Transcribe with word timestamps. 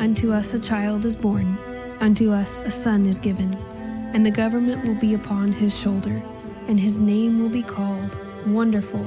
Unto 0.00 0.30
us 0.30 0.54
a 0.54 0.60
child 0.60 1.04
is 1.04 1.16
born, 1.16 1.58
unto 2.00 2.30
us 2.30 2.60
a 2.62 2.70
son 2.70 3.04
is 3.04 3.18
given, 3.18 3.52
and 4.14 4.24
the 4.24 4.30
government 4.30 4.86
will 4.86 4.94
be 4.94 5.14
upon 5.14 5.50
his 5.50 5.76
shoulder, 5.76 6.22
and 6.68 6.78
his 6.78 7.00
name 7.00 7.40
will 7.40 7.48
be 7.48 7.64
called 7.64 8.16
Wonderful, 8.46 9.04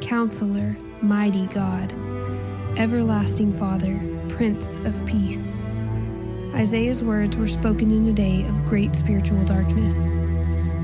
Counselor, 0.00 0.76
Mighty 1.02 1.46
God, 1.48 1.92
Everlasting 2.78 3.52
Father, 3.52 4.00
Prince 4.28 4.76
of 4.84 5.04
Peace. 5.06 5.58
Isaiah's 6.54 7.02
words 7.02 7.36
were 7.36 7.48
spoken 7.48 7.90
in 7.90 8.06
a 8.06 8.12
day 8.12 8.46
of 8.46 8.64
great 8.64 8.94
spiritual 8.94 9.42
darkness. 9.42 10.12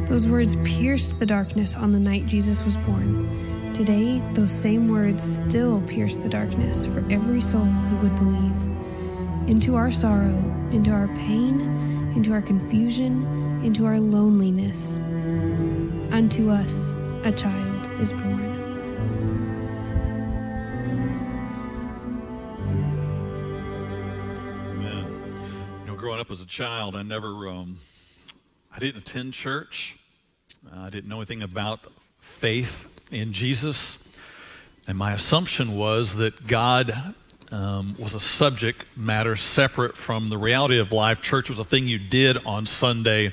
Those 0.08 0.26
words 0.26 0.56
pierced 0.64 1.20
the 1.20 1.26
darkness 1.26 1.76
on 1.76 1.92
the 1.92 2.00
night 2.00 2.26
Jesus 2.26 2.64
was 2.64 2.76
born. 2.78 3.72
Today, 3.72 4.20
those 4.32 4.50
same 4.50 4.88
words 4.88 5.22
still 5.22 5.80
pierce 5.82 6.16
the 6.16 6.28
darkness 6.28 6.86
for 6.86 7.04
every 7.08 7.40
soul 7.40 7.60
who 7.60 8.08
would 8.08 8.16
believe 8.16 8.73
into 9.48 9.74
our 9.74 9.90
sorrow, 9.90 10.38
into 10.72 10.90
our 10.90 11.08
pain, 11.16 11.60
into 12.14 12.32
our 12.32 12.42
confusion, 12.42 13.22
into 13.64 13.84
our 13.86 14.00
loneliness. 14.00 14.98
Unto 16.12 16.50
us 16.50 16.92
a 17.24 17.32
child 17.32 17.86
is 18.00 18.12
born. 18.12 18.44
Up 26.14 26.30
as 26.30 26.40
a 26.40 26.46
child, 26.46 26.96
I 26.96 27.02
never, 27.02 27.48
um, 27.48 27.80
I 28.74 28.78
didn't 28.78 29.02
attend 29.02 29.34
church. 29.34 29.98
Uh, 30.64 30.82
I 30.82 30.88
didn't 30.88 31.10
know 31.10 31.16
anything 31.16 31.42
about 31.42 31.80
faith 32.16 32.98
in 33.12 33.32
Jesus. 33.32 34.08
And 34.86 34.96
my 34.96 35.12
assumption 35.12 35.76
was 35.76 36.14
that 36.14 36.46
God 36.46 36.94
um, 37.54 37.94
was 38.00 38.14
a 38.14 38.18
subject 38.18 38.84
matter 38.96 39.36
separate 39.36 39.96
from 39.96 40.26
the 40.26 40.36
reality 40.36 40.80
of 40.80 40.90
life. 40.90 41.22
Church 41.22 41.48
was 41.48 41.58
a 41.60 41.64
thing 41.64 41.86
you 41.86 42.00
did 42.00 42.36
on 42.44 42.66
Sunday. 42.66 43.32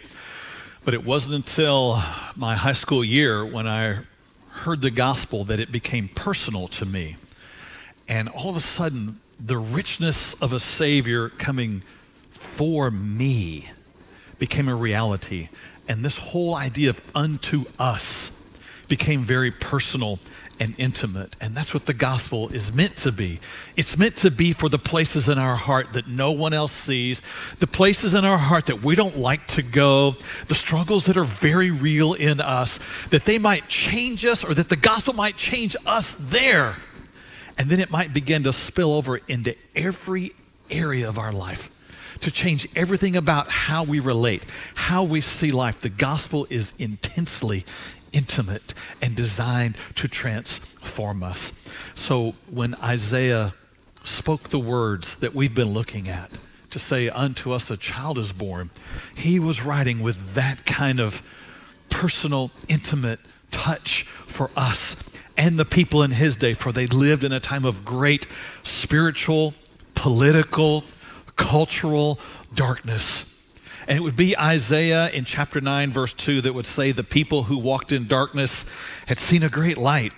But 0.86 0.94
it 0.94 1.04
wasn't 1.04 1.34
until 1.34 2.02
my 2.36 2.56
high 2.56 2.72
school 2.74 3.04
year 3.04 3.44
when 3.44 3.68
I 3.68 4.02
heard 4.50 4.82
the 4.82 4.92
gospel 4.92 5.44
that 5.46 5.60
it 5.60 5.72
became 5.72 6.08
personal 6.08 6.68
to 6.68 6.86
me. 6.86 7.16
And 8.08 8.30
all 8.30 8.50
of 8.50 8.56
a 8.56 8.62
sudden, 8.62 9.20
the 9.40 9.58
richness 9.58 10.36
of 10.36 10.54
a 10.54 10.60
Savior 10.60 11.30
coming 11.30 11.82
for 12.30 12.92
me 12.92 13.72
became 14.38 14.68
a 14.68 14.76
reality. 14.76 15.50
And 15.88 16.06
this 16.06 16.18
whole 16.18 16.56
idea 16.56 16.92
of 16.92 17.02
unto 17.16 17.66
us 17.80 18.38
became 18.88 19.22
very 19.22 19.50
personal 19.50 20.20
and 20.62 20.76
intimate. 20.78 21.36
And 21.42 21.56
that's 21.56 21.74
what 21.74 21.88
the 21.88 21.94
gospel 21.94 22.48
is 22.50 22.72
meant 22.72 22.96
to 22.98 23.12
be. 23.12 23.40
It's 23.76 23.98
meant 23.98 24.16
to 24.18 24.30
be 24.30 24.54
for 24.54 24.70
the 24.70 24.78
places 24.78 25.28
in 25.28 25.40
our 25.40 25.56
heart 25.56 25.94
that 25.94 26.08
no 26.08 26.32
one 26.34 26.54
else 26.54 26.72
sees, 26.72 27.20
the 27.58 27.66
places 27.66 28.14
in 28.14 28.26
our 28.26 28.38
heart 28.38 28.68
that 28.68 28.84
we 28.84 28.94
don't 28.94 29.18
like 29.18 29.48
to 29.48 29.64
go, 29.64 30.16
the 30.50 30.54
struggles 30.54 31.08
that 31.08 31.18
are 31.18 31.24
very 31.24 31.72
real 31.72 32.14
in 32.14 32.40
us, 32.40 32.80
that 33.10 33.26
they 33.26 33.40
might 33.40 33.68
change 33.70 34.24
us 34.24 34.44
or 34.44 34.54
that 34.54 34.70
the 34.70 34.76
gospel 34.76 35.16
might 35.16 35.36
change 35.36 35.76
us 35.88 36.14
there. 36.14 36.78
And 37.58 37.68
then 37.68 37.80
it 37.80 37.90
might 37.90 38.14
begin 38.14 38.44
to 38.44 38.54
spill 38.54 38.94
over 38.94 39.18
into 39.28 39.56
every 39.76 40.34
area 40.70 41.10
of 41.10 41.18
our 41.18 41.34
life 41.34 41.76
to 42.20 42.30
change 42.30 42.68
everything 42.76 43.16
about 43.16 43.50
how 43.50 43.84
we 43.84 44.00
relate, 44.00 44.46
how 44.76 45.04
we 45.04 45.22
see 45.22 45.52
life. 45.52 45.82
The 45.82 45.90
gospel 45.90 46.46
is 46.52 46.72
intensely 46.78 47.66
intimate 48.14 48.74
and 49.02 49.16
designed 49.16 49.76
to 49.96 50.08
transform 50.08 51.24
us. 51.24 51.52
So 51.94 52.36
when 52.50 52.76
Isaiah 52.76 53.54
spoke 54.04 54.50
the 54.50 54.60
words 54.60 55.16
that 55.18 55.34
we've 55.34 55.54
been 55.54 55.74
looking 55.74 56.10
at, 56.10 56.32
to 56.70 56.80
say, 56.80 57.10
Unto 57.10 57.52
us 57.52 57.70
a 57.70 57.78
child 57.78 58.18
is 58.18 58.32
born, 58.32 58.72
he 59.16 59.40
was 59.40 59.62
writing 59.62 60.02
with 60.02 60.34
that 60.34 60.66
kind 60.66 61.00
of 61.00 61.22
personal, 61.90 62.52
intimate 62.68 63.20
touch 63.50 64.04
for 64.04 64.50
us 64.56 64.96
and 65.38 65.58
the 65.58 65.66
people 65.66 66.04
in 66.04 66.12
his 66.12 66.36
day, 66.36 66.54
for 66.54 66.72
they 66.72 66.86
lived 66.88 67.24
in 67.24 67.32
a 67.32 67.40
time 67.40 67.66
of 67.66 67.84
great 67.86 68.28
spiritual, 68.64 69.54
political, 69.96 70.84
cultural 71.36 72.20
darkness. 72.54 73.31
And 73.88 73.98
it 73.98 74.02
would 74.02 74.16
be 74.16 74.38
Isaiah 74.38 75.10
in 75.10 75.26
chapter 75.26 75.60
9, 75.60 75.92
verse 75.92 76.14
2, 76.14 76.42
that 76.42 76.54
would 76.54 76.66
say, 76.66 76.92
The 76.92 77.04
people 77.04 77.44
who 77.44 77.58
walked 77.58 77.92
in 77.92 78.08
darkness 78.08 78.66
had 79.08 79.18
seen 79.18 79.44
a 79.44 79.50
great 79.50 79.78
light. 79.78 80.14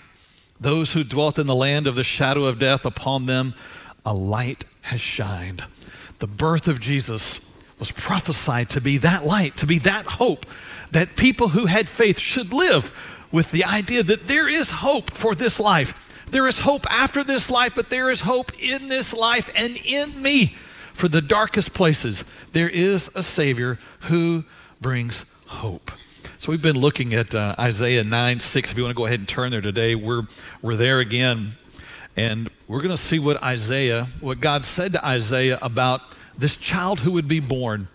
Those 0.60 0.94
who 0.94 1.04
dwelt 1.04 1.40
in 1.40 1.48
the 1.48 1.56
land 1.56 1.88
of 1.88 1.96
the 1.96 2.04
shadow 2.04 2.46
of 2.46 2.60
death, 2.60 2.86
upon 2.86 3.26
them 3.26 3.54
a 4.06 4.14
light 4.14 4.66
has 4.82 5.00
shined. 5.00 5.64
The 6.20 6.28
birth 6.28 6.68
of 6.68 6.80
Jesus 6.80 7.50
was 7.80 7.92
prophesied 7.92 8.70
to 8.70 8.82
be 8.82 8.98
that 9.00 9.26
light, 9.26 9.58
to 9.58 9.66
be 9.66 9.80
that 9.80 10.06
hope, 10.06 10.46
that 10.92 11.16
people 11.16 11.50
who 11.50 11.66
had 11.66 11.90
faith 11.90 12.20
should 12.20 12.54
live 12.54 12.94
with 13.32 13.52
the 13.52 13.64
idea 13.64 14.04
that 14.04 14.28
there 14.28 14.48
is 14.48 14.70
hope 14.70 15.12
for 15.12 15.34
this 15.36 15.60
life. 15.60 16.00
There 16.30 16.48
is 16.48 16.60
hope 16.60 16.86
after 16.90 17.24
this 17.24 17.50
life, 17.50 17.76
but 17.76 17.90
there 17.90 18.10
is 18.10 18.22
hope 18.22 18.52
in 18.60 18.88
this 18.88 19.14
life 19.14 19.50
and 19.56 19.78
in 19.78 20.22
me 20.22 20.56
for 20.94 21.08
the 21.08 21.22
darkest 21.22 21.74
places, 21.74 22.24
there 22.54 22.70
is 22.70 23.10
a 23.16 23.24
Savior 23.24 23.78
who 24.02 24.46
brings 24.80 25.26
hope. 25.48 25.92
So 26.38 26.52
we've 26.52 26.62
been 26.62 26.80
looking 26.80 27.14
at 27.14 27.34
uh, 27.34 27.56
Isaiah 27.60 28.04
9 28.04 28.40
6. 28.40 28.72
If 28.72 28.78
you 28.78 28.84
want 28.84 28.96
to 28.96 28.98
go 28.98 29.06
ahead 29.06 29.20
and 29.20 29.28
turn 29.28 29.52
there 29.52 29.62
today, 29.62 29.96
we're, 29.96 30.24
we're 30.62 30.76
there 30.76 31.00
again. 31.00 31.54
And 32.16 32.50
we're 32.68 32.82
going 32.82 32.96
to 32.96 33.02
see 33.02 33.18
what 33.18 33.42
Isaiah, 33.42 34.06
what 34.20 34.40
God 34.40 34.64
said 34.64 34.94
to 34.94 35.06
Isaiah 35.06 35.58
about 35.62 36.02
this 36.38 36.56
child 36.56 37.00
who 37.00 37.12
would 37.14 37.28
be 37.28 37.40
born, 37.40 37.88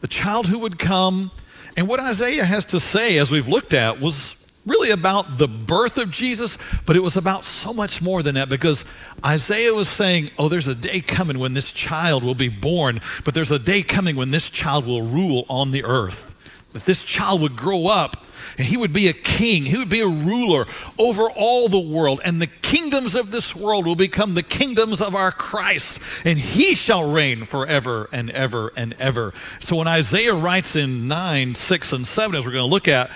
the 0.00 0.08
child 0.08 0.48
who 0.48 0.58
would 0.60 0.78
come. 0.78 1.30
And 1.76 1.86
what 1.86 2.00
Isaiah 2.00 2.44
has 2.44 2.64
to 2.66 2.80
say, 2.80 3.18
as 3.18 3.30
we've 3.30 3.46
looked 3.46 3.74
at, 3.74 4.00
was 4.00 4.35
really 4.66 4.90
about 4.90 5.38
the 5.38 5.48
birth 5.48 5.96
of 5.96 6.10
Jesus, 6.10 6.58
but 6.84 6.96
it 6.96 7.02
was 7.02 7.16
about 7.16 7.44
so 7.44 7.72
much 7.72 8.02
more 8.02 8.22
than 8.22 8.34
that 8.34 8.48
because 8.48 8.84
Isaiah 9.24 9.72
was 9.72 9.88
saying, 9.88 10.30
Oh, 10.38 10.48
there's 10.48 10.68
a 10.68 10.74
day 10.74 11.00
coming 11.00 11.38
when 11.38 11.54
this 11.54 11.70
child 11.70 12.24
will 12.24 12.34
be 12.34 12.48
born, 12.48 13.00
but 13.24 13.34
there's 13.34 13.50
a 13.50 13.58
day 13.58 13.82
coming 13.82 14.16
when 14.16 14.32
this 14.32 14.50
child 14.50 14.86
will 14.86 15.02
rule 15.02 15.46
on 15.48 15.70
the 15.70 15.84
earth. 15.84 16.34
That 16.72 16.84
this 16.84 17.02
child 17.04 17.40
would 17.40 17.56
grow 17.56 17.86
up 17.86 18.24
and 18.58 18.66
he 18.66 18.76
would 18.76 18.92
be 18.92 19.08
a 19.08 19.12
king, 19.12 19.64
he 19.64 19.76
would 19.76 19.88
be 19.88 20.00
a 20.00 20.08
ruler 20.08 20.66
over 20.98 21.30
all 21.30 21.68
the 21.68 21.78
world, 21.78 22.20
and 22.24 22.40
the 22.40 22.46
kingdoms 22.46 23.14
of 23.14 23.30
this 23.30 23.54
world 23.54 23.86
will 23.86 23.96
become 23.96 24.34
the 24.34 24.42
kingdoms 24.42 25.00
of 25.00 25.14
our 25.14 25.30
Christ, 25.30 25.98
and 26.24 26.38
he 26.38 26.74
shall 26.74 27.10
reign 27.10 27.44
forever 27.44 28.08
and 28.12 28.30
ever 28.30 28.72
and 28.76 28.94
ever. 28.98 29.34
So 29.58 29.76
when 29.76 29.86
Isaiah 29.86 30.34
writes 30.34 30.74
in 30.74 31.06
9, 31.06 31.54
6, 31.54 31.92
and 31.92 32.06
7, 32.06 32.36
as 32.36 32.46
we're 32.46 32.52
going 32.52 32.64
to 32.64 32.70
look 32.70 32.88
at, 32.88 33.10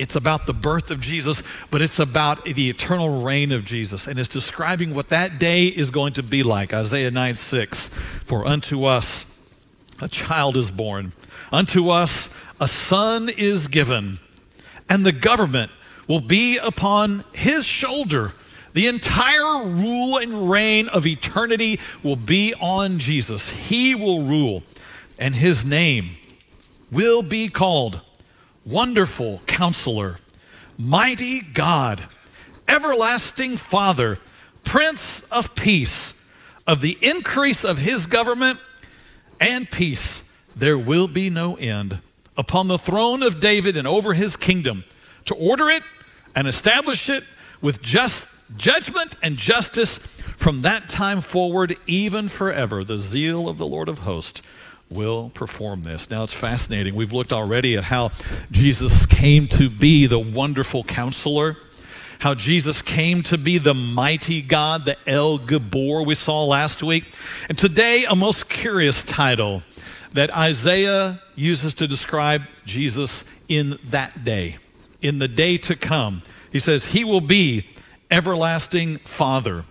it's 0.00 0.16
about 0.16 0.46
the 0.46 0.54
birth 0.54 0.90
of 0.90 0.98
Jesus, 0.98 1.42
but 1.70 1.82
it's 1.82 1.98
about 1.98 2.44
the 2.44 2.70
eternal 2.70 3.22
reign 3.22 3.52
of 3.52 3.66
Jesus. 3.66 4.06
And 4.06 4.18
it's 4.18 4.28
describing 4.28 4.94
what 4.94 5.08
that 5.08 5.38
day 5.38 5.66
is 5.66 5.90
going 5.90 6.14
to 6.14 6.22
be 6.22 6.42
like. 6.42 6.72
Isaiah 6.72 7.10
9 7.10 7.34
6. 7.34 7.88
For 8.24 8.46
unto 8.46 8.84
us 8.84 9.26
a 10.00 10.08
child 10.08 10.56
is 10.56 10.70
born, 10.70 11.12
unto 11.52 11.90
us 11.90 12.30
a 12.58 12.66
son 12.66 13.28
is 13.28 13.66
given, 13.66 14.18
and 14.88 15.04
the 15.04 15.12
government 15.12 15.70
will 16.08 16.20
be 16.20 16.56
upon 16.56 17.24
his 17.34 17.66
shoulder. 17.66 18.32
The 18.72 18.86
entire 18.86 19.64
rule 19.64 20.16
and 20.16 20.50
reign 20.50 20.88
of 20.88 21.06
eternity 21.06 21.78
will 22.02 22.16
be 22.16 22.54
on 22.54 22.98
Jesus. 22.98 23.50
He 23.50 23.94
will 23.94 24.22
rule, 24.22 24.62
and 25.18 25.34
his 25.34 25.64
name 25.66 26.12
will 26.90 27.22
be 27.22 27.48
called 27.48 28.00
Wonderful 28.64 29.42
Counselor, 29.46 30.16
Mighty 30.78 31.40
God, 31.40 32.04
Everlasting 32.68 33.56
Father, 33.56 34.18
Prince 34.64 35.22
of 35.30 35.54
Peace. 35.54 36.16
Of 36.66 36.82
the 36.82 36.98
increase 37.00 37.64
of 37.64 37.78
his 37.78 38.06
government 38.06 38.60
and 39.40 39.68
peace, 39.68 40.30
there 40.54 40.78
will 40.78 41.08
be 41.08 41.28
no 41.30 41.56
end. 41.56 42.00
Upon 42.36 42.68
the 42.68 42.78
throne 42.78 43.22
of 43.22 43.40
David 43.40 43.76
and 43.76 43.88
over 43.88 44.12
his 44.14 44.36
kingdom, 44.36 44.84
to 45.24 45.34
order 45.34 45.68
it 45.68 45.82
and 46.36 46.46
establish 46.46 47.08
it 47.08 47.24
with 47.60 47.82
just 47.82 48.28
judgment 48.56 49.16
and 49.22 49.36
justice 49.36 49.98
from 49.98 50.60
that 50.62 50.88
time 50.88 51.20
forward, 51.20 51.76
even 51.86 52.28
forever. 52.28 52.84
The 52.84 52.98
zeal 52.98 53.48
of 53.48 53.58
the 53.58 53.66
Lord 53.66 53.88
of 53.88 54.00
hosts 54.00 54.42
will 54.90 55.30
perform 55.30 55.82
this. 55.82 56.10
Now 56.10 56.24
it's 56.24 56.34
fascinating. 56.34 56.94
We've 56.94 57.12
looked 57.12 57.32
already 57.32 57.76
at 57.76 57.84
how 57.84 58.10
Jesus 58.50 59.06
came 59.06 59.46
to 59.48 59.70
be 59.70 60.06
the 60.06 60.18
wonderful 60.18 60.84
counselor, 60.84 61.56
how 62.18 62.34
Jesus 62.34 62.82
came 62.82 63.22
to 63.22 63.38
be 63.38 63.58
the 63.58 63.74
mighty 63.74 64.42
God, 64.42 64.84
the 64.84 64.96
El 65.06 65.38
Gibbor 65.38 66.04
we 66.04 66.14
saw 66.14 66.44
last 66.44 66.82
week. 66.82 67.04
And 67.48 67.56
today, 67.56 68.04
a 68.04 68.16
most 68.16 68.50
curious 68.50 69.02
title 69.02 69.62
that 70.12 70.36
Isaiah 70.36 71.22
uses 71.36 71.72
to 71.74 71.86
describe 71.86 72.42
Jesus 72.64 73.24
in 73.48 73.78
that 73.84 74.24
day, 74.24 74.58
in 75.00 75.18
the 75.18 75.28
day 75.28 75.56
to 75.58 75.76
come. 75.76 76.22
He 76.52 76.58
says, 76.58 76.86
He 76.86 77.04
will 77.04 77.20
be 77.20 77.66
everlasting 78.10 78.96
Father. 78.98 79.64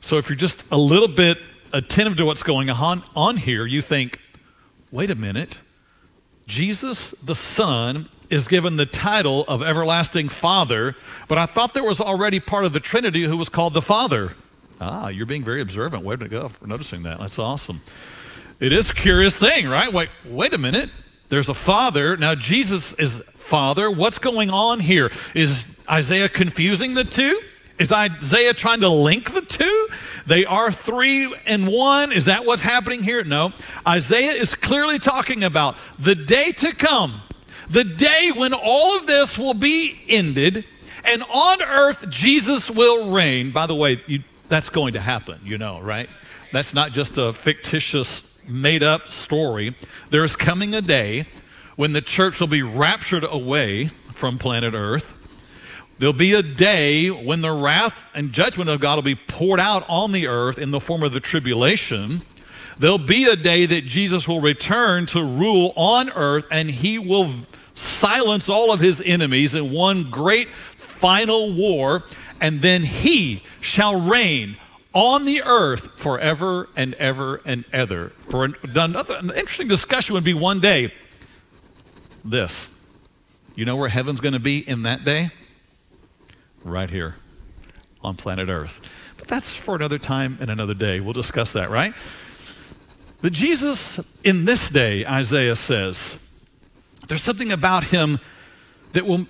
So 0.00 0.16
if 0.16 0.28
you're 0.28 0.36
just 0.36 0.64
a 0.70 0.78
little 0.78 1.08
bit 1.08 1.38
attentive 1.72 2.16
to 2.16 2.24
what's 2.24 2.42
going 2.42 2.70
on, 2.70 3.02
on 3.14 3.36
here, 3.36 3.66
you 3.66 3.82
think, 3.82 4.20
wait 4.94 5.10
a 5.10 5.14
minute. 5.16 5.58
Jesus 6.46 7.10
the 7.12 7.34
Son 7.34 8.08
is 8.30 8.46
given 8.46 8.76
the 8.76 8.86
title 8.86 9.44
of 9.48 9.60
everlasting 9.60 10.28
Father, 10.28 10.94
but 11.26 11.36
I 11.36 11.46
thought 11.46 11.74
there 11.74 11.82
was 11.82 12.00
already 12.00 12.38
part 12.38 12.64
of 12.64 12.72
the 12.72 12.80
Trinity 12.80 13.24
who 13.24 13.36
was 13.36 13.48
called 13.48 13.74
the 13.74 13.82
Father. 13.82 14.34
Ah, 14.80 15.08
you're 15.08 15.26
being 15.26 15.42
very 15.42 15.60
observant. 15.60 16.04
Way 16.04 16.16
to 16.16 16.28
go 16.28 16.48
for 16.48 16.66
noticing 16.68 17.02
that. 17.02 17.18
That's 17.18 17.40
awesome. 17.40 17.80
It 18.60 18.72
is 18.72 18.90
a 18.90 18.94
curious 18.94 19.36
thing, 19.36 19.68
right? 19.68 19.92
Wait, 19.92 20.10
wait 20.24 20.54
a 20.54 20.58
minute. 20.58 20.90
There's 21.28 21.48
a 21.48 21.54
Father. 21.54 22.16
Now, 22.16 22.36
Jesus 22.36 22.92
is 22.92 23.20
Father. 23.34 23.90
What's 23.90 24.18
going 24.18 24.50
on 24.50 24.78
here? 24.78 25.10
Is 25.34 25.64
Isaiah 25.90 26.28
confusing 26.28 26.94
the 26.94 27.04
two? 27.04 27.40
Is 27.80 27.90
Isaiah 27.90 28.54
trying 28.54 28.80
to 28.80 28.88
link 28.88 29.32
the? 29.32 29.43
They 30.26 30.44
are 30.44 30.70
three 30.72 31.34
and 31.46 31.68
one. 31.68 32.12
Is 32.12 32.24
that 32.26 32.44
what's 32.44 32.62
happening 32.62 33.02
here? 33.02 33.22
No. 33.24 33.52
Isaiah 33.86 34.32
is 34.32 34.54
clearly 34.54 34.98
talking 34.98 35.44
about 35.44 35.76
the 35.98 36.14
day 36.14 36.52
to 36.52 36.74
come, 36.74 37.20
the 37.68 37.84
day 37.84 38.30
when 38.34 38.52
all 38.54 38.96
of 38.96 39.06
this 39.06 39.36
will 39.36 39.54
be 39.54 40.00
ended, 40.08 40.64
and 41.04 41.22
on 41.22 41.62
earth 41.62 42.08
Jesus 42.08 42.70
will 42.70 43.12
reign. 43.12 43.50
By 43.50 43.66
the 43.66 43.74
way, 43.74 44.00
you, 44.06 44.22
that's 44.48 44.70
going 44.70 44.94
to 44.94 45.00
happen, 45.00 45.40
you 45.44 45.58
know, 45.58 45.80
right? 45.80 46.08
That's 46.52 46.74
not 46.74 46.92
just 46.92 47.18
a 47.18 47.32
fictitious, 47.32 48.40
made 48.48 48.82
up 48.82 49.08
story. 49.08 49.74
There's 50.10 50.36
coming 50.36 50.74
a 50.74 50.80
day 50.80 51.26
when 51.76 51.92
the 51.92 52.00
church 52.00 52.40
will 52.40 52.46
be 52.46 52.62
raptured 52.62 53.24
away 53.28 53.86
from 54.12 54.38
planet 54.38 54.74
earth 54.74 55.13
There'll 56.04 56.12
be 56.12 56.34
a 56.34 56.42
day 56.42 57.08
when 57.08 57.40
the 57.40 57.50
wrath 57.50 58.10
and 58.14 58.30
judgment 58.30 58.68
of 58.68 58.78
God 58.78 58.96
will 58.96 59.02
be 59.02 59.14
poured 59.14 59.58
out 59.58 59.86
on 59.88 60.12
the 60.12 60.26
earth 60.26 60.58
in 60.58 60.70
the 60.70 60.78
form 60.78 61.02
of 61.02 61.14
the 61.14 61.18
tribulation. 61.18 62.20
There'll 62.78 62.98
be 62.98 63.24
a 63.24 63.36
day 63.36 63.64
that 63.64 63.84
Jesus 63.84 64.28
will 64.28 64.42
return 64.42 65.06
to 65.06 65.24
rule 65.24 65.72
on 65.76 66.10
earth 66.10 66.46
and 66.50 66.70
he 66.70 66.98
will 66.98 67.30
silence 67.72 68.50
all 68.50 68.70
of 68.70 68.80
his 68.80 69.00
enemies 69.00 69.54
in 69.54 69.72
one 69.72 70.10
great 70.10 70.50
final 70.50 71.50
war, 71.54 72.04
and 72.38 72.60
then 72.60 72.82
he 72.82 73.42
shall 73.62 73.98
reign 73.98 74.58
on 74.92 75.24
the 75.24 75.40
earth 75.40 75.98
forever 75.98 76.68
and 76.76 76.92
ever 76.96 77.40
and 77.46 77.64
ever. 77.72 78.10
For 78.20 78.44
another 78.44 79.16
an 79.22 79.30
interesting 79.30 79.68
discussion 79.68 80.14
would 80.14 80.22
be 80.22 80.34
one 80.34 80.60
day 80.60 80.92
this. 82.22 82.68
You 83.54 83.64
know 83.64 83.76
where 83.76 83.88
heaven's 83.88 84.20
going 84.20 84.34
to 84.34 84.38
be 84.38 84.58
in 84.58 84.82
that 84.82 85.06
day? 85.06 85.30
Right 86.64 86.90
here 86.90 87.16
on 88.02 88.16
planet 88.16 88.48
Earth. 88.48 88.80
But 89.16 89.28
that's 89.28 89.54
for 89.54 89.76
another 89.76 89.98
time 89.98 90.38
and 90.40 90.50
another 90.50 90.74
day. 90.74 91.00
We'll 91.00 91.12
discuss 91.12 91.52
that, 91.52 91.70
right? 91.70 91.94
But 93.22 93.32
Jesus, 93.32 93.98
in 94.22 94.44
this 94.44 94.68
day, 94.68 95.06
Isaiah 95.06 95.56
says, 95.56 96.18
there's 97.08 97.22
something 97.22 97.52
about 97.52 97.84
him 97.84 98.18
that 98.92 99.06
will, 99.06 99.26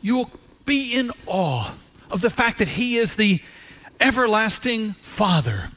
you 0.00 0.16
will 0.16 0.30
be 0.64 0.94
in 0.94 1.10
awe 1.26 1.74
of 2.10 2.20
the 2.20 2.30
fact 2.30 2.58
that 2.58 2.68
he 2.68 2.96
is 2.96 3.16
the 3.16 3.40
everlasting 4.00 4.92
Father. 4.92 5.68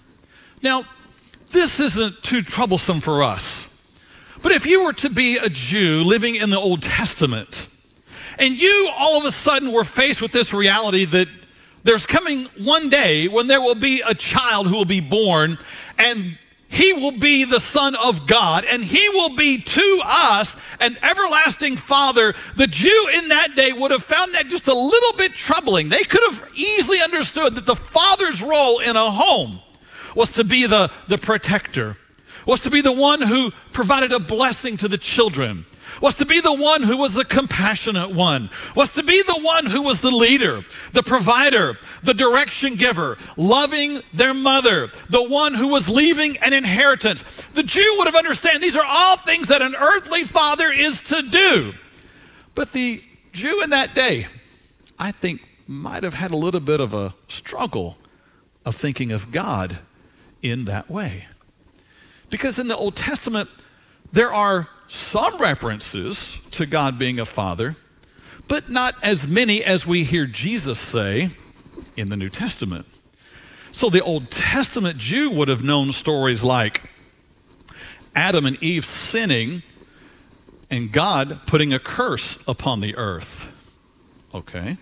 Now, 0.62 0.83
this 1.51 1.80
isn't 1.80 2.24
too 2.24 2.42
troublesome 2.42 3.00
for 3.00 3.24
us. 3.24 3.68
But 4.42 4.51
if 4.51 4.65
you 4.65 4.83
were 4.83 4.94
to 4.94 5.09
be 5.09 5.38
a 5.38 5.50
Jew 5.50 6.03
living 6.03 6.36
in 6.36 6.50
the 6.50 6.57
Old 6.57 6.81
Testament, 6.81 7.68
and 8.41 8.59
you 8.59 8.89
all 8.97 9.17
of 9.17 9.25
a 9.25 9.31
sudden 9.31 9.71
were 9.71 9.85
faced 9.85 10.21
with 10.21 10.31
this 10.31 10.51
reality 10.51 11.05
that 11.05 11.27
there's 11.83 12.05
coming 12.05 12.45
one 12.59 12.89
day 12.89 13.27
when 13.27 13.47
there 13.47 13.61
will 13.61 13.75
be 13.75 14.01
a 14.01 14.13
child 14.13 14.67
who 14.67 14.75
will 14.75 14.85
be 14.85 14.99
born 14.99 15.57
and 15.97 16.38
he 16.71 16.93
will 16.93 17.11
be 17.11 17.43
the 17.43 17.59
Son 17.59 17.95
of 17.95 18.25
God, 18.27 18.63
and 18.63 18.81
He 18.81 19.09
will 19.09 19.35
be 19.35 19.57
to 19.57 20.01
us 20.05 20.55
an 20.79 20.97
everlasting 21.03 21.75
Father. 21.75 22.33
The 22.55 22.65
Jew 22.65 23.09
in 23.13 23.27
that 23.27 23.55
day 23.57 23.73
would 23.73 23.91
have 23.91 24.03
found 24.03 24.33
that 24.33 24.47
just 24.47 24.69
a 24.69 24.73
little 24.73 25.17
bit 25.17 25.33
troubling. 25.33 25.89
They 25.89 26.05
could 26.05 26.21
have 26.29 26.49
easily 26.55 27.01
understood 27.01 27.55
that 27.55 27.65
the 27.65 27.75
Father's 27.75 28.41
role 28.41 28.79
in 28.79 28.95
a 28.95 29.11
home 29.11 29.59
was 30.15 30.29
to 30.29 30.45
be 30.45 30.65
the, 30.65 30.89
the 31.09 31.17
protector, 31.17 31.97
was 32.47 32.61
to 32.61 32.69
be 32.69 32.79
the 32.79 32.93
one 32.93 33.21
who 33.21 33.51
provided 33.73 34.13
a 34.13 34.19
blessing 34.19 34.77
to 34.77 34.88
the 34.88 34.97
children, 34.97 35.65
was 36.01 36.15
to 36.15 36.25
be 36.25 36.42
the 36.42 36.53
one 36.53 36.81
who 36.81 36.98
was 36.98 37.13
the 37.13 37.24
compassionate 37.24 38.09
one, 38.09 38.50
was 38.75 38.89
to 38.89 39.03
be 39.03 39.21
the 39.21 39.39
one 39.39 39.68
who 39.68 39.83
was 39.83 40.01
the 40.01 40.12
leader, 40.12 40.65
the 40.94 41.03
provider, 41.03 41.77
the 42.03 42.13
direction 42.13 42.75
giver, 42.75 43.18
loving 43.38 44.00
their 44.12 44.33
mother, 44.33 44.88
the 45.09 45.24
one 45.24 45.53
who 45.53 45.68
was 45.68 45.88
leaving 45.88 46.36
an 46.38 46.53
inheritance. 46.53 47.24
The 47.53 47.63
Jew 47.63 47.95
would 47.98 48.07
have 48.07 48.15
understood 48.15 48.59
these 48.59 48.75
are 48.75 48.86
all 48.86 49.18
things 49.18 49.48
that 49.50 49.62
an 49.62 49.75
earthly 49.75 50.24
father 50.24 50.71
is 50.71 51.00
to 51.01 51.21
do. 51.21 51.74
But 52.56 52.71
the 52.71 53.03
Jew 53.31 53.62
in 53.62 53.69
that 53.69 53.94
day, 53.94 54.27
I 55.00 55.12
think, 55.12 55.42
might 55.68 56.03
have 56.03 56.15
had 56.15 56.31
a 56.31 56.38
little 56.38 56.59
bit 56.59 56.81
of 56.81 56.94
a 56.94 57.13
struggle 57.27 57.98
of 58.65 58.75
thinking 58.75 59.12
of 59.12 59.31
God 59.31 59.80
in 60.42 60.65
that 60.65 60.89
way. 60.89 61.27
Because 62.30 62.57
in 62.57 62.68
the 62.68 62.75
Old 62.75 62.95
Testament, 62.95 63.50
there 64.12 64.33
are 64.33 64.68
some 64.91 65.38
references 65.38 66.38
to 66.51 66.65
God 66.65 66.99
being 66.99 67.17
a 67.17 67.23
father, 67.23 67.77
but 68.49 68.69
not 68.69 68.93
as 69.01 69.25
many 69.25 69.63
as 69.63 69.88
we 69.88 70.03
hear 70.03 70.25
Jesus 70.25 70.77
say 70.77 71.29
in 71.95 72.09
the 72.09 72.17
New 72.17 72.27
Testament. 72.27 72.85
So 73.71 73.89
the 73.89 74.03
Old 74.03 74.29
Testament 74.29 74.97
Jew 74.97 75.31
would 75.31 75.47
have 75.47 75.63
known 75.63 75.93
stories 75.93 76.43
like 76.43 76.83
Adam 78.13 78.45
and 78.45 78.61
Eve 78.61 78.83
sinning 78.83 79.63
and 80.69 80.91
God 80.91 81.39
putting 81.47 81.71
a 81.71 81.79
curse 81.79 82.45
upon 82.45 82.81
the 82.81 82.93
earth. 82.97 83.47
Okay. 84.33 84.77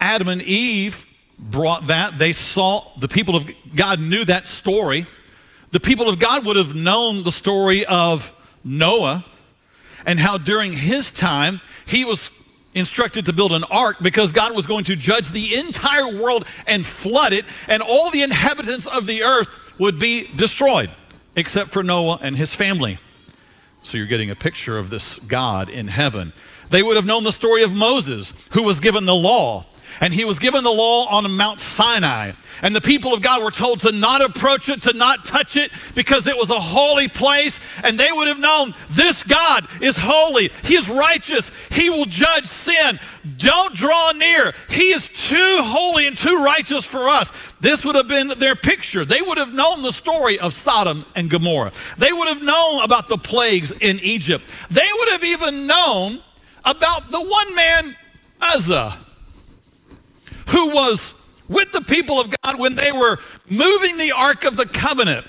Adam 0.00 0.26
and 0.26 0.42
Eve 0.42 1.06
brought 1.38 1.86
that. 1.86 2.18
They 2.18 2.32
saw, 2.32 2.82
the 2.98 3.06
people 3.06 3.36
of 3.36 3.48
God 3.76 4.00
knew 4.00 4.24
that 4.24 4.48
story. 4.48 5.06
The 5.70 5.78
people 5.78 6.08
of 6.08 6.18
God 6.18 6.44
would 6.46 6.56
have 6.56 6.74
known 6.74 7.22
the 7.22 7.30
story 7.30 7.86
of 7.86 8.36
Noah 8.64 9.24
and 10.06 10.18
how 10.18 10.38
during 10.38 10.72
his 10.72 11.10
time 11.10 11.60
he 11.86 12.04
was 12.04 12.30
instructed 12.74 13.26
to 13.26 13.32
build 13.32 13.52
an 13.52 13.64
ark 13.70 13.96
because 14.00 14.32
God 14.32 14.54
was 14.54 14.66
going 14.66 14.84
to 14.84 14.96
judge 14.96 15.30
the 15.30 15.54
entire 15.56 16.08
world 16.20 16.46
and 16.66 16.86
flood 16.86 17.32
it, 17.32 17.44
and 17.68 17.82
all 17.82 18.10
the 18.10 18.22
inhabitants 18.22 18.86
of 18.86 19.06
the 19.06 19.22
earth 19.22 19.48
would 19.78 19.98
be 19.98 20.28
destroyed, 20.36 20.90
except 21.36 21.70
for 21.70 21.82
Noah 21.82 22.18
and 22.22 22.36
his 22.36 22.54
family. 22.54 22.98
So 23.82 23.96
you're 23.96 24.06
getting 24.06 24.30
a 24.30 24.36
picture 24.36 24.78
of 24.78 24.90
this 24.90 25.18
God 25.18 25.68
in 25.68 25.88
heaven. 25.88 26.32
They 26.68 26.82
would 26.82 26.96
have 26.96 27.06
known 27.06 27.24
the 27.24 27.32
story 27.32 27.62
of 27.62 27.74
Moses, 27.76 28.32
who 28.50 28.62
was 28.62 28.78
given 28.78 29.04
the 29.04 29.14
law 29.14 29.64
and 30.00 30.12
he 30.12 30.24
was 30.24 30.38
given 30.38 30.64
the 30.64 30.70
law 30.70 31.06
on 31.08 31.30
Mount 31.36 31.60
Sinai. 31.60 32.32
And 32.62 32.76
the 32.76 32.80
people 32.80 33.14
of 33.14 33.22
God 33.22 33.42
were 33.42 33.50
told 33.50 33.80
to 33.80 33.92
not 33.92 34.20
approach 34.20 34.68
it, 34.68 34.82
to 34.82 34.92
not 34.92 35.24
touch 35.24 35.56
it, 35.56 35.70
because 35.94 36.26
it 36.26 36.36
was 36.36 36.50
a 36.50 36.60
holy 36.60 37.08
place. 37.08 37.58
And 37.82 37.98
they 37.98 38.10
would 38.12 38.28
have 38.28 38.38
known 38.38 38.74
this 38.90 39.22
God 39.22 39.66
is 39.80 39.96
holy. 39.96 40.50
He 40.64 40.74
is 40.74 40.88
righteous. 40.88 41.50
He 41.70 41.88
will 41.90 42.04
judge 42.04 42.46
sin. 42.46 43.00
Don't 43.36 43.74
draw 43.74 44.12
near. 44.12 44.52
He 44.68 44.92
is 44.92 45.08
too 45.08 45.60
holy 45.62 46.06
and 46.06 46.16
too 46.16 46.42
righteous 46.42 46.84
for 46.84 47.08
us. 47.08 47.32
This 47.60 47.84
would 47.84 47.94
have 47.94 48.08
been 48.08 48.28
their 48.38 48.56
picture. 48.56 49.04
They 49.04 49.20
would 49.20 49.38
have 49.38 49.54
known 49.54 49.82
the 49.82 49.92
story 49.92 50.38
of 50.38 50.52
Sodom 50.52 51.04
and 51.14 51.30
Gomorrah. 51.30 51.72
They 51.98 52.12
would 52.12 52.28
have 52.28 52.42
known 52.42 52.82
about 52.82 53.08
the 53.08 53.18
plagues 53.18 53.70
in 53.70 54.00
Egypt. 54.00 54.44
They 54.70 54.88
would 54.98 55.08
have 55.10 55.24
even 55.24 55.66
known 55.66 56.20
about 56.64 57.10
the 57.10 57.20
one 57.20 57.54
man, 57.54 57.96
Uzzah 58.40 58.98
who 60.48 60.74
was 60.74 61.14
with 61.48 61.72
the 61.72 61.80
people 61.82 62.20
of 62.20 62.34
God 62.42 62.58
when 62.58 62.74
they 62.74 62.92
were 62.92 63.18
moving 63.48 63.96
the 63.96 64.12
Ark 64.12 64.44
of 64.44 64.56
the 64.56 64.66
Covenant. 64.66 65.26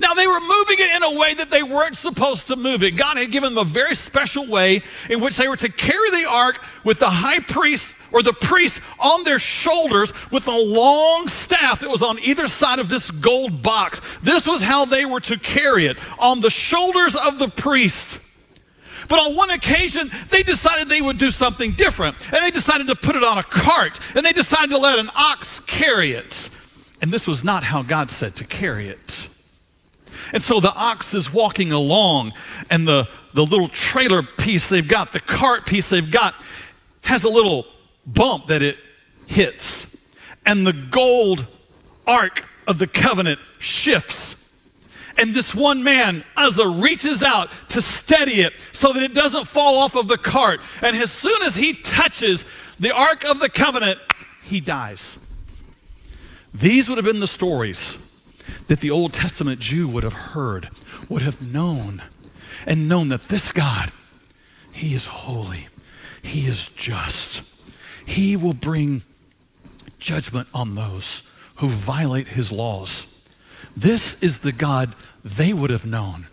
Now, 0.00 0.12
they 0.14 0.26
were 0.26 0.40
moving 0.40 0.76
it 0.78 0.94
in 0.94 1.02
a 1.02 1.18
way 1.18 1.34
that 1.34 1.50
they 1.50 1.62
weren't 1.62 1.96
supposed 1.96 2.48
to 2.48 2.56
move 2.56 2.82
it. 2.82 2.92
God 2.92 3.16
had 3.16 3.30
given 3.30 3.54
them 3.54 3.66
a 3.66 3.68
very 3.68 3.94
special 3.94 4.46
way 4.46 4.82
in 5.08 5.20
which 5.20 5.36
they 5.36 5.48
were 5.48 5.56
to 5.56 5.70
carry 5.70 6.10
the 6.10 6.26
ark 6.28 6.62
with 6.84 6.98
the 6.98 7.08
high 7.08 7.40
priest 7.40 7.94
or 8.12 8.22
the 8.22 8.32
priest 8.32 8.80
on 8.98 9.24
their 9.24 9.38
shoulders 9.38 10.12
with 10.30 10.46
a 10.46 10.56
long 10.56 11.28
staff 11.28 11.80
that 11.80 11.90
was 11.90 12.02
on 12.02 12.18
either 12.20 12.46
side 12.46 12.78
of 12.78 12.88
this 12.88 13.10
gold 13.10 13.62
box. 13.62 14.00
This 14.22 14.46
was 14.46 14.60
how 14.60 14.84
they 14.84 15.04
were 15.04 15.20
to 15.20 15.38
carry 15.38 15.86
it 15.86 15.98
on 16.18 16.40
the 16.40 16.50
shoulders 16.50 17.14
of 17.14 17.38
the 17.38 17.48
priest. 17.48 18.20
But 19.08 19.18
on 19.20 19.36
one 19.36 19.50
occasion, 19.50 20.10
they 20.30 20.42
decided 20.42 20.88
they 20.88 21.00
would 21.00 21.18
do 21.18 21.30
something 21.30 21.72
different. 21.72 22.16
And 22.26 22.42
they 22.42 22.50
decided 22.50 22.86
to 22.88 22.94
put 22.94 23.16
it 23.16 23.22
on 23.22 23.38
a 23.38 23.42
cart. 23.42 23.98
And 24.14 24.24
they 24.24 24.32
decided 24.32 24.70
to 24.70 24.78
let 24.78 24.98
an 24.98 25.08
ox 25.14 25.60
carry 25.60 26.12
it. 26.12 26.48
And 27.02 27.12
this 27.12 27.26
was 27.26 27.44
not 27.44 27.64
how 27.64 27.82
God 27.82 28.10
said 28.10 28.34
to 28.36 28.44
carry 28.44 28.88
it. 28.88 29.28
And 30.32 30.42
so 30.42 30.60
the 30.60 30.74
ox 30.74 31.14
is 31.14 31.32
walking 31.32 31.72
along, 31.72 32.32
and 32.68 32.86
the, 32.86 33.08
the 33.32 33.44
little 33.44 33.68
trailer 33.68 34.22
piece 34.22 34.68
they've 34.68 34.86
got, 34.86 35.12
the 35.12 35.20
cart 35.20 35.66
piece 35.66 35.88
they've 35.88 36.10
got, 36.10 36.34
has 37.02 37.22
a 37.24 37.28
little 37.28 37.66
bump 38.06 38.46
that 38.46 38.62
it 38.62 38.76
hits. 39.26 39.96
And 40.44 40.66
the 40.66 40.72
gold 40.72 41.46
ark 42.06 42.44
of 42.66 42.78
the 42.78 42.86
covenant 42.86 43.40
shifts. 43.58 44.45
And 45.18 45.34
this 45.34 45.54
one 45.54 45.82
man, 45.82 46.24
Uzzah, 46.36 46.68
reaches 46.68 47.22
out 47.22 47.48
to 47.68 47.80
steady 47.80 48.40
it 48.40 48.52
so 48.72 48.92
that 48.92 49.02
it 49.02 49.14
doesn't 49.14 49.46
fall 49.46 49.78
off 49.78 49.96
of 49.96 50.08
the 50.08 50.18
cart. 50.18 50.60
And 50.82 50.94
as 50.96 51.10
soon 51.10 51.42
as 51.42 51.54
he 51.54 51.72
touches 51.72 52.44
the 52.78 52.94
Ark 52.94 53.24
of 53.24 53.40
the 53.40 53.48
Covenant, 53.48 53.98
he 54.42 54.60
dies. 54.60 55.18
These 56.52 56.88
would 56.88 56.98
have 56.98 57.04
been 57.04 57.20
the 57.20 57.26
stories 57.26 58.02
that 58.68 58.80
the 58.80 58.90
Old 58.90 59.12
Testament 59.12 59.60
Jew 59.60 59.88
would 59.88 60.04
have 60.04 60.12
heard, 60.12 60.70
would 61.08 61.22
have 61.22 61.42
known, 61.42 62.02
and 62.66 62.88
known 62.88 63.08
that 63.08 63.24
this 63.24 63.52
God, 63.52 63.92
He 64.72 64.94
is 64.94 65.06
holy, 65.06 65.68
He 66.22 66.46
is 66.46 66.68
just. 66.68 67.42
He 68.04 68.36
will 68.36 68.54
bring 68.54 69.02
judgment 69.98 70.48
on 70.54 70.74
those 70.74 71.22
who 71.56 71.68
violate 71.68 72.28
His 72.28 72.52
laws. 72.52 73.15
This 73.76 74.20
is 74.22 74.38
the 74.38 74.52
God 74.52 74.94
they 75.22 75.52
would 75.52 75.70
have 75.70 75.84
known. 75.84 76.26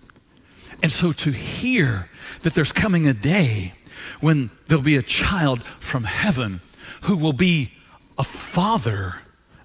And 0.82 0.92
so 0.92 1.12
to 1.12 1.32
hear 1.32 2.10
that 2.42 2.54
there's 2.54 2.72
coming 2.72 3.08
a 3.08 3.14
day 3.14 3.74
when 4.22 4.50
there'll 4.68 4.84
be 4.84 4.98
a 4.98 5.02
child 5.02 5.64
from 5.64 6.06
heaven 6.06 6.62
who 7.04 7.18
will 7.18 7.34
be 7.34 7.74
a 8.18 8.24
father, 8.24 9.22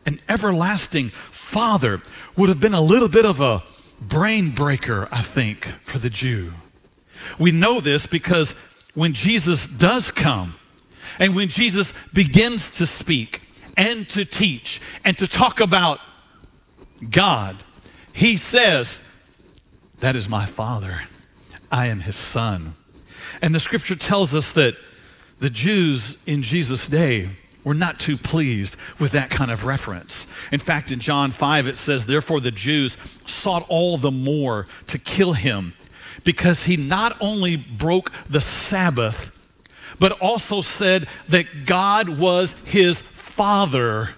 an 0.07 0.21
everlasting 0.29 1.09
father, 1.09 2.03
would 2.37 2.49
have 2.49 2.61
been 2.61 2.75
a 2.75 2.81
little 2.81 3.09
bit 3.09 3.25
of 3.25 3.41
a 3.41 3.63
brain 4.01 4.51
breaker, 4.51 5.09
I 5.11 5.23
think, 5.23 5.67
for 5.83 5.99
the 5.99 6.11
Jew. 6.11 6.53
We 7.39 7.51
know 7.51 7.81
this 7.81 8.07
because 8.07 8.53
when 8.95 9.13
Jesus 9.13 9.67
does 9.67 10.11
come 10.11 10.57
and 11.19 11.35
when 11.35 11.49
Jesus 11.49 11.93
begins 12.13 12.71
to 12.73 12.87
speak 12.87 13.43
and 13.77 14.09
to 14.11 14.25
teach 14.25 14.81
and 15.05 15.17
to 15.19 15.27
talk 15.27 15.61
about 15.61 16.01
God, 17.11 17.57
he 18.19 18.37
says, 18.37 19.01
That 20.01 20.17
is 20.17 20.29
my 20.29 20.45
Father. 20.45 21.03
I 21.71 21.87
am 21.87 22.01
his 22.01 22.17
Son. 22.17 22.75
And 23.41 23.55
the 23.55 23.61
scripture 23.61 23.95
tells 23.95 24.35
us 24.35 24.51
that 24.53 24.77
the 25.39 25.51
Jews 25.51 26.21
in 26.27 26.43
Jesus' 26.43 26.89
day 26.89 27.29
were 27.63 27.75
not 27.75 28.01
too 28.01 28.17
pleased 28.17 28.75
with 28.99 29.13
that 29.13 29.31
kind 29.31 29.53
of 29.53 29.65
reference. 29.65 30.27
In 30.51 30.59
fact, 30.59 30.91
in 30.91 30.99
John 30.99 31.31
5, 31.31 31.69
it 31.69 31.77
says, 31.77 32.07
Therefore 32.07 32.41
the 32.41 32.51
Jews 32.51 32.97
sought 33.25 33.65
all 33.69 33.97
the 33.97 34.11
more 34.11 34.67
to 34.89 34.99
kill 34.99 35.35
him 35.35 35.75
because 36.25 36.65
he 36.65 36.77
not 36.77 37.17
only 37.21 37.55
broke 37.55 38.11
the 38.29 38.41
Sabbath, 38.41 39.31
but 40.01 40.11
also 40.21 40.61
said 40.61 41.07
that 41.29 41.67
God 41.67 42.09
was 42.09 42.57
his 42.65 43.01
father, 43.01 44.11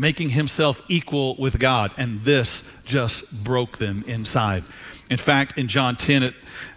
making 0.00 0.30
himself 0.30 0.80
equal 0.88 1.36
with 1.36 1.58
God. 1.58 1.92
And 1.98 2.22
this 2.22 2.62
just 2.86 3.44
broke 3.44 3.76
them 3.76 4.02
inside. 4.06 4.64
In 5.10 5.18
fact, 5.18 5.58
in 5.58 5.68
John 5.68 5.94
10, 5.94 6.22
it, 6.22 6.34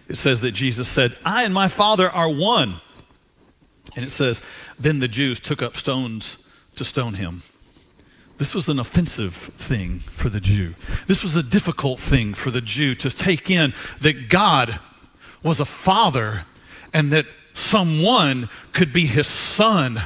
it 0.09 0.15
says 0.15 0.41
that 0.41 0.51
Jesus 0.51 0.89
said, 0.89 1.17
I 1.23 1.45
and 1.45 1.53
my 1.53 1.69
Father 1.69 2.09
are 2.09 2.29
one. 2.29 2.75
And 3.95 4.03
it 4.03 4.09
says, 4.09 4.41
Then 4.77 4.99
the 4.99 5.07
Jews 5.07 5.39
took 5.39 5.61
up 5.61 5.77
stones 5.77 6.37
to 6.75 6.83
stone 6.83 7.13
him. 7.13 7.43
This 8.39 8.53
was 8.53 8.67
an 8.67 8.77
offensive 8.77 9.33
thing 9.33 9.99
for 9.99 10.27
the 10.27 10.41
Jew. 10.41 10.73
This 11.07 11.23
was 11.23 11.35
a 11.35 11.43
difficult 11.43 11.99
thing 11.99 12.33
for 12.33 12.51
the 12.51 12.59
Jew 12.59 12.93
to 12.95 13.09
take 13.09 13.49
in 13.49 13.73
that 14.01 14.27
God 14.27 14.79
was 15.41 15.61
a 15.61 15.65
father 15.65 16.43
and 16.93 17.11
that 17.11 17.25
someone 17.53 18.49
could 18.73 18.91
be 18.91 19.05
his 19.05 19.27
son 19.27 20.01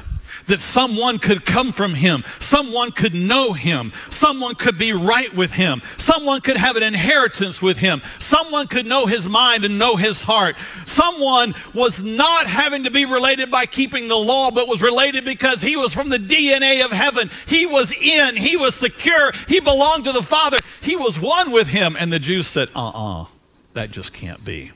that 0.48 0.60
someone 0.60 1.20
could 1.20 1.46
come 1.46 1.72
from 1.72 1.94
him, 1.94 2.24
someone 2.40 2.92
could 2.92 3.14
know 3.14 3.54
him, 3.54 3.92
someone 4.10 4.56
could 4.56 4.78
be 4.78 4.94
right 4.94 5.34
with 5.34 5.54
him, 5.54 5.82
someone 5.98 6.42
could 6.42 6.58
have 6.58 6.76
an 6.76 6.84
inheritance 6.84 7.62
with 7.62 7.78
him, 7.78 8.02
someone 8.18 8.68
could 8.68 8.86
know 8.86 9.06
his 9.06 9.30
mind 9.30 9.64
and 9.64 9.78
know 9.78 9.96
his 9.96 10.22
heart. 10.22 10.56
Someone 10.86 11.54
was 11.74 12.02
not 12.02 12.48
having 12.48 12.84
to 12.86 12.92
be 12.92 13.06
related 13.06 13.52
by 13.52 13.66
keeping 13.66 14.08
the 14.08 14.16
law, 14.16 14.50
but 14.52 14.68
was 14.68 14.82
related 14.82 15.26
because 15.26 15.62
he 15.62 15.76
was 15.76 15.94
from 15.94 16.10
the 16.10 16.18
DNA 16.18 16.84
of 16.84 16.92
heaven. 16.92 17.30
He 17.46 17.66
was 17.66 17.92
in, 17.92 18.36
he 18.36 18.58
was 18.58 18.74
secure, 18.76 19.32
he 19.48 19.60
belonged 19.60 20.06
to 20.06 20.12
the 20.12 20.24
Father, 20.24 20.60
he 20.82 20.96
was 20.96 21.20
one 21.20 21.52
with 21.52 21.68
him. 21.68 21.96
And 22.00 22.12
the 22.12 22.20
Jews 22.20 22.48
said, 22.48 22.70
uh 22.76 22.88
uh-uh, 22.88 23.22
uh, 23.22 23.26
that 23.74 23.92
just 23.92 24.14
can't 24.14 24.44
be. 24.44 24.72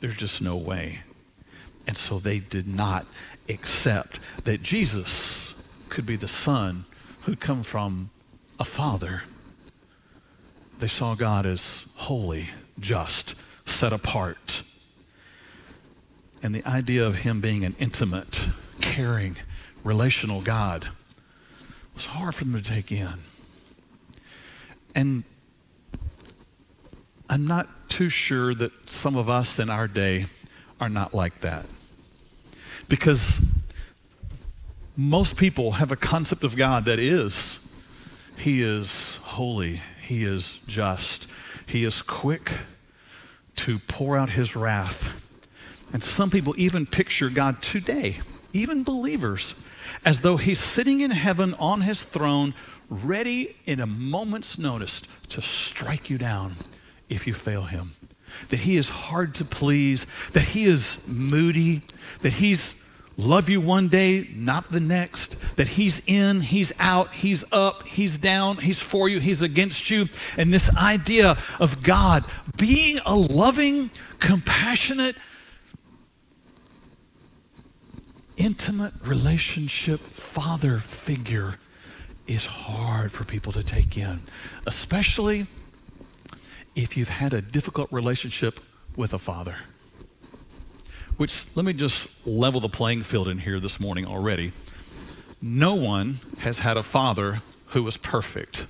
There's 0.00 0.16
just 0.16 0.40
no 0.40 0.56
way. 0.56 1.00
And 1.86 1.96
so 1.96 2.18
they 2.18 2.38
did 2.38 2.66
not 2.66 3.06
accept 3.48 4.18
that 4.44 4.62
Jesus 4.62 5.54
could 5.88 6.06
be 6.06 6.16
the 6.16 6.28
son 6.28 6.84
who'd 7.22 7.40
come 7.40 7.62
from 7.62 8.10
a 8.58 8.64
father. 8.64 9.22
They 10.78 10.86
saw 10.88 11.14
God 11.14 11.46
as 11.46 11.86
holy, 11.94 12.50
just, 12.78 13.34
set 13.64 13.92
apart. 13.92 14.62
And 16.42 16.54
the 16.54 16.66
idea 16.66 17.06
of 17.06 17.16
him 17.16 17.40
being 17.40 17.64
an 17.64 17.76
intimate, 17.78 18.46
caring, 18.80 19.36
relational 19.84 20.40
God 20.40 20.88
was 21.94 22.06
hard 22.06 22.34
for 22.34 22.44
them 22.44 22.60
to 22.60 22.62
take 22.62 22.90
in. 22.90 23.14
And 24.94 25.24
I'm 27.28 27.46
not 27.46 27.88
too 27.88 28.08
sure 28.08 28.54
that 28.54 28.88
some 28.88 29.16
of 29.16 29.28
us 29.28 29.58
in 29.58 29.70
our 29.70 29.88
day 29.88 30.26
are 30.80 30.88
not 30.88 31.14
like 31.14 31.40
that. 31.42 31.66
Because 32.92 33.40
most 34.98 35.38
people 35.38 35.70
have 35.70 35.90
a 35.92 35.96
concept 35.96 36.44
of 36.44 36.56
God 36.56 36.84
that 36.84 36.98
is, 36.98 37.58
He 38.36 38.62
is 38.62 39.16
holy, 39.22 39.80
He 40.02 40.24
is 40.24 40.60
just, 40.66 41.26
He 41.64 41.84
is 41.84 42.02
quick 42.02 42.52
to 43.56 43.78
pour 43.78 44.18
out 44.18 44.28
His 44.28 44.54
wrath. 44.54 45.08
And 45.94 46.04
some 46.04 46.28
people 46.28 46.54
even 46.58 46.84
picture 46.84 47.30
God 47.30 47.62
today, 47.62 48.20
even 48.52 48.84
believers, 48.84 49.54
as 50.04 50.20
though 50.20 50.36
He's 50.36 50.60
sitting 50.60 51.00
in 51.00 51.12
heaven 51.12 51.54
on 51.58 51.80
His 51.80 52.02
throne, 52.02 52.52
ready 52.90 53.56
in 53.64 53.80
a 53.80 53.86
moment's 53.86 54.58
notice 54.58 55.00
to 55.30 55.40
strike 55.40 56.10
you 56.10 56.18
down 56.18 56.56
if 57.08 57.26
you 57.26 57.32
fail 57.32 57.62
Him. 57.62 57.92
That 58.50 58.60
He 58.60 58.76
is 58.76 58.90
hard 58.90 59.32
to 59.36 59.46
please, 59.46 60.04
that 60.34 60.48
He 60.48 60.64
is 60.64 61.02
moody, 61.08 61.80
that 62.20 62.34
He's 62.34 62.81
love 63.16 63.48
you 63.48 63.60
one 63.60 63.88
day, 63.88 64.28
not 64.34 64.70
the 64.70 64.80
next, 64.80 65.36
that 65.56 65.68
he's 65.68 66.02
in, 66.06 66.40
he's 66.40 66.72
out, 66.78 67.12
he's 67.12 67.44
up, 67.52 67.86
he's 67.86 68.18
down, 68.18 68.56
he's 68.56 68.80
for 68.80 69.08
you, 69.08 69.20
he's 69.20 69.42
against 69.42 69.90
you. 69.90 70.06
And 70.36 70.52
this 70.52 70.74
idea 70.76 71.36
of 71.60 71.82
God 71.82 72.24
being 72.56 72.98
a 73.04 73.14
loving, 73.14 73.90
compassionate, 74.18 75.16
intimate 78.36 78.94
relationship 79.04 80.00
father 80.00 80.78
figure 80.78 81.58
is 82.26 82.46
hard 82.46 83.12
for 83.12 83.24
people 83.24 83.52
to 83.52 83.62
take 83.62 83.96
in, 83.96 84.20
especially 84.66 85.46
if 86.74 86.96
you've 86.96 87.08
had 87.08 87.34
a 87.34 87.42
difficult 87.42 87.92
relationship 87.92 88.60
with 88.96 89.12
a 89.12 89.18
father. 89.18 89.56
Which, 91.22 91.46
let 91.54 91.64
me 91.64 91.72
just 91.72 92.26
level 92.26 92.58
the 92.58 92.68
playing 92.68 93.02
field 93.02 93.28
in 93.28 93.38
here 93.38 93.60
this 93.60 93.78
morning 93.78 94.04
already. 94.04 94.50
No 95.40 95.76
one 95.76 96.18
has 96.38 96.58
had 96.58 96.76
a 96.76 96.82
father 96.82 97.42
who 97.66 97.84
was 97.84 97.96
perfect, 97.96 98.66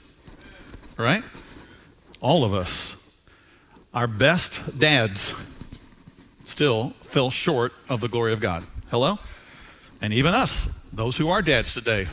right? 0.99 1.25
All 2.21 2.45
of 2.45 2.53
us. 2.53 2.95
Our 3.95 4.07
best 4.07 4.79
dads 4.79 5.35
still 6.45 6.91
fell 7.01 7.31
short 7.31 7.73
of 7.89 8.03
the 8.03 8.09
glory 8.09 8.35
of 8.35 8.41
God. 8.43 8.67
Hello? 8.91 9.19
And 10.03 10.13
even 10.13 10.35
us, 10.35 10.67
those 10.93 11.17
who 11.17 11.31
are 11.31 11.41
dads 11.41 11.73
today, 11.73 12.07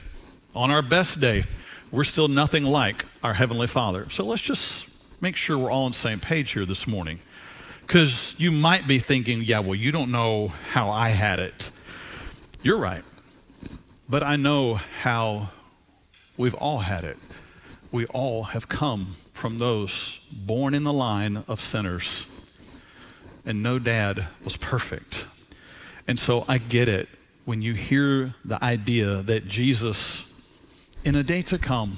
on 0.56 0.72
our 0.72 0.82
best 0.82 1.20
day, 1.20 1.44
we're 1.92 2.06
still 2.06 2.30
nothing 2.30 2.64
like 2.64 3.04
our 3.26 3.34
Heavenly 3.34 3.68
Father. 3.68 4.10
So 4.10 4.24
let's 4.24 4.42
just 4.42 4.88
make 5.20 5.36
sure 5.36 5.58
we're 5.58 5.70
all 5.70 5.84
on 5.84 5.92
the 5.92 5.98
same 5.98 6.22
page 6.22 6.52
here 6.52 6.64
this 6.64 6.88
morning. 6.88 7.20
Because 7.90 8.36
you 8.38 8.52
might 8.52 8.86
be 8.86 9.00
thinking, 9.00 9.42
yeah, 9.42 9.62
well, 9.62 9.74
you 9.74 9.92
don't 9.92 10.12
know 10.12 10.50
how 10.74 10.92
I 10.92 11.10
had 11.10 11.40
it. 11.40 11.72
You're 12.62 12.78
right. 12.78 13.04
But 14.08 14.22
I 14.22 14.36
know 14.36 14.76
how 14.76 15.50
we've 16.38 16.54
all 16.54 16.78
had 16.78 17.04
it. 17.04 17.18
We 17.92 18.06
all 18.06 18.44
have 18.44 18.70
come 18.70 19.16
from 19.34 19.58
those 19.58 20.20
born 20.32 20.76
in 20.76 20.84
the 20.84 20.94
line 20.94 21.44
of 21.48 21.60
sinners. 21.60 22.32
And 23.44 23.64
no 23.64 23.80
dad 23.80 24.28
was 24.44 24.56
perfect. 24.56 25.26
And 26.08 26.20
so 26.20 26.46
I 26.48 26.60
get 26.60 26.88
it 26.88 27.10
when 27.46 27.64
you 27.64 27.74
hear 27.74 28.36
the 28.46 28.64
idea 28.64 29.24
that 29.24 29.48
Jesus, 29.48 30.32
in 31.04 31.16
a 31.16 31.24
day 31.24 31.42
to 31.42 31.58
come, 31.58 31.98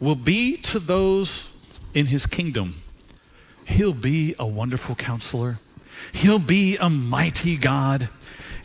will 0.00 0.16
be 0.16 0.56
to 0.56 0.80
those 0.80 1.52
in 1.94 2.06
his 2.06 2.26
kingdom 2.26 2.82
He'll 3.66 3.92
be 3.92 4.34
a 4.38 4.46
wonderful 4.46 4.94
counselor. 4.94 5.58
He'll 6.12 6.38
be 6.38 6.76
a 6.76 6.88
mighty 6.88 7.56
God. 7.56 8.08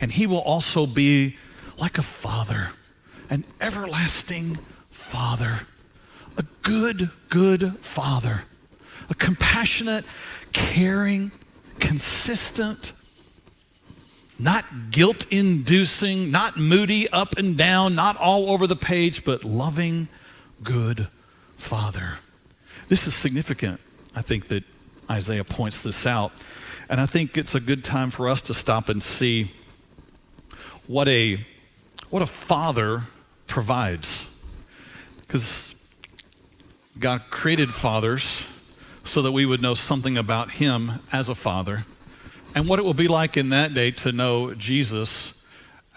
And 0.00 0.12
he 0.12 0.26
will 0.26 0.40
also 0.40 0.86
be 0.86 1.36
like 1.78 1.98
a 1.98 2.02
father, 2.02 2.70
an 3.28 3.44
everlasting 3.60 4.58
father, 4.90 5.66
a 6.36 6.44
good, 6.62 7.10
good 7.28 7.76
father, 7.78 8.44
a 9.10 9.14
compassionate, 9.14 10.04
caring, 10.52 11.32
consistent, 11.78 12.92
not 14.38 14.64
guilt 14.90 15.26
inducing, 15.30 16.30
not 16.30 16.56
moody 16.56 17.08
up 17.10 17.36
and 17.38 17.56
down, 17.56 17.94
not 17.94 18.16
all 18.16 18.50
over 18.50 18.66
the 18.66 18.76
page, 18.76 19.24
but 19.24 19.44
loving, 19.44 20.08
good 20.62 21.08
father. 21.56 22.18
This 22.88 23.06
is 23.06 23.14
significant. 23.14 23.80
I 24.14 24.22
think 24.22 24.48
that 24.48 24.64
Isaiah 25.12 25.44
points 25.44 25.80
this 25.80 26.06
out. 26.06 26.32
And 26.88 27.00
I 27.00 27.06
think 27.06 27.36
it's 27.36 27.54
a 27.54 27.60
good 27.60 27.84
time 27.84 28.10
for 28.10 28.28
us 28.28 28.40
to 28.42 28.54
stop 28.54 28.88
and 28.88 29.02
see 29.02 29.52
what 30.86 31.06
a, 31.08 31.38
what 32.10 32.22
a 32.22 32.26
father 32.26 33.04
provides. 33.46 34.28
Because 35.20 35.74
God 36.98 37.22
created 37.30 37.70
fathers 37.70 38.48
so 39.04 39.22
that 39.22 39.32
we 39.32 39.46
would 39.46 39.60
know 39.60 39.74
something 39.74 40.16
about 40.16 40.52
Him 40.52 40.92
as 41.12 41.28
a 41.28 41.34
father 41.34 41.84
and 42.54 42.68
what 42.68 42.78
it 42.78 42.84
will 42.84 42.94
be 42.94 43.08
like 43.08 43.36
in 43.36 43.50
that 43.50 43.74
day 43.74 43.90
to 43.90 44.12
know 44.12 44.54
Jesus 44.54 45.42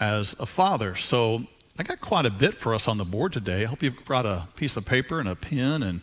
as 0.00 0.34
a 0.38 0.46
father. 0.46 0.94
So 0.94 1.42
I 1.78 1.82
got 1.82 2.00
quite 2.00 2.26
a 2.26 2.30
bit 2.30 2.54
for 2.54 2.74
us 2.74 2.88
on 2.88 2.98
the 2.98 3.04
board 3.04 3.32
today. 3.32 3.62
I 3.62 3.66
hope 3.66 3.82
you've 3.82 4.04
brought 4.04 4.26
a 4.26 4.48
piece 4.56 4.76
of 4.76 4.86
paper 4.86 5.20
and 5.20 5.28
a 5.28 5.36
pen, 5.36 5.82
and 5.82 6.00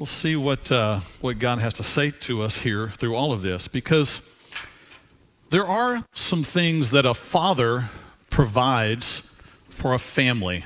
we'll 0.00 0.06
see 0.06 0.34
what, 0.34 0.72
uh, 0.72 0.98
what 1.20 1.38
God 1.38 1.58
has 1.58 1.74
to 1.74 1.82
say 1.82 2.10
to 2.10 2.40
us 2.40 2.56
here 2.56 2.88
through 2.88 3.14
all 3.14 3.32
of 3.32 3.42
this. 3.42 3.68
Because 3.68 4.26
there 5.50 5.66
are 5.66 6.02
some 6.14 6.42
things 6.42 6.90
that 6.92 7.04
a 7.04 7.12
father 7.12 7.90
provides 8.30 9.20
for 9.68 9.92
a 9.92 9.98
family. 9.98 10.64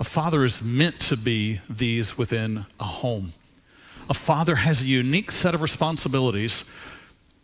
A 0.00 0.04
father 0.04 0.42
is 0.42 0.62
meant 0.62 1.00
to 1.00 1.18
be 1.18 1.60
these 1.68 2.16
within 2.16 2.64
a 2.80 2.84
home. 2.84 3.34
A 4.08 4.14
father 4.14 4.54
has 4.56 4.80
a 4.80 4.86
unique 4.86 5.30
set 5.30 5.54
of 5.54 5.60
responsibilities 5.60 6.64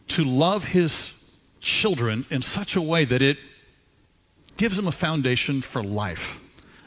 to 0.08 0.24
love 0.24 0.64
his 0.64 1.12
children 1.60 2.24
in 2.30 2.40
such 2.40 2.74
a 2.74 2.80
way 2.80 3.04
that 3.04 3.20
it 3.20 3.36
gives 4.56 4.78
him 4.78 4.86
a 4.86 4.92
foundation 4.92 5.60
for 5.60 5.82
life. 5.82 6.42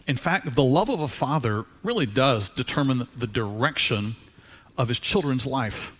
In 0.08 0.16
fact, 0.18 0.56
the 0.56 0.64
love 0.64 0.90
of 0.90 1.00
a 1.00 1.08
father 1.08 1.66
really 1.84 2.06
does 2.06 2.50
determine 2.50 3.08
the 3.16 3.28
direction 3.28 4.16
of 4.78 4.88
his 4.88 5.00
children's 5.00 5.46
life. 5.46 5.98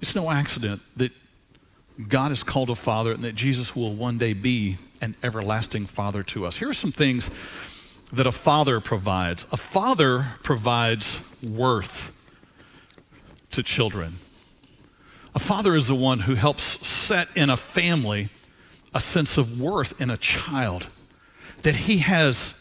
It's 0.00 0.14
no 0.14 0.30
accident 0.30 0.80
that 0.96 1.12
God 2.08 2.30
is 2.30 2.42
called 2.42 2.70
a 2.70 2.74
father 2.74 3.12
and 3.12 3.24
that 3.24 3.34
Jesus 3.34 3.74
will 3.74 3.92
one 3.92 4.18
day 4.18 4.32
be 4.32 4.78
an 5.00 5.16
everlasting 5.22 5.86
father 5.86 6.22
to 6.24 6.46
us. 6.46 6.56
Here 6.56 6.68
are 6.68 6.74
some 6.74 6.92
things 6.92 7.30
that 8.12 8.26
a 8.26 8.32
father 8.32 8.80
provides. 8.80 9.46
A 9.50 9.56
father 9.56 10.28
provides 10.42 11.18
worth 11.42 12.12
to 13.50 13.62
children. 13.62 14.14
A 15.34 15.38
father 15.38 15.74
is 15.74 15.86
the 15.86 15.94
one 15.94 16.20
who 16.20 16.34
helps 16.34 16.86
set 16.86 17.28
in 17.36 17.50
a 17.50 17.56
family 17.56 18.28
a 18.94 19.00
sense 19.00 19.36
of 19.36 19.60
worth 19.60 20.00
in 20.00 20.08
a 20.08 20.16
child, 20.16 20.86
that 21.66 21.74
he 21.74 21.98
has 21.98 22.52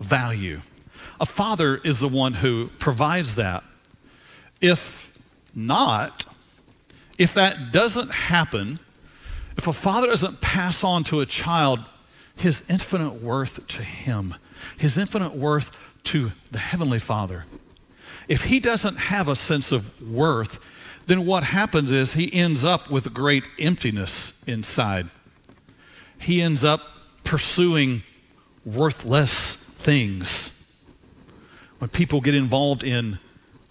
value. 0.00 0.60
A 1.18 1.24
father 1.24 1.80
is 1.82 1.98
the 1.98 2.08
one 2.08 2.34
who 2.34 2.68
provides 2.78 3.36
that. 3.36 3.64
If 4.60 5.18
not, 5.54 6.26
if 7.16 7.32
that 7.32 7.72
doesn't 7.72 8.10
happen, 8.10 8.78
if 9.56 9.66
a 9.66 9.72
father 9.72 10.08
doesn't 10.08 10.42
pass 10.42 10.84
on 10.84 11.04
to 11.04 11.20
a 11.20 11.26
child 11.26 11.80
his 12.36 12.62
infinite 12.68 13.22
worth 13.22 13.66
to 13.66 13.82
him, 13.82 14.34
his 14.76 14.98
infinite 14.98 15.34
worth 15.34 15.74
to 16.04 16.32
the 16.50 16.58
Heavenly 16.58 16.98
Father, 16.98 17.46
if 18.28 18.44
he 18.44 18.60
doesn't 18.60 18.98
have 18.98 19.26
a 19.26 19.36
sense 19.36 19.72
of 19.72 20.06
worth, 20.06 20.62
then 21.06 21.24
what 21.24 21.44
happens 21.44 21.90
is 21.90 22.12
he 22.12 22.30
ends 22.34 22.62
up 22.62 22.90
with 22.90 23.14
great 23.14 23.44
emptiness 23.58 24.38
inside. 24.46 25.06
He 26.18 26.42
ends 26.42 26.62
up 26.62 26.82
pursuing 27.24 28.02
worthless 28.64 29.54
things. 29.54 30.46
When 31.78 31.90
people 31.90 32.20
get 32.20 32.34
involved 32.34 32.84
in 32.84 33.18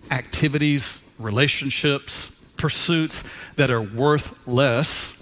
activities, 0.09 1.13
relationships, 1.19 2.29
pursuits 2.57 3.23
that 3.55 3.69
are 3.69 3.81
worthless, 3.81 5.15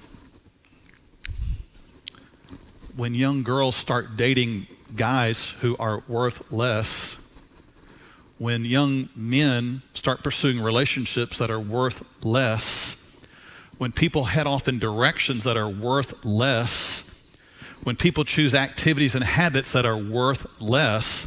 when 2.96 3.14
young 3.14 3.44
girls 3.44 3.76
start 3.76 4.18
dating 4.18 4.68
guys 4.96 5.52
who 5.62 5.76
are 5.78 6.04
worthless, 6.08 7.22
when 8.38 8.66
young 8.66 9.10
men 9.16 9.82
start 9.94 10.24
pursuing 10.24 10.62
relationships 10.62 11.38
that 11.38 11.52
are 11.52 11.60
worth 11.60 12.24
less, 12.24 12.96
when 13.78 13.92
people 13.92 14.26
head 14.26 14.48
off 14.48 14.68
in 14.68 14.80
directions 14.80 15.44
that 15.44 15.58
are 15.58 15.70
worth 15.70 16.26
less, 16.26 17.07
when 17.88 17.96
people 17.96 18.26
choose 18.26 18.54
activities 18.54 19.16
and 19.16 19.24
habits 19.24 19.72
that 19.72 19.86
are 19.86 19.96
worth 19.96 20.46
less, 20.60 21.26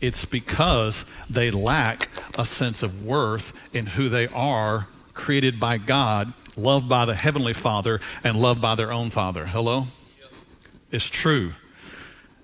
it's 0.00 0.24
because 0.24 1.04
they 1.28 1.50
lack 1.50 2.08
a 2.38 2.46
sense 2.46 2.82
of 2.82 3.04
worth 3.04 3.52
in 3.74 3.84
who 3.84 4.08
they 4.08 4.26
are 4.28 4.88
created 5.12 5.60
by 5.60 5.76
God, 5.76 6.32
loved 6.56 6.88
by 6.88 7.04
the 7.04 7.14
Heavenly 7.14 7.52
Father, 7.52 8.00
and 8.24 8.40
loved 8.40 8.62
by 8.62 8.74
their 8.74 8.90
own 8.90 9.10
Father. 9.10 9.44
Hello? 9.44 9.88
It's 10.90 11.10
true. 11.10 11.52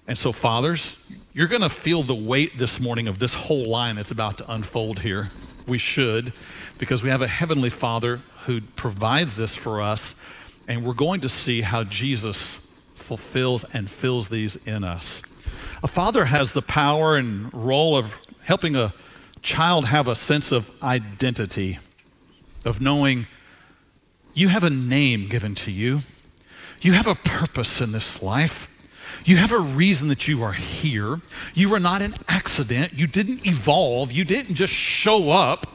And 0.07 0.19
so, 0.19 0.31
fathers, 0.31 1.03
you're 1.33 1.49
going 1.49 1.63
to 1.63 1.71
feel 1.71 2.03
the 2.03 2.15
weight 2.15 2.59
this 2.59 2.79
morning 2.79 3.09
of 3.09 3.19
this 3.19 3.33
whole 3.33 3.67
line 3.67 3.97
that's 3.97 4.11
about 4.11 4.37
to 4.37 4.53
unfold 4.53 4.99
here. 4.99 5.31
We 5.67 5.79
should, 5.79 6.35
because 6.77 7.03
we 7.03 7.09
have 7.09 7.23
a 7.23 7.29
Heavenly 7.29 7.71
Father 7.71 8.21
who 8.45 8.61
provides 8.77 9.37
this 9.37 9.57
for 9.57 9.81
us, 9.81 10.21
and 10.69 10.85
we're 10.85 10.93
going 10.93 11.21
to 11.21 11.31
see 11.31 11.63
how 11.63 11.83
Jesus 11.85 12.64
fulfills 13.05 13.65
and 13.75 13.91
fills 13.91 14.29
these 14.29 14.57
in 14.67 14.83
us. 14.83 15.23
A 15.83 15.87
father 15.87 16.25
has 16.25 16.53
the 16.53 16.63
power 16.63 17.17
and 17.17 17.53
role 17.53 17.97
of 17.97 18.19
helping 18.43 18.75
a 18.75 18.95
child 19.43 19.87
have 19.87 20.09
a 20.09 20.15
sense 20.15 20.51
of 20.51 20.71
identity 20.83 21.79
of 22.65 22.81
knowing 22.81 23.27
you 24.33 24.49
have 24.49 24.65
a 24.65 24.71
name 24.71 25.29
given 25.29 25.55
to 25.55 25.71
you, 25.71 26.01
you 26.81 26.93
have 26.93 27.07
a 27.07 27.15
purpose 27.15 27.81
in 27.81 27.93
this 27.93 28.23
life. 28.23 28.71
You 29.25 29.37
have 29.37 29.53
a 29.53 29.59
reason 29.59 30.09
that 30.09 30.27
you 30.29 30.43
are 30.43 30.53
here. 30.53 31.21
You 31.55 31.73
are 31.75 31.81
not 31.81 32.03
an 32.03 32.15
accident. 32.29 32.93
You 32.95 33.07
didn't 33.07 33.47
evolve. 33.47 34.13
You 34.13 34.25
didn't 34.25 34.55
just 34.55 34.73
show 34.73 35.31
up. 35.31 35.67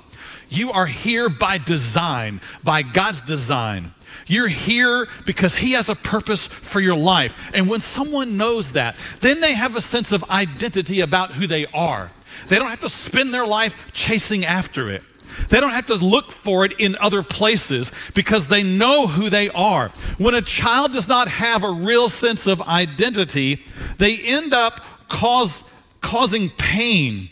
You 0.50 0.72
are 0.72 0.88
here 0.88 1.30
by 1.30 1.58
design, 1.58 2.42
by 2.64 2.82
God's 2.82 3.22
design. 3.22 3.94
You're 4.28 4.48
here 4.48 5.08
because 5.26 5.56
He 5.56 5.74
has 5.74 5.90
a 5.90 5.96
purpose 5.96 6.48
for 6.48 6.80
your 6.80 6.96
life. 6.96 7.52
And 7.54 7.70
when 7.70 7.80
someone 7.80 8.38
knows 8.38 8.72
that, 8.74 8.96
then 9.22 9.42
they 9.42 9.54
have 9.54 9.76
a 9.76 9.82
sense 9.82 10.12
of 10.12 10.30
identity 10.30 11.02
about 11.02 11.34
who 11.34 11.48
they 11.48 11.66
are. 11.68 12.12
They 12.48 12.58
don't 12.58 12.70
have 12.70 12.80
to 12.82 12.90
spend 12.90 13.34
their 13.34 13.46
life 13.46 13.92
chasing 13.94 14.46
after 14.46 14.90
it. 14.90 15.04
They 15.48 15.60
don't 15.60 15.72
have 15.72 15.86
to 15.88 15.96
look 15.96 16.32
for 16.32 16.66
it 16.66 16.74
in 16.80 16.98
other 16.98 17.24
places 17.24 17.92
because 18.14 18.48
they 18.48 18.64
know 18.64 19.08
who 19.08 19.30
they 19.30 19.50
are. 19.50 19.90
When 20.18 20.34
a 20.34 20.42
child 20.42 20.94
does 20.94 21.08
not 21.08 21.28
have 21.28 21.64
a 21.64 21.72
real 21.72 22.10
sense 22.10 22.46
of 22.48 22.62
identity, 22.62 23.64
they 23.98 24.18
end 24.18 24.54
up 24.54 24.82
cause, 25.08 25.64
causing 26.02 26.50
pain. 26.50 27.30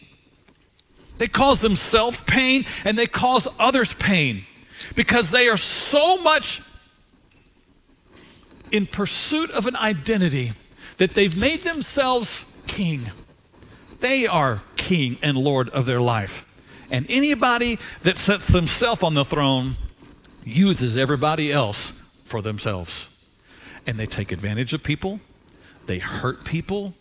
They 1.17 1.27
cause 1.27 1.61
themselves 1.61 2.19
pain 2.21 2.65
and 2.85 2.97
they 2.97 3.07
cause 3.07 3.47
others 3.59 3.93
pain 3.93 4.45
because 4.95 5.31
they 5.31 5.49
are 5.49 5.57
so 5.57 6.21
much 6.21 6.61
in 8.71 8.85
pursuit 8.85 9.49
of 9.51 9.65
an 9.65 9.75
identity 9.75 10.51
that 10.97 11.13
they've 11.13 11.37
made 11.37 11.63
themselves 11.63 12.45
king. 12.67 13.09
They 13.99 14.27
are 14.27 14.61
king 14.75 15.17
and 15.21 15.37
Lord 15.37 15.69
of 15.69 15.85
their 15.85 16.01
life. 16.01 16.43
And 16.89 17.05
anybody 17.09 17.79
that 18.03 18.17
sets 18.17 18.47
themselves 18.47 19.03
on 19.03 19.13
the 19.13 19.25
throne 19.25 19.75
uses 20.43 20.95
everybody 20.95 21.51
else 21.51 21.91
for 22.23 22.41
themselves. 22.41 23.09
And 23.85 23.99
they 23.99 24.05
take 24.05 24.31
advantage 24.31 24.73
of 24.73 24.83
people, 24.83 25.19
they 25.85 25.99
hurt 25.99 26.45
people, 26.45 26.93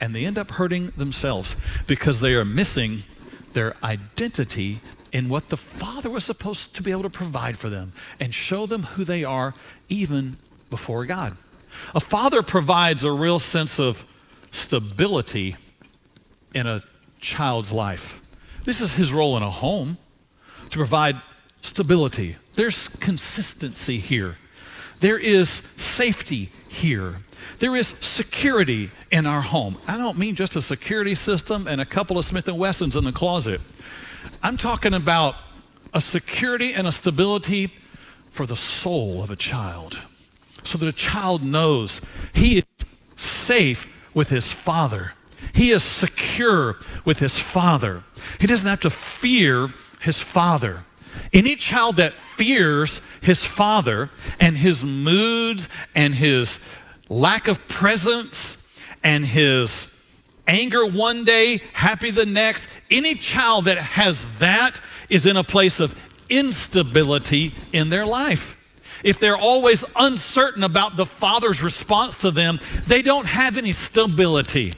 and 0.00 0.14
they 0.14 0.24
end 0.24 0.38
up 0.38 0.52
hurting 0.52 0.88
themselves 0.96 1.56
because 1.86 2.20
they 2.20 2.34
are 2.34 2.44
missing 2.44 3.04
their 3.52 3.74
identity 3.82 4.80
in 5.12 5.28
what 5.28 5.48
the 5.48 5.56
Father 5.56 6.10
was 6.10 6.24
supposed 6.24 6.74
to 6.74 6.82
be 6.82 6.90
able 6.90 7.04
to 7.04 7.10
provide 7.10 7.56
for 7.56 7.68
them 7.68 7.92
and 8.18 8.34
show 8.34 8.66
them 8.66 8.82
who 8.82 9.04
they 9.04 9.22
are 9.22 9.54
even 9.88 10.36
before 10.74 11.06
God. 11.06 11.36
A 11.94 12.00
father 12.00 12.42
provides 12.42 13.04
a 13.04 13.12
real 13.12 13.38
sense 13.38 13.78
of 13.78 14.04
stability 14.50 15.54
in 16.52 16.66
a 16.66 16.82
child's 17.20 17.70
life. 17.70 18.20
This 18.64 18.80
is 18.80 18.96
his 18.96 19.12
role 19.12 19.36
in 19.36 19.44
a 19.44 19.50
home 19.50 19.98
to 20.70 20.76
provide 20.76 21.14
stability. 21.60 22.34
There's 22.56 22.88
consistency 22.88 23.98
here. 23.98 24.34
there 24.98 25.18
is 25.18 25.48
safety 25.76 26.50
here. 26.66 27.20
There 27.60 27.76
is 27.76 27.86
security 27.86 28.90
in 29.12 29.26
our 29.26 29.42
home. 29.42 29.78
I 29.86 29.96
don't 29.96 30.18
mean 30.18 30.34
just 30.34 30.56
a 30.56 30.60
security 30.60 31.14
system 31.14 31.68
and 31.68 31.80
a 31.80 31.84
couple 31.84 32.18
of 32.18 32.24
Smith 32.24 32.48
& 32.48 32.52
Wessons 32.52 32.96
in 32.96 33.04
the 33.04 33.12
closet. 33.12 33.60
I'm 34.42 34.56
talking 34.56 34.92
about 34.92 35.36
a 35.92 36.00
security 36.00 36.74
and 36.74 36.86
a 36.88 36.92
stability 36.92 37.74
for 38.30 38.44
the 38.44 38.56
soul 38.56 39.22
of 39.22 39.30
a 39.30 39.36
child. 39.36 40.00
So 40.64 40.78
that 40.78 40.88
a 40.88 40.92
child 40.92 41.42
knows 41.42 42.00
he 42.32 42.58
is 42.58 42.64
safe 43.16 44.10
with 44.14 44.30
his 44.30 44.50
father. 44.50 45.12
He 45.52 45.70
is 45.70 45.82
secure 45.82 46.76
with 47.04 47.18
his 47.18 47.38
father. 47.38 48.04
He 48.40 48.46
doesn't 48.46 48.68
have 48.68 48.80
to 48.80 48.90
fear 48.90 49.68
his 50.00 50.20
father. 50.20 50.84
Any 51.32 51.56
child 51.56 51.96
that 51.96 52.12
fears 52.12 53.00
his 53.20 53.44
father 53.44 54.10
and 54.40 54.56
his 54.56 54.82
moods 54.82 55.68
and 55.94 56.14
his 56.14 56.64
lack 57.08 57.46
of 57.48 57.66
presence 57.68 58.72
and 59.02 59.24
his 59.24 59.90
anger 60.46 60.86
one 60.86 61.24
day, 61.24 61.60
happy 61.72 62.10
the 62.10 62.26
next, 62.26 62.68
any 62.90 63.14
child 63.14 63.66
that 63.66 63.78
has 63.78 64.24
that 64.38 64.80
is 65.08 65.26
in 65.26 65.36
a 65.36 65.44
place 65.44 65.80
of 65.80 65.98
instability 66.28 67.54
in 67.72 67.90
their 67.90 68.06
life. 68.06 68.53
If 69.04 69.20
they're 69.20 69.36
always 69.36 69.84
uncertain 69.94 70.64
about 70.64 70.96
the 70.96 71.06
father's 71.06 71.62
response 71.62 72.22
to 72.22 72.32
them, 72.32 72.58
they 72.88 73.02
don't 73.02 73.26
have 73.26 73.56
any 73.56 73.72
stability. 73.72 74.72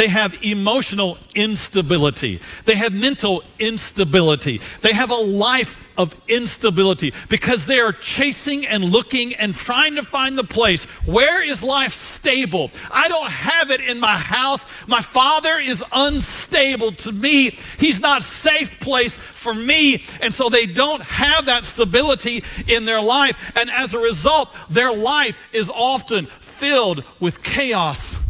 They 0.00 0.08
have 0.08 0.42
emotional 0.42 1.18
instability. 1.34 2.40
They 2.64 2.76
have 2.76 2.94
mental 2.94 3.44
instability. 3.58 4.62
They 4.80 4.94
have 4.94 5.10
a 5.10 5.14
life 5.14 5.76
of 5.98 6.14
instability 6.26 7.12
because 7.28 7.66
they 7.66 7.80
are 7.80 7.92
chasing 7.92 8.66
and 8.66 8.82
looking 8.82 9.34
and 9.34 9.54
trying 9.54 9.96
to 9.96 10.02
find 10.02 10.38
the 10.38 10.44
place. 10.44 10.84
Where 11.04 11.46
is 11.46 11.62
life 11.62 11.92
stable? 11.92 12.70
I 12.90 13.08
don't 13.08 13.30
have 13.30 13.70
it 13.70 13.82
in 13.82 14.00
my 14.00 14.16
house. 14.16 14.64
My 14.86 15.02
father 15.02 15.58
is 15.58 15.84
unstable 15.92 16.92
to 16.92 17.12
me. 17.12 17.58
He's 17.78 18.00
not 18.00 18.22
safe 18.22 18.80
place 18.80 19.18
for 19.18 19.52
me. 19.52 20.02
And 20.22 20.32
so 20.32 20.48
they 20.48 20.64
don't 20.64 21.02
have 21.02 21.44
that 21.44 21.66
stability 21.66 22.42
in 22.66 22.86
their 22.86 23.02
life. 23.02 23.52
And 23.54 23.70
as 23.70 23.92
a 23.92 23.98
result, 23.98 24.56
their 24.70 24.96
life 24.96 25.36
is 25.52 25.68
often 25.68 26.24
filled 26.24 27.04
with 27.20 27.42
chaos. 27.42 28.29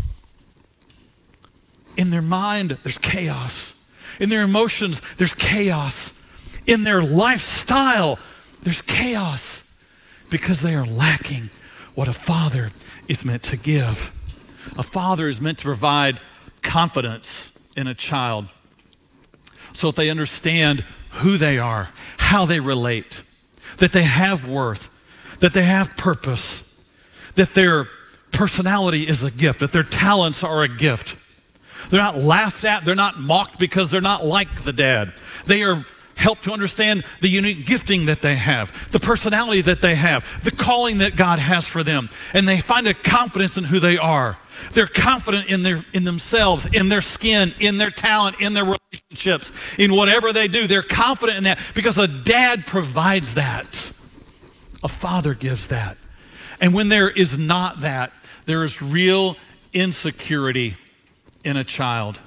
In 2.01 2.09
their 2.09 2.23
mind, 2.23 2.79
there's 2.83 2.97
chaos. 2.97 3.77
In 4.19 4.31
their 4.31 4.43
emotions, 4.43 5.03
there's 5.19 5.35
chaos 5.35 6.17
in 6.67 6.85
their 6.85 7.03
lifestyle, 7.03 8.19
there's 8.63 8.81
chaos 8.81 9.67
because 10.31 10.63
they 10.63 10.75
are 10.75 10.87
lacking 10.87 11.51
what 11.95 12.09
a 12.09 12.13
father 12.15 12.71
is 13.09 13.23
meant 13.23 13.43
to 13.43 13.57
give. 13.57 14.17
A 14.79 14.83
father 14.83 15.29
is 15.29 15.43
meant 15.43 15.59
to 15.59 15.65
provide 15.65 16.21
confidence 16.63 17.59
in 17.77 17.87
a 17.87 17.95
child 17.95 18.47
so 19.73 19.89
that 19.89 19.97
they 19.97 20.09
understand 20.09 20.85
who 21.11 21.37
they 21.37 21.59
are, 21.59 21.91
how 22.19 22.47
they 22.47 22.61
relate, 22.61 23.23
that 23.79 23.93
they 23.93 24.05
have 24.05 24.49
worth, 24.49 24.89
that 25.41 25.53
they 25.53 25.65
have 25.65 25.97
purpose, 25.99 26.67
that 27.35 27.53
their 27.55 27.89
personality 28.33 29.07
is 29.07 29.23
a 29.23 29.31
gift, 29.31 29.61
that 29.61 29.73
their 29.73 29.83
talents 29.83 30.43
are 30.43 30.63
a 30.63 30.69
gift. 30.69 31.17
They're 31.89 32.01
not 32.01 32.17
laughed 32.17 32.65
at, 32.65 32.85
they're 32.85 32.95
not 32.95 33.19
mocked 33.19 33.59
because 33.59 33.91
they're 33.91 34.01
not 34.01 34.25
like 34.25 34.65
the 34.65 34.73
dad. 34.73 35.13
They 35.47 35.63
are 35.63 35.85
helped 36.21 36.45
to 36.45 36.53
understand 36.53 37.03
the 37.21 37.29
unique 37.29 37.67
gifting 37.67 38.07
that 38.07 38.21
they 38.21 38.37
have, 38.37 38.91
the 38.93 39.01
personality 39.01 39.63
that 39.63 39.81
they 39.81 39.95
have, 39.95 40.45
the 40.45 40.51
calling 40.51 40.99
that 40.99 41.17
God 41.17 41.39
has 41.39 41.67
for 41.67 41.83
them. 41.83 42.09
And 42.35 42.47
they 42.47 42.61
find 42.61 42.87
a 42.87 42.95
confidence 42.95 43.57
in 43.57 43.65
who 43.65 43.81
they 43.81 43.97
are. 43.97 44.39
They're 44.73 44.87
confident 44.87 45.49
in 45.49 45.63
their 45.63 45.83
in 45.95 46.05
themselves, 46.05 46.67
in 46.67 46.91
their 46.91 47.01
skin, 47.01 47.55
in 47.59 47.79
their 47.79 47.91
talent, 47.91 48.41
in 48.41 48.53
their 48.53 48.65
relationships, 48.65 49.51
in 49.79 49.95
whatever 49.95 50.33
they 50.33 50.49
do. 50.49 50.67
They're 50.67 50.83
confident 50.83 51.39
in 51.39 51.45
that 51.45 51.59
because 51.75 51.97
a 51.97 52.07
dad 52.07 52.67
provides 52.67 53.35
that. 53.35 53.91
A 54.83 54.89
father 54.89 55.35
gives 55.35 55.69
that. 55.69 55.97
And 56.61 56.75
when 56.75 56.91
there 56.91 57.09
is 57.09 57.39
not 57.39 57.81
that, 57.81 58.13
there 58.45 58.63
is 58.63 58.83
real 58.83 59.37
insecurity 59.73 60.77
in 61.45 61.57
a 61.57 61.65
child. 61.65 62.21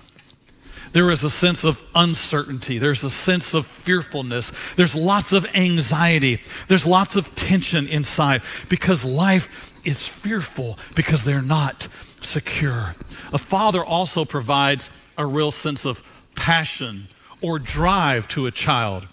There 0.92 1.10
is 1.10 1.24
a 1.24 1.30
sense 1.30 1.64
of 1.64 1.82
uncertainty. 1.96 2.78
There's 2.78 3.04
a 3.04 3.10
sense 3.10 3.54
of 3.54 3.66
fearfulness. 3.66 4.52
There's 4.76 4.94
lots 4.96 5.32
of 5.32 5.46
anxiety. 5.56 6.42
There's 6.68 6.86
lots 6.86 7.16
of 7.16 7.34
tension 7.34 7.88
inside 7.88 8.42
because 8.70 9.04
life 9.04 9.72
is 9.84 10.08
fearful 10.08 10.78
because 10.96 11.24
they're 11.24 11.42
not 11.42 11.88
secure. 12.22 12.96
A 13.34 13.38
father 13.38 13.84
also 13.84 14.24
provides 14.24 14.92
a 15.18 15.26
real 15.26 15.52
sense 15.52 15.86
of 15.86 16.02
passion 16.36 17.08
or 17.42 17.60
drive 17.60 18.28
to 18.30 18.46
a 18.46 18.52
child 18.52 19.08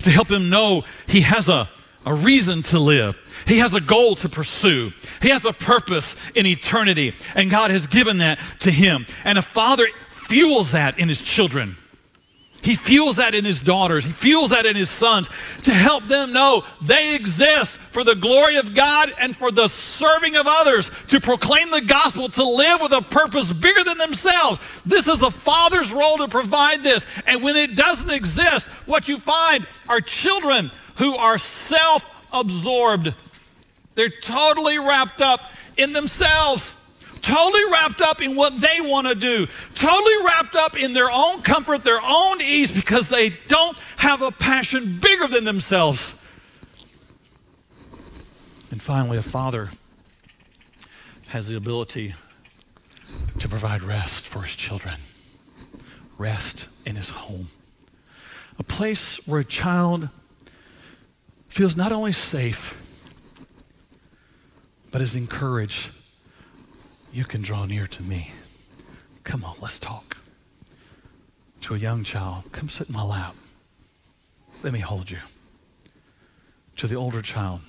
to 0.00 0.10
help 0.10 0.30
him 0.30 0.50
know 0.50 0.84
he 1.06 1.22
has 1.22 1.48
a, 1.48 1.68
a 2.06 2.14
reason 2.14 2.62
to 2.62 2.78
live. 2.78 3.18
He 3.46 3.58
has 3.58 3.74
a 3.74 3.80
goal 3.80 4.14
to 4.16 4.28
pursue. 4.28 4.92
He 5.22 5.28
has 5.28 5.44
a 5.44 5.52
purpose 5.52 6.16
in 6.34 6.46
eternity, 6.46 7.14
and 7.34 7.50
God 7.50 7.70
has 7.70 7.86
given 7.86 8.18
that 8.18 8.38
to 8.60 8.70
him. 8.70 9.06
And 9.24 9.38
a 9.38 9.42
father 9.42 9.86
fuels 10.08 10.72
that 10.72 10.98
in 10.98 11.08
his 11.08 11.20
children. 11.20 11.76
He 12.62 12.76
fuels 12.76 13.16
that 13.16 13.34
in 13.34 13.44
his 13.44 13.60
daughters. 13.60 14.04
He 14.04 14.10
fuels 14.10 14.48
that 14.48 14.64
in 14.64 14.74
his 14.74 14.88
sons 14.88 15.28
to 15.64 15.70
help 15.70 16.04
them 16.04 16.32
know 16.32 16.64
they 16.80 17.14
exist 17.14 17.76
for 17.76 18.04
the 18.04 18.14
glory 18.14 18.56
of 18.56 18.74
God 18.74 19.12
and 19.20 19.36
for 19.36 19.50
the 19.50 19.68
serving 19.68 20.34
of 20.36 20.46
others, 20.48 20.90
to 21.08 21.20
proclaim 21.20 21.70
the 21.70 21.82
gospel, 21.82 22.30
to 22.30 22.42
live 22.42 22.80
with 22.80 22.92
a 22.92 23.02
purpose 23.02 23.52
bigger 23.52 23.84
than 23.84 23.98
themselves. 23.98 24.60
This 24.86 25.08
is 25.08 25.20
a 25.20 25.30
father's 25.30 25.92
role 25.92 26.16
to 26.16 26.28
provide 26.28 26.80
this. 26.80 27.04
And 27.26 27.42
when 27.42 27.54
it 27.54 27.76
doesn't 27.76 28.10
exist, 28.10 28.68
what 28.86 29.08
you 29.08 29.18
find 29.18 29.66
are 29.90 30.00
children 30.00 30.70
who 30.96 31.14
are 31.16 31.38
self 31.38 32.10
absorbed. 32.32 33.14
They're 33.94 34.08
totally 34.08 34.78
wrapped 34.78 35.20
up 35.20 35.40
in 35.76 35.92
themselves 35.92 36.80
totally 37.24 37.64
wrapped 37.72 38.02
up 38.02 38.20
in 38.20 38.36
what 38.36 38.54
they 38.60 38.80
want 38.80 39.06
to 39.08 39.14
do, 39.14 39.46
totally 39.74 40.26
wrapped 40.26 40.54
up 40.54 40.76
in 40.78 40.92
their 40.92 41.10
own 41.10 41.40
comfort, 41.40 41.82
their 41.82 42.00
own 42.06 42.40
ease, 42.42 42.70
because 42.70 43.08
they 43.08 43.30
don't 43.48 43.76
have 43.96 44.20
a 44.20 44.30
passion 44.30 44.98
bigger 45.00 45.26
than 45.26 45.44
themselves. 45.44 46.14
And 48.70 48.82
finally, 48.82 49.16
a 49.16 49.22
father 49.22 49.70
has 51.28 51.46
the 51.46 51.56
ability 51.56 52.14
to 53.38 53.48
provide 53.48 53.82
rest 53.82 54.26
for 54.26 54.42
his 54.42 54.54
children, 54.54 54.96
rest 56.18 56.66
in 56.84 56.96
his 56.96 57.08
home. 57.08 57.48
A 58.58 58.64
place 58.64 59.26
where 59.26 59.40
a 59.40 59.44
child 59.44 60.10
feels 61.54 61.76
not 61.76 61.92
only 61.92 62.10
safe, 62.10 62.74
but 64.90 65.00
is 65.00 65.14
encouraged 65.14 65.88
you 67.12 67.24
can 67.24 67.42
draw 67.42 67.64
near 67.64 67.86
to 67.86 68.02
me. 68.02 68.32
Come 69.22 69.44
on, 69.44 69.54
let's 69.60 69.78
talk. 69.78 70.16
To 71.60 71.74
a 71.74 71.78
young 71.78 72.02
child, 72.02 72.50
come 72.50 72.68
sit 72.68 72.88
in 72.88 72.92
my 72.92 73.04
lap. 73.04 73.36
Let 74.64 74.72
me 74.72 74.80
hold 74.80 75.12
you. 75.12 75.20
To 76.78 76.88
the 76.88 76.96
older 76.96 77.22
child, 77.22 77.60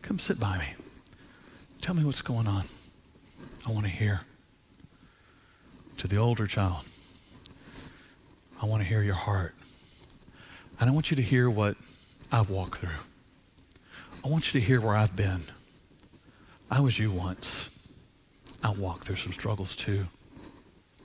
come 0.00 0.18
sit 0.18 0.40
by 0.40 0.56
me. 0.56 0.72
Tell 1.82 1.94
me 1.94 2.06
what's 2.06 2.22
going 2.22 2.46
on. 2.46 2.64
I 3.68 3.72
want 3.72 3.84
to 3.84 3.92
hear. 3.92 4.22
To 5.98 6.08
the 6.08 6.16
older 6.16 6.46
child, 6.46 6.86
I 8.62 8.64
want 8.64 8.82
to 8.82 8.88
hear 8.88 9.02
your 9.02 9.16
heart. 9.16 9.54
And 10.80 10.88
I 10.88 10.94
want 10.94 11.10
you 11.10 11.16
to 11.16 11.22
hear 11.22 11.50
what 11.50 11.76
I've 12.32 12.48
walked 12.48 12.78
through. 12.78 13.00
I 14.24 14.28
want 14.28 14.52
you 14.52 14.60
to 14.60 14.66
hear 14.66 14.80
where 14.80 14.96
I've 14.96 15.14
been. 15.14 15.42
I 16.70 16.80
was 16.80 16.98
you 16.98 17.10
once. 17.10 17.68
I 18.64 18.70
walked 18.70 19.04
through 19.04 19.16
some 19.16 19.32
struggles 19.32 19.76
too. 19.76 20.06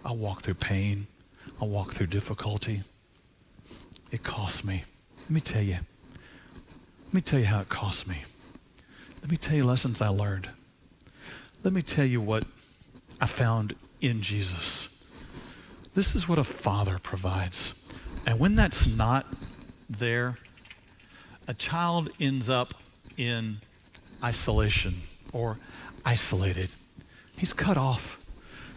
I 0.05 0.13
walked 0.13 0.45
through 0.45 0.53
pain. 0.53 1.07
I 1.61 1.65
walked 1.65 1.95
through 1.95 2.07
difficulty. 2.07 2.81
It 4.09 4.23
cost 4.23 4.63
me. 4.63 4.85
Let 5.21 5.31
me 5.31 5.41
tell 5.41 5.61
you. 5.61 5.79
Let 7.07 7.13
me 7.13 7.21
tell 7.21 7.39
you 7.39 7.45
how 7.45 7.59
it 7.59 7.67
cost 7.67 8.07
me. 8.07 8.23
Let 9.21 9.29
me 9.29 9.35
tell 9.35 9.57
you 9.57 9.65
lessons 9.65 10.01
I 10.01 10.07
learned. 10.07 10.49
Let 11.61 11.73
me 11.73 11.81
tell 11.81 12.05
you 12.05 12.21
what 12.21 12.45
I 13.19 13.25
found 13.25 13.75
in 13.99 14.21
Jesus. 14.21 14.87
This 15.93 16.15
is 16.15 16.29
what 16.29 16.37
a 16.37 16.43
father 16.45 16.99
provides. 16.99 17.73
And 18.25 18.39
when 18.39 18.55
that's 18.55 18.95
not 18.95 19.25
there, 19.89 20.37
a 21.47 21.53
child 21.53 22.09
ends 22.19 22.49
up 22.49 22.73
in 23.17 23.57
isolation 24.23 24.95
or 25.33 25.57
isolated. 26.05 26.69
He's 27.35 27.53
cut 27.53 27.77
off. 27.77 28.23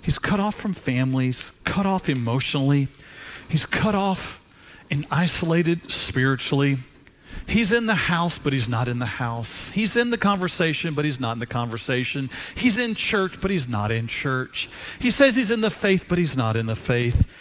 He's 0.03 0.19
cut 0.19 0.41
off 0.41 0.55
from 0.55 0.73
families, 0.73 1.53
cut 1.65 1.87
off 1.87 2.09
emotionally. 2.09 2.89
He's 3.49 3.67
cut 3.67 3.95
off 3.95 4.39
and 4.91 5.07
isolated 5.11 5.91
spiritually. 5.91 6.79
He's 7.47 7.73
in 7.73 7.87
the 7.87 7.95
house, 7.95 8.39
but 8.39 8.53
he's 8.53 8.69
not 8.69 8.89
in 8.89 8.99
the 8.99 9.07
house. 9.07 9.71
He's 9.71 9.97
in 9.97 10.11
the 10.11 10.19
conversation, 10.19 10.95
but 10.95 11.05
he's 11.05 11.21
not 11.21 11.33
in 11.33 11.39
the 11.39 11.47
conversation. 11.47 12.31
He's 12.55 12.79
in 12.79 12.95
church, 12.95 13.41
but 13.41 13.51
he's 13.51 13.69
not 13.69 13.91
in 13.91 14.07
church. 14.07 14.69
He 14.99 15.11
says 15.11 15.37
he's 15.37 15.51
in 15.51 15.61
the 15.61 15.71
faith, 15.71 16.07
but 16.09 16.19
he's 16.19 16.37
not 16.37 16.57
in 16.57 16.67
the 16.67 16.77
faith. 16.77 17.33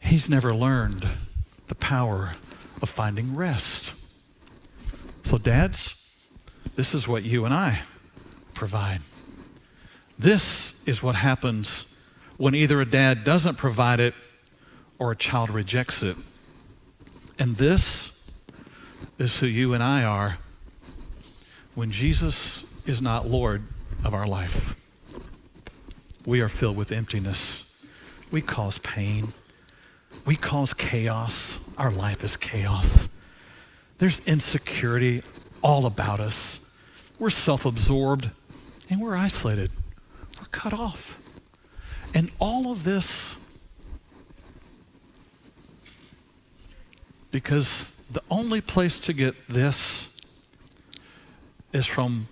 He's 0.00 0.28
never 0.28 0.54
learned 0.54 1.06
the 1.68 1.74
power 1.74 2.32
of 2.82 2.88
finding 2.88 3.34
rest. 3.34 3.94
So, 5.22 5.38
dads, 5.38 6.08
this 6.76 6.94
is 6.94 7.06
what 7.06 7.22
you 7.22 7.44
and 7.44 7.54
I 7.54 7.82
provide. 8.54 9.00
This 10.18 10.82
is 10.86 11.02
what 11.02 11.14
happens 11.14 11.86
when 12.36 12.54
either 12.54 12.80
a 12.80 12.86
dad 12.86 13.24
doesn't 13.24 13.56
provide 13.56 14.00
it 14.00 14.14
or 14.98 15.10
a 15.10 15.16
child 15.16 15.50
rejects 15.50 16.02
it. 16.02 16.16
And 17.38 17.56
this 17.56 18.30
is 19.18 19.38
who 19.38 19.46
you 19.46 19.72
and 19.74 19.82
I 19.82 20.04
are 20.04 20.38
when 21.74 21.90
Jesus 21.90 22.64
is 22.86 23.00
not 23.00 23.26
Lord 23.26 23.62
of 24.04 24.14
our 24.14 24.26
life. 24.26 24.76
We 26.26 26.40
are 26.40 26.48
filled 26.48 26.76
with 26.76 26.92
emptiness. 26.92 27.86
We 28.30 28.42
cause 28.42 28.78
pain. 28.78 29.32
We 30.24 30.36
cause 30.36 30.72
chaos. 30.72 31.58
Our 31.78 31.90
life 31.90 32.22
is 32.22 32.36
chaos. 32.36 33.08
There's 33.98 34.20
insecurity 34.26 35.22
all 35.62 35.86
about 35.86 36.20
us. 36.20 36.66
We're 37.18 37.30
self 37.30 37.66
absorbed 37.66 38.30
and 38.88 39.00
we're 39.00 39.16
isolated. 39.16 39.70
We're 40.38 40.46
cut 40.46 40.72
off. 40.72 41.16
And 42.14 42.32
all 42.40 42.72
of 42.72 42.84
this 42.84 43.36
because 47.30 47.90
the 48.10 48.22
only 48.30 48.60
place 48.60 48.98
to 48.98 49.12
get 49.12 49.46
this 49.46 50.16
is 51.72 51.86
from 51.86 52.26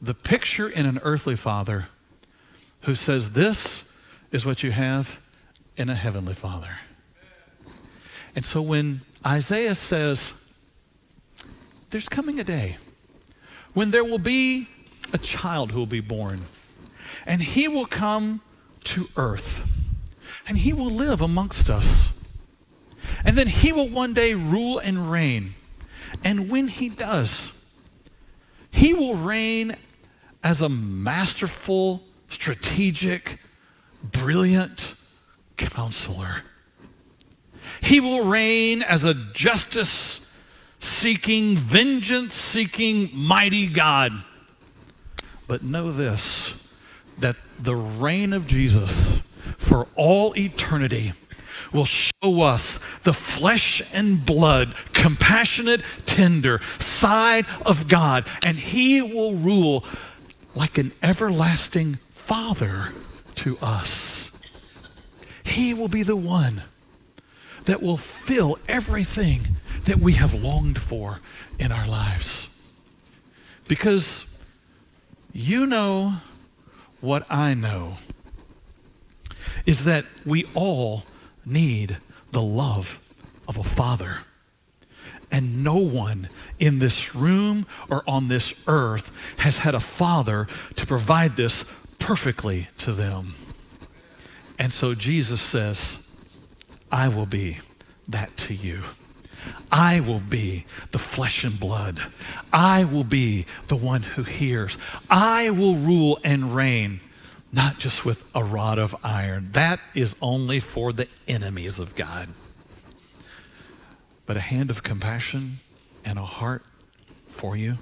the 0.00 0.14
picture 0.14 0.68
in 0.68 0.86
an 0.86 1.00
earthly 1.02 1.36
father 1.36 1.88
who 2.82 2.94
says, 2.94 3.32
This 3.32 3.92
is 4.30 4.44
what 4.44 4.62
you 4.62 4.70
have 4.70 5.26
in 5.76 5.88
a 5.90 5.94
heavenly 5.94 6.34
father. 6.34 6.78
And 8.36 8.44
so 8.44 8.60
when 8.60 9.00
Isaiah 9.26 9.74
says, 9.74 10.34
There's 11.90 12.08
coming 12.08 12.38
a 12.38 12.44
day 12.44 12.76
when 13.72 13.90
there 13.90 14.04
will 14.04 14.18
be 14.18 14.68
a 15.12 15.18
child 15.18 15.72
who 15.72 15.78
will 15.78 15.86
be 15.86 16.00
born, 16.00 16.42
and 17.26 17.42
he 17.42 17.66
will 17.66 17.86
come 17.86 18.42
to 18.84 19.06
earth, 19.16 19.70
and 20.46 20.58
he 20.58 20.72
will 20.72 20.90
live 20.90 21.20
amongst 21.20 21.68
us. 21.68 22.12
And 23.24 23.36
then 23.36 23.48
he 23.48 23.72
will 23.72 23.88
one 23.88 24.14
day 24.14 24.34
rule 24.34 24.78
and 24.78 25.10
reign. 25.10 25.54
And 26.22 26.50
when 26.50 26.68
he 26.68 26.88
does, 26.88 27.52
he 28.70 28.92
will 28.92 29.16
reign 29.16 29.76
as 30.44 30.60
a 30.60 30.68
masterful, 30.68 32.04
strategic, 32.28 33.38
brilliant 34.02 34.94
counselor. 35.56 36.42
He 37.82 38.00
will 38.00 38.24
reign 38.24 38.82
as 38.82 39.04
a 39.04 39.14
justice 39.14 40.34
seeking, 40.78 41.56
vengeance 41.56 42.34
seeking, 42.34 43.10
mighty 43.12 43.66
God. 43.66 44.12
But 45.48 45.62
know 45.62 45.90
this 45.90 46.62
that 47.18 47.36
the 47.58 47.74
reign 47.74 48.32
of 48.32 48.46
Jesus 48.46 49.18
for 49.56 49.88
all 49.96 50.36
eternity 50.36 51.12
will 51.72 51.84
show 51.84 52.42
us 52.42 52.78
the 53.02 53.12
flesh 53.12 53.82
and 53.92 54.24
blood, 54.24 54.74
compassionate, 54.92 55.82
tender 56.04 56.60
side 56.78 57.46
of 57.64 57.88
God, 57.88 58.26
and 58.42 58.56
He 58.56 59.02
will 59.02 59.34
rule 59.34 59.84
like 60.54 60.78
an 60.78 60.92
everlasting 61.02 61.94
Father 62.10 62.92
to 63.36 63.58
us. 63.60 64.38
He 65.44 65.74
will 65.74 65.88
be 65.88 66.02
the 66.02 66.16
one 66.16 66.62
that 67.66 67.82
will 67.82 67.96
fill 67.96 68.58
everything 68.68 69.40
that 69.84 69.98
we 69.98 70.14
have 70.14 70.32
longed 70.34 70.80
for 70.80 71.20
in 71.58 71.70
our 71.70 71.86
lives. 71.86 72.56
Because 73.68 74.24
you 75.32 75.66
know 75.66 76.14
what 77.00 77.26
I 77.28 77.54
know 77.54 77.98
is 79.66 79.84
that 79.84 80.04
we 80.24 80.44
all 80.54 81.04
need 81.44 81.98
the 82.32 82.42
love 82.42 83.00
of 83.48 83.56
a 83.56 83.62
father. 83.62 84.18
And 85.30 85.64
no 85.64 85.76
one 85.76 86.28
in 86.58 86.78
this 86.78 87.14
room 87.14 87.66
or 87.90 88.02
on 88.08 88.28
this 88.28 88.54
earth 88.66 89.10
has 89.38 89.58
had 89.58 89.74
a 89.74 89.80
father 89.80 90.46
to 90.76 90.86
provide 90.86 91.32
this 91.32 91.64
perfectly 91.98 92.68
to 92.78 92.92
them. 92.92 93.34
And 94.58 94.72
so 94.72 94.94
Jesus 94.94 95.40
says, 95.40 96.05
I 96.90 97.08
will 97.08 97.26
be 97.26 97.58
that 98.08 98.36
to 98.38 98.54
you. 98.54 98.82
I 99.70 100.00
will 100.00 100.20
be 100.20 100.64
the 100.90 100.98
flesh 100.98 101.44
and 101.44 101.58
blood. 101.58 102.00
I 102.52 102.84
will 102.84 103.04
be 103.04 103.46
the 103.68 103.76
one 103.76 104.02
who 104.02 104.22
hears. 104.22 104.78
I 105.10 105.50
will 105.50 105.76
rule 105.76 106.18
and 106.24 106.54
reign 106.54 107.00
not 107.52 107.78
just 107.78 108.04
with 108.04 108.30
a 108.34 108.44
rod 108.44 108.78
of 108.78 108.94
iron. 109.02 109.50
That 109.52 109.80
is 109.94 110.16
only 110.20 110.60
for 110.60 110.92
the 110.92 111.08
enemies 111.26 111.78
of 111.78 111.94
God. 111.94 112.28
But 114.26 114.36
a 114.36 114.40
hand 114.40 114.70
of 114.70 114.82
compassion 114.82 115.58
and 116.04 116.18
a 116.18 116.24
heart 116.24 116.64
for 117.28 117.56
you, 117.56 117.78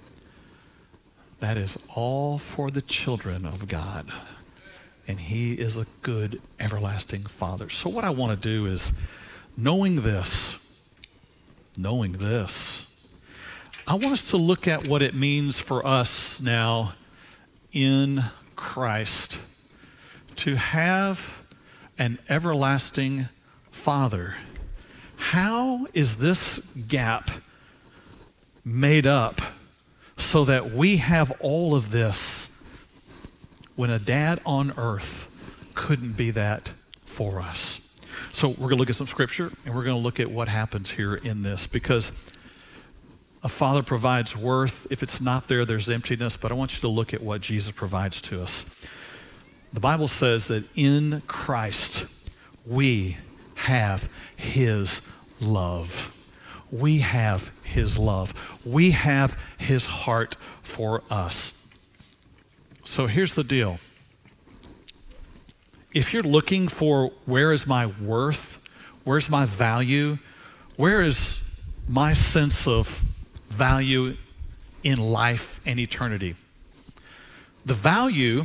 that 1.40 1.56
is 1.56 1.76
all 1.96 2.38
for 2.38 2.70
the 2.70 2.82
children 2.82 3.44
of 3.44 3.66
God. 3.68 4.10
And 5.06 5.20
He 5.20 5.54
is 5.54 5.76
a 5.76 5.86
good, 6.02 6.40
everlasting 6.58 7.22
Father. 7.22 7.68
So, 7.68 7.90
what 7.90 8.04
I 8.04 8.10
want 8.10 8.40
to 8.40 8.48
do 8.48 8.66
is, 8.66 8.92
knowing 9.56 9.96
this, 9.96 10.64
knowing 11.76 12.12
this, 12.12 12.90
I 13.86 13.94
want 13.94 14.12
us 14.12 14.30
to 14.30 14.38
look 14.38 14.66
at 14.66 14.88
what 14.88 15.02
it 15.02 15.14
means 15.14 15.60
for 15.60 15.86
us 15.86 16.40
now 16.40 16.94
in 17.72 18.24
Christ 18.56 19.38
to 20.36 20.56
have 20.56 21.42
an 21.98 22.18
everlasting 22.28 23.28
Father. 23.70 24.36
How 25.16 25.86
is 25.92 26.16
this 26.16 26.58
gap 26.88 27.30
made 28.64 29.06
up 29.06 29.40
so 30.16 30.44
that 30.44 30.70
we 30.70 30.96
have 30.96 31.32
all 31.40 31.74
of 31.74 31.90
this 31.90 32.53
when 33.76 33.90
a 33.90 33.98
dad 33.98 34.40
on 34.44 34.72
earth 34.76 35.30
couldn't 35.74 36.16
be 36.16 36.30
that 36.32 36.72
for 37.04 37.40
us? 37.40 37.80
So, 38.30 38.48
we're 38.48 38.56
going 38.56 38.70
to 38.70 38.76
look 38.76 38.90
at 38.90 38.96
some 38.96 39.06
scripture 39.06 39.50
and 39.64 39.74
we're 39.74 39.84
going 39.84 39.96
to 39.96 40.02
look 40.02 40.20
at 40.20 40.30
what 40.30 40.48
happens 40.48 40.90
here 40.90 41.14
in 41.14 41.42
this 41.42 41.66
because 41.66 42.10
a 43.44 43.48
father 43.48 43.82
provides 43.82 44.34
worth. 44.34 44.90
If 44.90 45.02
it's 45.02 45.20
not 45.20 45.48
there, 45.48 45.66
there's 45.66 45.88
emptiness. 45.90 46.36
But 46.36 46.50
I 46.50 46.54
want 46.54 46.74
you 46.74 46.80
to 46.80 46.88
look 46.88 47.12
at 47.12 47.22
what 47.22 47.42
Jesus 47.42 47.70
provides 47.70 48.20
to 48.22 48.40
us. 48.40 48.64
The 49.72 49.80
Bible 49.80 50.08
says 50.08 50.48
that 50.48 50.66
in 50.74 51.22
Christ 51.26 52.06
we 52.64 53.18
have 53.56 54.08
his 54.34 55.02
love. 55.40 56.10
We 56.70 56.98
have 56.98 57.52
his 57.62 57.98
love. 57.98 58.58
We 58.64 58.92
have 58.92 59.40
his 59.58 59.86
heart 59.86 60.36
for 60.62 61.02
us. 61.10 61.63
So 62.84 63.06
here's 63.06 63.34
the 63.34 63.42
deal. 63.42 63.80
If 65.92 66.12
you're 66.12 66.22
looking 66.22 66.68
for 66.68 67.10
where 67.24 67.52
is 67.52 67.66
my 67.66 67.86
worth, 67.86 68.64
where's 69.04 69.28
my 69.28 69.46
value, 69.46 70.18
where 70.76 71.02
is 71.02 71.42
my 71.88 72.12
sense 72.12 72.66
of 72.66 72.86
value 73.48 74.16
in 74.82 74.98
life 74.98 75.60
and 75.66 75.80
eternity, 75.80 76.36
the 77.64 77.74
value 77.74 78.44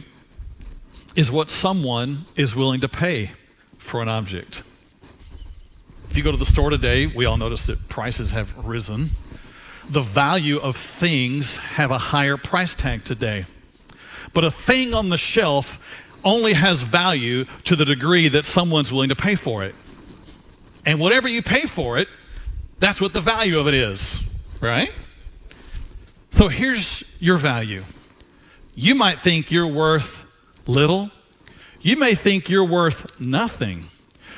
is 1.16 1.30
what 1.30 1.50
someone 1.50 2.20
is 2.36 2.56
willing 2.56 2.82
to 2.82 2.88
pay 2.90 3.32
for 3.78 4.02
an 4.02 4.08
object. 4.08 4.64
If 6.10 6.18
you 6.18 6.24
go 6.24 6.32
to 6.32 6.38
the 6.38 6.46
store 6.46 6.70
today, 6.70 7.08
we 7.08 7.26
all 7.26 7.38
notice 7.38 7.66
that 7.68 7.90
prices 7.90 8.32
have 8.32 8.58
risen. 8.66 9.12
The 9.90 10.02
value 10.02 10.60
of 10.60 10.76
things 10.76 11.58
have 11.58 11.92
a 11.92 11.98
higher 11.98 12.38
price 12.38 12.74
tag 12.74 13.04
today. 13.04 13.46
But 14.34 14.44
a 14.44 14.52
thing 14.52 14.94
on 14.94 15.10
the 15.10 15.18
shelf 15.18 15.80
only 16.24 16.54
has 16.54 16.82
value 16.82 17.46
to 17.64 17.76
the 17.76 17.86
degree 17.86 18.28
that 18.28 18.46
someone's 18.46 18.92
willing 18.92 19.10
to 19.10 19.16
pay 19.16 19.36
for 19.36 19.64
it. 19.64 19.76
And 20.86 21.00
whatever 21.00 21.28
you 21.28 21.42
pay 21.42 21.66
for 21.66 21.98
it, 21.98 22.08
that's 22.80 23.02
what 23.02 23.14
the 23.14 23.22
value 23.22 23.60
of 23.60 23.68
it 23.68 23.74
is, 23.74 24.22
right? 24.62 24.92
So 26.30 26.48
here's 26.48 27.04
your 27.20 27.38
value. 27.38 27.84
You 28.76 28.96
might 28.96 29.20
think 29.20 29.52
you're 29.52 29.68
worth 29.68 30.24
little. 30.68 31.12
You 31.82 31.98
may 31.98 32.16
think 32.16 32.50
you're 32.50 32.66
worth 32.66 33.20
nothing. 33.20 33.86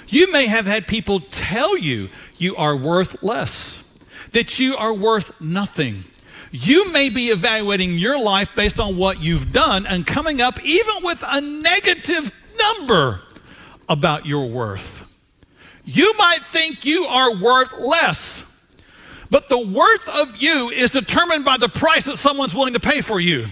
You 0.08 0.32
may 0.32 0.48
have 0.48 0.66
had 0.66 0.88
people 0.88 1.20
tell 1.20 1.78
you 1.78 2.10
you 2.38 2.56
are 2.56 2.76
worth 2.76 3.22
less. 3.24 3.84
that 4.32 4.60
you 4.60 4.76
are 4.78 4.94
worth 4.94 5.42
nothing. 5.42 6.06
You 6.52 6.92
may 6.92 7.08
be 7.08 7.28
evaluating 7.28 7.98
your 7.98 8.22
life 8.22 8.50
based 8.56 8.80
on 8.80 8.98
what 8.98 9.22
you've 9.22 9.54
done 9.54 9.88
and 9.88 10.06
coming 10.06 10.42
up 10.42 10.64
even 10.64 10.96
with 11.02 11.24
a 11.26 11.40
negative 11.40 12.34
number 12.58 13.22
about 13.88 14.26
your 14.26 14.48
worth. 14.48 15.08
You 15.86 16.14
might 16.18 16.42
think 16.44 16.86
you 16.86 17.06
are 17.06 17.36
worth 17.36 17.74
less, 17.80 18.44
but 19.30 19.48
the 19.48 19.60
worth 19.60 20.08
of 20.10 20.38
you 20.38 20.70
is 20.70 20.90
determined 20.90 21.46
by 21.46 21.58
the 21.58 21.70
price 21.70 22.06
that 22.06 22.18
someone's 22.18 22.54
willing 22.54 22.74
to 22.74 22.80
pay 22.80 23.02
for 23.02 23.20
you. 23.20 23.46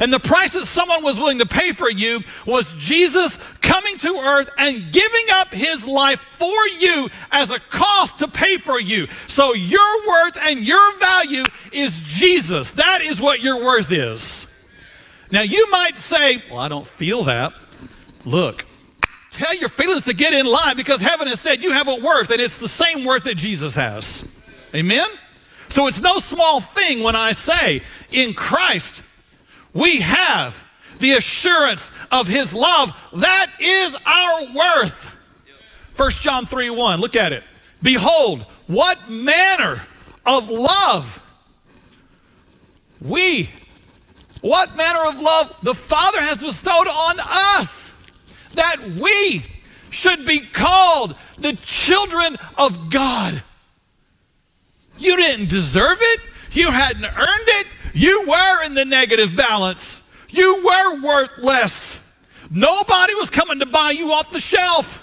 And 0.00 0.12
the 0.12 0.18
price 0.18 0.52
that 0.52 0.66
someone 0.66 1.02
was 1.02 1.18
willing 1.18 1.38
to 1.38 1.46
pay 1.46 1.72
for 1.72 1.90
you 1.90 2.20
was 2.46 2.72
Jesus 2.74 3.36
coming 3.60 3.96
to 3.98 4.08
earth 4.08 4.50
and 4.58 4.92
giving 4.92 5.24
up 5.32 5.52
his 5.52 5.86
life 5.86 6.20
for 6.20 6.66
you 6.78 7.08
as 7.30 7.50
a 7.50 7.58
cost 7.58 8.18
to 8.18 8.28
pay 8.28 8.56
for 8.56 8.80
you. 8.80 9.06
So 9.26 9.54
your 9.54 10.06
worth 10.06 10.38
and 10.42 10.60
your 10.60 10.98
value 10.98 11.44
is 11.72 11.98
Jesus. 12.00 12.72
That 12.72 13.00
is 13.02 13.20
what 13.20 13.40
your 13.40 13.64
worth 13.64 13.90
is. 13.90 14.52
Now 15.30 15.42
you 15.42 15.66
might 15.70 15.96
say, 15.96 16.42
Well, 16.50 16.60
I 16.60 16.68
don't 16.68 16.86
feel 16.86 17.24
that. 17.24 17.52
Look, 18.24 18.64
tell 19.30 19.54
your 19.54 19.68
feelings 19.68 20.04
to 20.04 20.14
get 20.14 20.32
in 20.32 20.46
line 20.46 20.76
because 20.76 21.00
heaven 21.00 21.28
has 21.28 21.40
said 21.40 21.62
you 21.62 21.72
have 21.72 21.88
a 21.88 21.96
worth 21.96 22.30
and 22.30 22.40
it's 22.40 22.58
the 22.58 22.68
same 22.68 23.04
worth 23.04 23.24
that 23.24 23.36
Jesus 23.36 23.74
has. 23.74 24.32
Amen? 24.74 25.06
So 25.68 25.86
it's 25.86 26.00
no 26.00 26.18
small 26.18 26.60
thing 26.60 27.02
when 27.02 27.16
I 27.16 27.32
say, 27.32 27.82
in 28.10 28.34
Christ, 28.34 29.02
we 29.76 30.00
have 30.00 30.62
the 30.98 31.12
assurance 31.12 31.90
of 32.10 32.26
his 32.26 32.54
love. 32.54 32.96
That 33.14 33.50
is 33.60 33.94
our 34.06 34.54
worth. 34.54 35.14
1 35.96 36.10
John 36.12 36.46
3 36.46 36.70
1, 36.70 37.00
look 37.00 37.16
at 37.16 37.32
it. 37.32 37.44
Behold, 37.82 38.42
what 38.66 38.98
manner 39.08 39.82
of 40.24 40.48
love 40.48 41.22
we, 43.00 43.50
what 44.40 44.76
manner 44.76 45.06
of 45.06 45.20
love 45.20 45.58
the 45.62 45.74
Father 45.74 46.20
has 46.20 46.38
bestowed 46.38 46.88
on 46.88 47.16
us 47.58 47.92
that 48.54 48.78
we 49.00 49.44
should 49.90 50.26
be 50.26 50.40
called 50.40 51.16
the 51.38 51.52
children 51.62 52.36
of 52.58 52.90
God. 52.90 53.42
You 54.98 55.16
didn't 55.16 55.50
deserve 55.50 55.98
it. 56.00 56.20
You 56.52 56.70
hadn't 56.70 57.04
earned 57.04 57.48
it. 57.48 57.66
You 57.96 58.26
were 58.28 58.64
in 58.64 58.74
the 58.74 58.84
negative 58.84 59.34
balance. 59.34 60.06
You 60.28 60.62
were 60.62 61.02
worthless. 61.02 61.98
Nobody 62.50 63.14
was 63.14 63.30
coming 63.30 63.60
to 63.60 63.66
buy 63.66 63.92
you 63.92 64.12
off 64.12 64.30
the 64.30 64.38
shelf. 64.38 65.02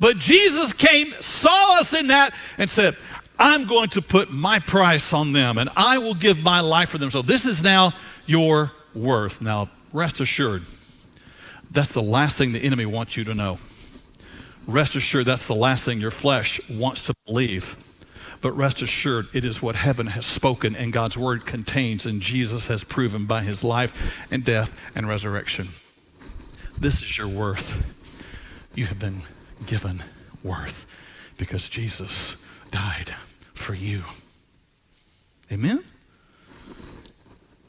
But 0.00 0.16
Jesus 0.16 0.72
came, 0.72 1.12
saw 1.20 1.78
us 1.78 1.94
in 1.94 2.08
that, 2.08 2.34
and 2.58 2.68
said, 2.68 2.96
I'm 3.38 3.64
going 3.64 3.90
to 3.90 4.02
put 4.02 4.32
my 4.32 4.58
price 4.58 5.12
on 5.12 5.32
them 5.32 5.56
and 5.56 5.70
I 5.76 5.98
will 5.98 6.14
give 6.14 6.42
my 6.42 6.58
life 6.58 6.88
for 6.88 6.98
them. 6.98 7.10
So 7.10 7.22
this 7.22 7.46
is 7.46 7.62
now 7.62 7.92
your 8.26 8.72
worth. 8.92 9.40
Now, 9.40 9.70
rest 9.92 10.18
assured, 10.18 10.62
that's 11.70 11.92
the 11.94 12.02
last 12.02 12.36
thing 12.36 12.50
the 12.50 12.58
enemy 12.58 12.86
wants 12.86 13.16
you 13.16 13.22
to 13.22 13.34
know. 13.34 13.60
Rest 14.66 14.96
assured, 14.96 15.26
that's 15.26 15.46
the 15.46 15.54
last 15.54 15.84
thing 15.84 16.00
your 16.00 16.10
flesh 16.10 16.60
wants 16.68 17.06
to 17.06 17.14
believe. 17.24 17.76
But 18.40 18.52
rest 18.52 18.80
assured, 18.80 19.26
it 19.34 19.44
is 19.44 19.60
what 19.60 19.76
heaven 19.76 20.08
has 20.08 20.24
spoken 20.24 20.74
and 20.74 20.92
God's 20.92 21.16
word 21.16 21.44
contains, 21.44 22.06
and 22.06 22.20
Jesus 22.20 22.68
has 22.68 22.84
proven 22.84 23.26
by 23.26 23.42
his 23.42 23.62
life 23.62 24.16
and 24.30 24.44
death 24.44 24.78
and 24.94 25.08
resurrection. 25.08 25.68
This 26.78 27.02
is 27.02 27.18
your 27.18 27.28
worth. 27.28 27.94
You 28.74 28.86
have 28.86 28.98
been 28.98 29.22
given 29.66 30.02
worth 30.42 30.86
because 31.36 31.68
Jesus 31.68 32.42
died 32.70 33.14
for 33.52 33.74
you. 33.74 34.04
Amen? 35.52 35.84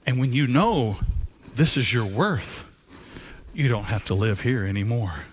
And 0.06 0.20
when 0.20 0.32
you 0.32 0.48
know 0.48 0.98
this 1.54 1.76
is 1.76 1.92
your 1.92 2.06
worth, 2.06 2.68
you 3.54 3.68
don't 3.68 3.86
have 3.86 4.06
to 4.06 4.14
live 4.14 4.42
here 4.42 4.64
anymore. 4.64 5.26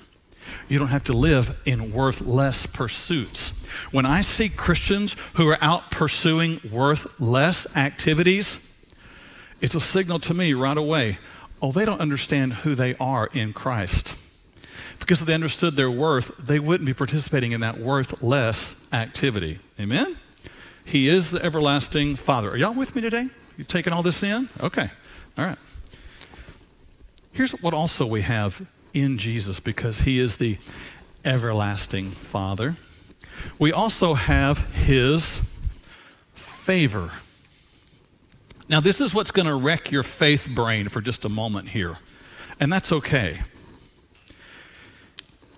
You 0.68 0.78
don't 0.78 0.88
have 0.88 1.04
to 1.04 1.12
live 1.12 1.60
in 1.64 1.92
worthless 1.92 2.66
pursuits. 2.66 3.64
When 3.90 4.04
I 4.04 4.20
see 4.20 4.48
Christians 4.48 5.16
who 5.34 5.48
are 5.48 5.58
out 5.60 5.90
pursuing 5.90 6.60
worthless 6.70 7.66
activities, 7.76 8.64
it's 9.60 9.74
a 9.74 9.80
signal 9.80 10.18
to 10.20 10.34
me 10.34 10.54
right 10.54 10.76
away 10.76 11.18
oh, 11.60 11.72
they 11.72 11.84
don't 11.84 12.00
understand 12.00 12.52
who 12.52 12.74
they 12.76 12.94
are 13.00 13.28
in 13.32 13.52
Christ. 13.52 14.14
Because 15.00 15.20
if 15.20 15.26
they 15.26 15.34
understood 15.34 15.74
their 15.74 15.90
worth, 15.90 16.36
they 16.36 16.58
wouldn't 16.58 16.86
be 16.86 16.94
participating 16.94 17.52
in 17.52 17.60
that 17.62 17.78
worthless 17.78 18.80
activity. 18.92 19.58
Amen? 19.80 20.16
He 20.84 21.08
is 21.08 21.30
the 21.30 21.44
everlasting 21.44 22.16
Father. 22.16 22.50
Are 22.50 22.56
y'all 22.56 22.74
with 22.74 22.94
me 22.94 23.02
today? 23.02 23.28
You 23.56 23.64
taking 23.64 23.92
all 23.92 24.02
this 24.02 24.22
in? 24.22 24.48
Okay. 24.60 24.88
All 25.36 25.44
right. 25.44 25.58
Here's 27.32 27.52
what 27.60 27.74
also 27.74 28.06
we 28.06 28.22
have 28.22 28.66
in 28.94 29.18
Jesus 29.18 29.60
because 29.60 30.00
he 30.00 30.18
is 30.18 30.36
the 30.36 30.58
everlasting 31.24 32.10
Father. 32.10 32.76
We 33.58 33.72
also 33.72 34.14
have 34.14 34.72
his 34.72 35.42
favor. 36.34 37.12
Now, 38.68 38.80
this 38.80 39.00
is 39.00 39.14
what's 39.14 39.30
going 39.30 39.46
to 39.46 39.54
wreck 39.54 39.90
your 39.90 40.02
faith 40.02 40.48
brain 40.54 40.88
for 40.88 41.00
just 41.00 41.24
a 41.24 41.28
moment 41.28 41.70
here, 41.70 41.98
and 42.60 42.72
that's 42.72 42.92
okay. 42.92 43.38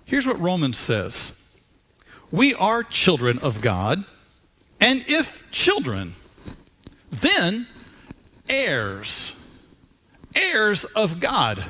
Here's 0.05 0.25
what 0.25 0.39
Romans 0.39 0.77
says 0.77 1.37
We 2.31 2.53
are 2.53 2.83
children 2.83 3.39
of 3.39 3.61
God, 3.61 4.05
and 4.79 5.03
if 5.07 5.49
children, 5.51 6.13
then 7.09 7.67
heirs, 8.47 9.35
heirs 10.35 10.85
of 10.85 11.19
God, 11.19 11.65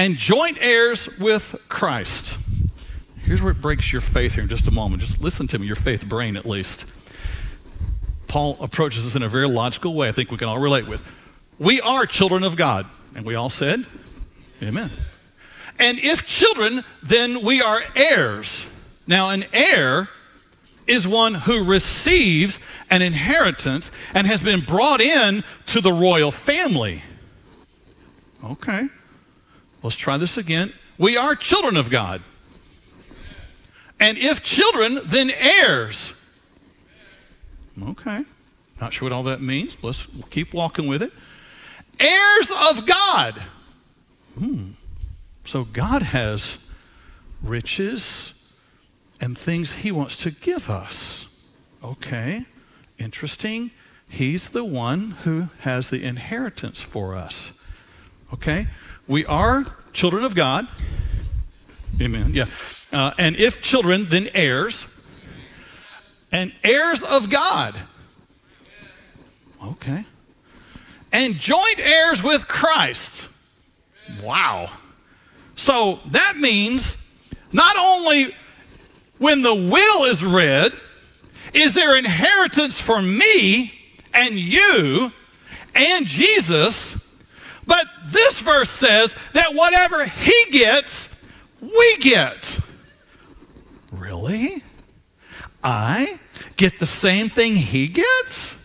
and 0.00 0.16
joint 0.16 0.56
heirs 0.62 1.10
with 1.18 1.62
Christ. 1.68 2.38
Here's 3.18 3.42
where 3.42 3.52
it 3.52 3.60
breaks 3.60 3.92
your 3.92 4.00
faith 4.00 4.32
here 4.32 4.42
in 4.42 4.48
just 4.48 4.66
a 4.66 4.70
moment. 4.70 5.02
Just 5.02 5.20
listen 5.20 5.46
to 5.48 5.58
me, 5.58 5.66
your 5.66 5.76
faith 5.76 6.08
brain 6.08 6.38
at 6.38 6.46
least. 6.46 6.86
Paul 8.26 8.56
approaches 8.62 9.04
this 9.04 9.14
in 9.14 9.22
a 9.22 9.28
very 9.28 9.46
logical 9.46 9.94
way, 9.94 10.08
I 10.08 10.12
think 10.12 10.30
we 10.30 10.38
can 10.38 10.48
all 10.48 10.58
relate 10.58 10.88
with. 10.88 11.12
We 11.58 11.82
are 11.82 12.06
children 12.06 12.44
of 12.44 12.56
God. 12.56 12.86
And 13.14 13.26
we 13.26 13.34
all 13.34 13.50
said, 13.50 13.84
Amen. 14.62 14.90
And 15.78 15.98
if 15.98 16.24
children, 16.24 16.82
then 17.02 17.44
we 17.44 17.60
are 17.60 17.82
heirs. 17.94 18.66
Now, 19.06 19.28
an 19.28 19.44
heir 19.52 20.08
is 20.86 21.06
one 21.06 21.34
who 21.34 21.62
receives 21.62 22.58
an 22.88 23.02
inheritance 23.02 23.90
and 24.14 24.26
has 24.26 24.40
been 24.40 24.60
brought 24.60 25.02
in 25.02 25.44
to 25.66 25.82
the 25.82 25.92
royal 25.92 26.30
family. 26.30 27.02
Okay, 28.42 28.88
let's 29.82 29.96
try 29.96 30.16
this 30.16 30.36
again. 30.36 30.72
We 30.98 31.16
are 31.16 31.34
children 31.34 31.76
of 31.76 31.90
God. 31.90 32.22
And 33.98 34.16
if 34.16 34.42
children, 34.42 34.98
then 35.04 35.30
heirs. 35.30 36.14
Okay. 37.82 38.24
Not 38.80 38.92
sure 38.92 39.06
what 39.06 39.12
all 39.12 39.22
that 39.24 39.42
means. 39.42 39.76
Let's 39.82 40.06
keep 40.30 40.54
walking 40.54 40.86
with 40.86 41.02
it. 41.02 41.12
Heirs 41.98 42.50
of 42.50 42.86
God. 42.86 43.34
Hmm. 44.38 44.70
So 45.44 45.64
God 45.64 46.02
has 46.02 46.66
riches 47.42 48.34
and 49.20 49.36
things 49.36 49.76
he 49.76 49.92
wants 49.92 50.16
to 50.18 50.30
give 50.30 50.70
us. 50.70 51.26
Okay. 51.84 52.46
Interesting. 52.98 53.70
He's 54.08 54.48
the 54.50 54.64
one 54.64 55.12
who 55.22 55.50
has 55.60 55.90
the 55.90 56.04
inheritance 56.04 56.82
for 56.82 57.14
us. 57.14 57.52
Okay? 58.32 58.68
We 59.06 59.24
are 59.26 59.66
children 59.92 60.24
of 60.24 60.34
God. 60.34 60.66
Amen. 62.00 62.30
Yeah. 62.32 62.46
Uh, 62.92 63.12
and 63.18 63.36
if 63.36 63.60
children, 63.60 64.06
then 64.08 64.28
heirs. 64.34 64.86
And 66.32 66.52
heirs 66.62 67.02
of 67.02 67.28
God. 67.30 67.74
Okay. 69.64 70.04
And 71.12 71.34
joint 71.34 71.78
heirs 71.78 72.22
with 72.22 72.46
Christ. 72.46 73.28
Wow. 74.22 74.70
So 75.54 75.98
that 76.06 76.36
means 76.36 76.96
not 77.52 77.76
only 77.76 78.34
when 79.18 79.42
the 79.42 79.54
will 79.54 80.04
is 80.04 80.24
read, 80.24 80.72
is 81.52 81.74
there 81.74 81.96
inheritance 81.96 82.80
for 82.80 83.02
me 83.02 83.74
and 84.14 84.38
you 84.38 85.12
and 85.74 86.06
Jesus, 86.06 87.09
but 87.66 87.86
this 88.06 88.40
verse 88.40 88.70
says 88.70 89.14
that 89.32 89.54
whatever 89.54 90.04
he 90.04 90.44
gets, 90.50 91.08
we 91.60 91.96
get. 91.98 92.58
Really? 93.92 94.62
I 95.62 96.20
get 96.56 96.78
the 96.78 96.86
same 96.86 97.28
thing 97.28 97.56
he 97.56 97.88
gets? 97.88 98.56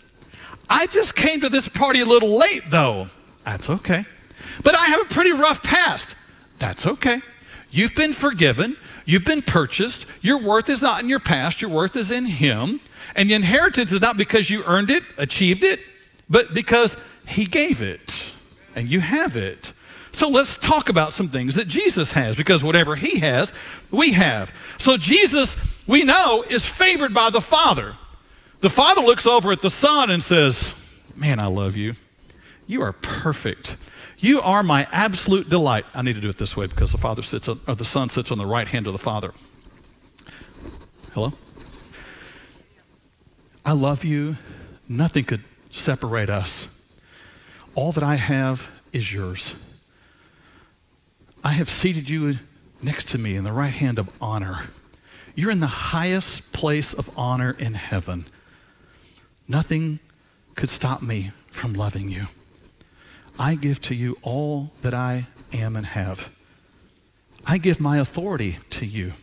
I 0.70 0.88
just 0.88 1.16
came 1.16 1.42
to 1.42 1.50
this 1.50 1.68
party 1.68 2.02
a 2.02 2.06
little 2.06 2.40
late, 2.40 2.64
though. 2.70 3.08
That's 3.44 3.70
okay. 3.70 4.06
But 4.64 4.76
I 4.76 4.86
have 4.88 5.02
a 5.02 5.14
pretty 5.14 5.32
rough 5.32 5.62
past. 5.62 6.16
That's 6.60 6.88
okay. 6.88 7.20
You've 7.70 7.96
been 7.96 8.14
forgiven. 8.14 8.78
You've 9.06 9.26
been 9.26 9.42
purchased. 9.42 10.08
Your 10.22 10.42
worth 10.42 10.70
is 10.70 10.82
not 10.82 11.04
in 11.04 11.10
your 11.10 11.20
past, 11.20 11.62
your 11.62 11.70
worth 11.70 11.96
is 11.96 12.10
in 12.10 12.26
Him. 12.26 12.80
And 13.16 13.30
the 13.30 13.34
inheritance 13.34 13.92
is 13.92 14.02
not 14.02 14.18
because 14.18 14.50
you 14.50 14.64
earned 14.66 14.90
it, 14.90 15.04
achieved 15.18 15.64
it, 15.64 15.80
but 16.30 16.54
because 16.54 16.98
He 17.28 17.46
gave 17.46 17.82
it 17.82 18.05
and 18.76 18.88
you 18.90 19.00
have 19.00 19.36
it. 19.36 19.72
So 20.12 20.30
let's 20.30 20.56
talk 20.56 20.88
about 20.88 21.12
some 21.12 21.28
things 21.28 21.56
that 21.56 21.68
Jesus 21.68 22.14
has 22.14 22.36
because 22.36 22.64
whatever 22.64 22.96
He 22.96 23.20
has, 23.20 23.52
we 23.92 24.14
have. 24.14 24.54
So 24.78 24.98
Jesus, 24.98 25.56
we 25.88 26.04
know, 26.04 26.44
is 26.50 26.66
favored 26.66 27.14
by 27.14 27.30
the 27.30 27.42
Father. 27.42 27.96
The 28.62 28.70
Father 28.70 29.02
looks 29.02 29.26
over 29.26 29.52
at 29.52 29.62
the 29.62 29.70
Son 29.70 30.10
and 30.10 30.24
says, 30.24 30.74
Man, 31.16 31.40
I 31.40 31.48
love 31.48 31.76
you. 31.76 31.94
You 32.68 32.82
are 32.82 32.94
perfect. 32.94 33.76
You 34.18 34.42
are 34.42 34.64
my 34.64 34.88
absolute 34.92 35.50
delight. 35.50 35.86
I 35.94 36.02
need 36.02 36.16
to 36.16 36.22
do 36.22 36.30
it 36.30 36.38
this 36.38 36.56
way 36.56 36.68
because 36.68 36.92
the 36.92 36.98
Father 36.98 37.22
sits 37.22 37.48
on, 37.48 37.60
or 37.68 37.76
the 37.76 37.86
Son 37.86 38.10
sits 38.10 38.32
on 38.32 38.38
the 38.38 38.46
right 38.46 38.68
hand 38.68 38.88
of 38.88 38.94
the 38.94 39.00
Father. 39.00 39.34
Hello? 41.14 41.34
I 43.66 43.74
love 43.74 44.04
you. 44.04 44.38
Nothing 44.88 45.26
could 45.26 45.44
separate 45.70 46.30
us. 46.30 46.75
All 47.76 47.92
that 47.92 48.04
I 48.04 48.16
have 48.16 48.82
is 48.94 49.14
yours. 49.14 49.54
I 51.44 51.52
have 51.52 51.70
seated 51.70 52.10
you 52.10 52.36
next 52.82 53.10
to 53.10 53.18
me 53.18 53.36
in 53.36 53.44
the 53.44 53.52
right 53.52 53.74
hand 53.74 54.00
of 54.00 54.10
honor. 54.22 54.70
You're 55.36 55.52
in 55.52 55.60
the 55.60 55.68
highest 55.68 56.54
place 56.54 56.94
of 56.94 57.10
honor 57.18 57.56
in 57.60 57.74
heaven. 57.74 58.26
Nothing 59.48 60.00
could 60.56 60.70
stop 60.70 61.02
me 61.02 61.32
from 61.52 61.74
loving 61.74 62.10
you. 62.10 62.28
I 63.38 63.56
give 63.56 63.82
to 63.82 63.94
you 63.94 64.18
all 64.22 64.72
that 64.82 64.94
I 64.94 65.28
am 65.52 65.76
and 65.76 65.86
have. 65.86 66.34
I 67.46 67.58
give 67.58 67.80
my 67.80 67.98
authority 67.98 68.60
to 68.72 68.86
you. 68.86 69.14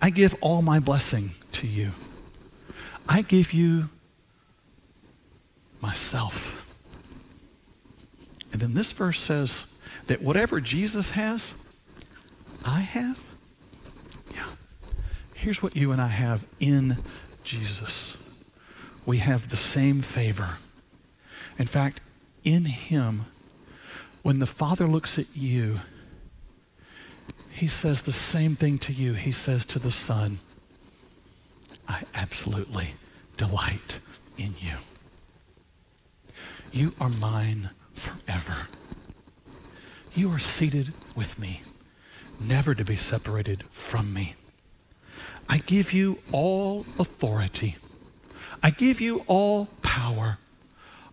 I 0.00 0.10
give 0.10 0.34
all 0.40 0.60
my 0.60 0.78
blessing 0.78 1.30
to 1.52 1.66
you. 1.66 1.92
I 3.08 3.22
give 3.22 3.52
you 3.52 3.88
myself. 5.80 6.63
And 8.54 8.62
then 8.62 8.74
this 8.74 8.92
verse 8.92 9.18
says 9.18 9.74
that 10.06 10.22
whatever 10.22 10.60
Jesus 10.60 11.10
has, 11.10 11.56
I 12.64 12.82
have. 12.82 13.18
Yeah. 14.32 14.46
Here's 15.34 15.60
what 15.60 15.74
you 15.74 15.90
and 15.90 16.00
I 16.00 16.06
have 16.06 16.46
in 16.60 16.98
Jesus 17.42 18.16
we 19.04 19.18
have 19.18 19.50
the 19.50 19.56
same 19.56 20.02
favor. 20.02 20.58
In 21.58 21.66
fact, 21.66 22.00
in 22.44 22.66
Him, 22.66 23.24
when 24.22 24.38
the 24.38 24.46
Father 24.46 24.86
looks 24.86 25.18
at 25.18 25.26
you, 25.34 25.80
He 27.50 27.66
says 27.66 28.02
the 28.02 28.12
same 28.12 28.54
thing 28.54 28.78
to 28.78 28.92
you. 28.92 29.14
He 29.14 29.32
says 29.32 29.64
to 29.66 29.80
the 29.80 29.90
Son, 29.90 30.38
I 31.88 32.04
absolutely 32.14 32.94
delight 33.36 33.98
in 34.38 34.54
you. 34.60 34.76
You 36.70 36.94
are 37.00 37.08
mine 37.08 37.70
forever. 37.94 38.68
You 40.14 40.30
are 40.30 40.38
seated 40.38 40.92
with 41.16 41.38
me, 41.38 41.62
never 42.38 42.74
to 42.74 42.84
be 42.84 42.96
separated 42.96 43.64
from 43.64 44.12
me. 44.12 44.34
I 45.48 45.58
give 45.58 45.92
you 45.92 46.18
all 46.32 46.86
authority. 46.98 47.76
I 48.62 48.70
give 48.70 49.00
you 49.00 49.24
all 49.26 49.66
power. 49.82 50.38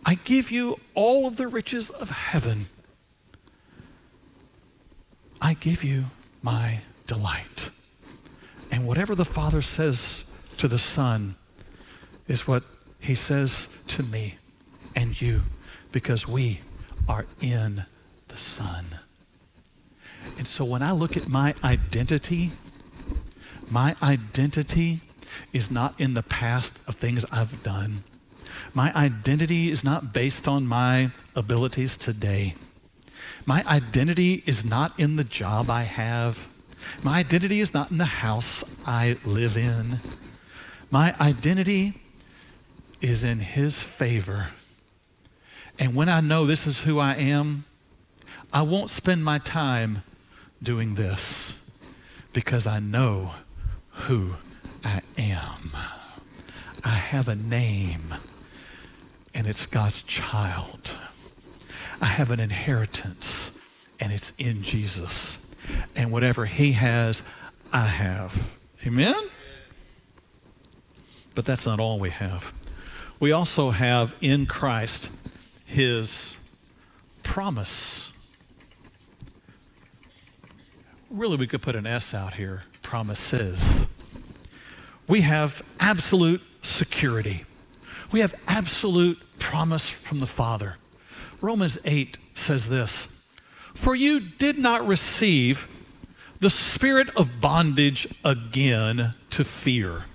I 0.06 0.16
give 0.24 0.52
you 0.52 0.80
all 0.94 1.28
of 1.28 1.38
the 1.38 1.48
riches 1.48 1.90
of 1.90 2.10
heaven. 2.10 2.68
I 5.42 5.56
give 5.56 5.84
you 5.84 6.06
my 6.42 6.82
delight. 7.08 7.70
And 8.72 8.88
whatever 8.88 9.16
the 9.16 9.26
Father 9.26 9.62
says 9.62 10.32
to 10.58 10.68
the 10.68 10.78
Son 10.78 11.36
is 12.28 12.48
what 12.48 12.64
he 13.00 13.16
says 13.16 13.82
to 13.88 14.04
me 14.04 14.36
and 14.96 15.20
you 15.20 15.42
because 15.92 16.28
we 16.28 16.62
are 17.12 17.26
in 17.42 17.84
the 18.30 18.38
Son. 18.38 18.86
And 20.38 20.48
so 20.48 20.64
when 20.64 20.82
I 20.82 20.94
look 20.94 21.18
at 21.18 21.28
my 21.28 21.54
identity, 21.62 22.52
my 23.70 23.96
identity 24.02 25.02
is 25.52 25.70
not 25.70 26.00
in 26.00 26.14
the 26.14 26.24
past 26.24 26.80
of 26.88 26.96
things 26.96 27.26
I've 27.30 27.62
done. 27.64 28.06
My 28.74 28.94
identity 28.96 29.70
is 29.70 29.84
not 29.84 30.14
based 30.14 30.48
on 30.48 30.66
my 30.66 31.12
abilities 31.36 31.98
today. 31.98 32.56
My 33.46 33.62
identity 33.68 34.42
is 34.46 34.64
not 34.64 34.98
in 34.98 35.18
the 35.18 35.26
job 35.26 35.70
I 35.70 35.84
have. 35.84 36.48
My 37.04 37.20
identity 37.20 37.60
is 37.60 37.74
not 37.74 37.92
in 37.92 37.98
the 37.98 38.06
house 38.24 38.64
I 38.88 39.18
live 39.26 39.58
in. 39.58 40.00
My 40.90 41.14
identity 41.20 41.94
is 43.02 43.22
in 43.22 43.40
His 43.40 43.84
favor. 43.84 44.52
And 45.82 45.96
when 45.96 46.10
I 46.10 46.22
know 46.22 46.46
this 46.46 46.68
is 46.68 46.82
who 46.82 47.00
I 47.00 47.16
am, 47.16 47.66
I 48.54 48.62
won't 48.62 48.92
spend 48.92 49.26
my 49.26 49.40
time 49.40 50.04
doing 50.62 50.94
this 50.94 51.60
because 52.34 52.68
I 52.68 52.78
know 52.78 53.32
who 53.90 54.36
I 54.86 55.02
am. 55.18 55.72
I 56.84 56.90
have 56.90 57.28
a 57.28 57.36
name, 57.36 58.14
and 59.34 59.48
it's 59.48 59.66
God's 59.66 60.04
child. 60.04 60.96
I 62.00 62.06
have 62.06 62.30
an 62.30 62.40
inheritance, 62.40 63.60
and 64.00 64.14
it's 64.14 64.34
in 64.38 64.62
Jesus. 64.62 65.52
And 65.96 66.12
whatever 66.12 66.46
He 66.46 66.74
has, 66.74 67.24
I 67.74 67.88
have. 67.88 68.56
Amen? 68.86 69.16
But 71.34 71.46
that's 71.46 71.66
not 71.66 71.80
all 71.80 71.98
we 71.98 72.12
have. 72.12 72.54
We 73.20 73.32
also 73.32 73.72
have 73.72 74.14
in 74.22 74.46
Christ 74.46 75.10
His 75.72 76.36
promise. 77.24 78.12
Really, 81.10 81.38
we 81.38 81.48
could 81.48 81.62
put 81.62 81.76
an 81.76 81.88
S 81.88 82.14
out 82.14 82.36
here 82.36 82.64
promises 82.82 83.88
we 85.12 85.22
have 85.22 85.62
absolute 85.82 86.42
security. 86.62 87.44
We 88.14 88.22
have 88.22 88.34
absolute 88.48 89.20
promise 89.40 89.90
from 89.90 90.22
the 90.22 90.26
Father. 90.26 90.78
Romans 91.42 91.78
8 91.84 92.18
says 92.34 92.70
this 92.70 93.28
For 93.74 93.94
you 93.94 94.22
did 94.22 94.58
not 94.58 94.88
receive 94.88 95.68
the 96.40 96.50
spirit 96.50 97.10
of 97.18 97.42
bondage 97.42 98.08
again 98.24 99.16
to 99.32 99.44
fear. 99.44 100.06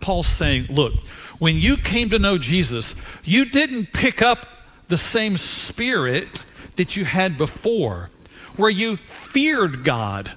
Paul's 0.00 0.26
saying, 0.26 0.68
Look, 0.70 0.94
when 1.38 1.56
you 1.56 1.76
came 1.76 2.08
to 2.08 2.18
know 2.18 2.38
Jesus, 2.38 2.94
you 3.24 3.44
didn't 3.44 3.92
pick 3.92 4.22
up 4.22 4.46
the 4.88 4.96
same 4.96 5.36
spirit 5.36 6.42
that 6.76 6.96
you 6.96 7.04
had 7.04 7.38
before, 7.38 8.10
where 8.56 8.70
you 8.70 8.96
feared 8.96 9.84
God 9.84 10.32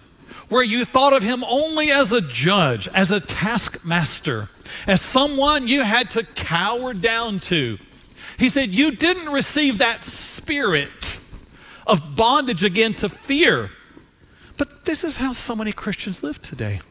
where 0.52 0.64
you 0.64 0.84
thought 0.84 1.14
of 1.14 1.24
him 1.24 1.46
only 1.46 1.90
as 1.90 2.12
a 2.12 2.20
judge, 2.20 2.86
as 2.90 3.10
a 3.10 3.22
taskmaster, 3.22 4.50
as 4.86 5.00
someone 5.00 5.66
you 5.66 5.82
had 5.82 6.10
to 6.10 6.26
cower 6.36 6.94
down 6.94 7.40
to. 7.40 7.78
He 8.38 8.50
said, 8.50 8.68
You 8.68 8.92
didn't 8.92 9.32
receive 9.32 9.78
that 9.78 10.04
spirit 10.04 11.18
of 11.88 12.18
bondage 12.18 12.66
again 12.66 12.94
to 12.96 13.08
fear. 13.08 13.72
But 14.58 14.84
this 14.84 15.06
is 15.06 15.16
how 15.16 15.32
so 15.32 15.56
many 15.56 15.72
Christians 15.72 16.22
live 16.22 16.42
today. 16.42 16.82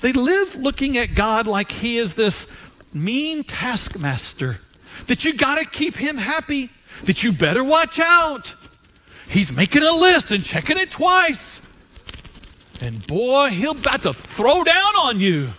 They 0.00 0.12
live 0.12 0.54
looking 0.54 0.96
at 0.96 1.14
God 1.14 1.46
like 1.46 1.70
he 1.70 1.98
is 1.98 2.14
this 2.14 2.50
mean 2.94 3.44
taskmaster, 3.44 4.60
that 5.08 5.26
you 5.26 5.34
got 5.34 5.58
to 5.58 5.66
keep 5.66 5.96
him 5.96 6.16
happy, 6.16 6.70
that 7.04 7.22
you 7.22 7.32
better 7.32 7.64
watch 7.64 7.98
out. 7.98 8.54
He's 9.28 9.54
making 9.54 9.82
a 9.82 9.92
list 9.92 10.30
and 10.30 10.42
checking 10.42 10.78
it 10.78 10.90
twice. 10.90 11.60
And 12.80 13.06
boy, 13.06 13.48
he'll 13.48 13.72
about 13.72 14.02
to 14.02 14.12
throw 14.12 14.64
down 14.64 14.94
on 14.96 15.20
you. 15.20 15.50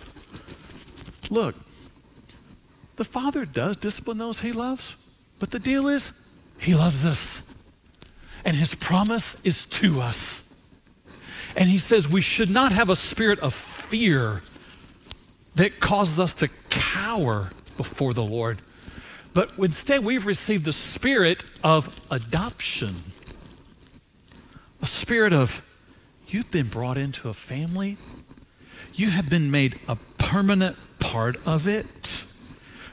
Look, 1.30 1.54
the 2.96 3.04
Father 3.04 3.44
does 3.44 3.76
discipline 3.76 4.18
those 4.18 4.40
he 4.40 4.52
loves, 4.52 4.96
but 5.38 5.50
the 5.50 5.58
deal 5.58 5.86
is, 5.86 6.12
he 6.58 6.74
loves 6.74 7.04
us. 7.04 7.46
And 8.44 8.56
his 8.56 8.74
promise 8.74 9.42
is 9.44 9.64
to 9.66 10.00
us. 10.00 10.46
And 11.56 11.68
he 11.68 11.78
says 11.78 12.08
we 12.08 12.20
should 12.20 12.50
not 12.50 12.72
have 12.72 12.88
a 12.88 12.96
spirit 12.96 13.38
of 13.40 13.52
fear 13.52 14.42
that 15.56 15.80
causes 15.80 16.18
us 16.18 16.34
to 16.34 16.48
cower 16.70 17.50
before 17.76 18.14
the 18.14 18.22
Lord, 18.22 18.62
but 19.34 19.52
instead 19.58 20.04
we've 20.04 20.26
received 20.26 20.64
the 20.64 20.72
spirit 20.72 21.44
of 21.62 22.00
adoption, 22.10 22.96
a 24.82 24.86
spirit 24.86 25.32
of 25.32 25.66
You've 26.32 26.50
been 26.52 26.68
brought 26.68 26.96
into 26.96 27.28
a 27.28 27.34
family. 27.34 27.96
You 28.94 29.10
have 29.10 29.28
been 29.28 29.50
made 29.50 29.80
a 29.88 29.96
permanent 30.16 30.76
part 31.00 31.44
of 31.44 31.66
it. 31.66 32.24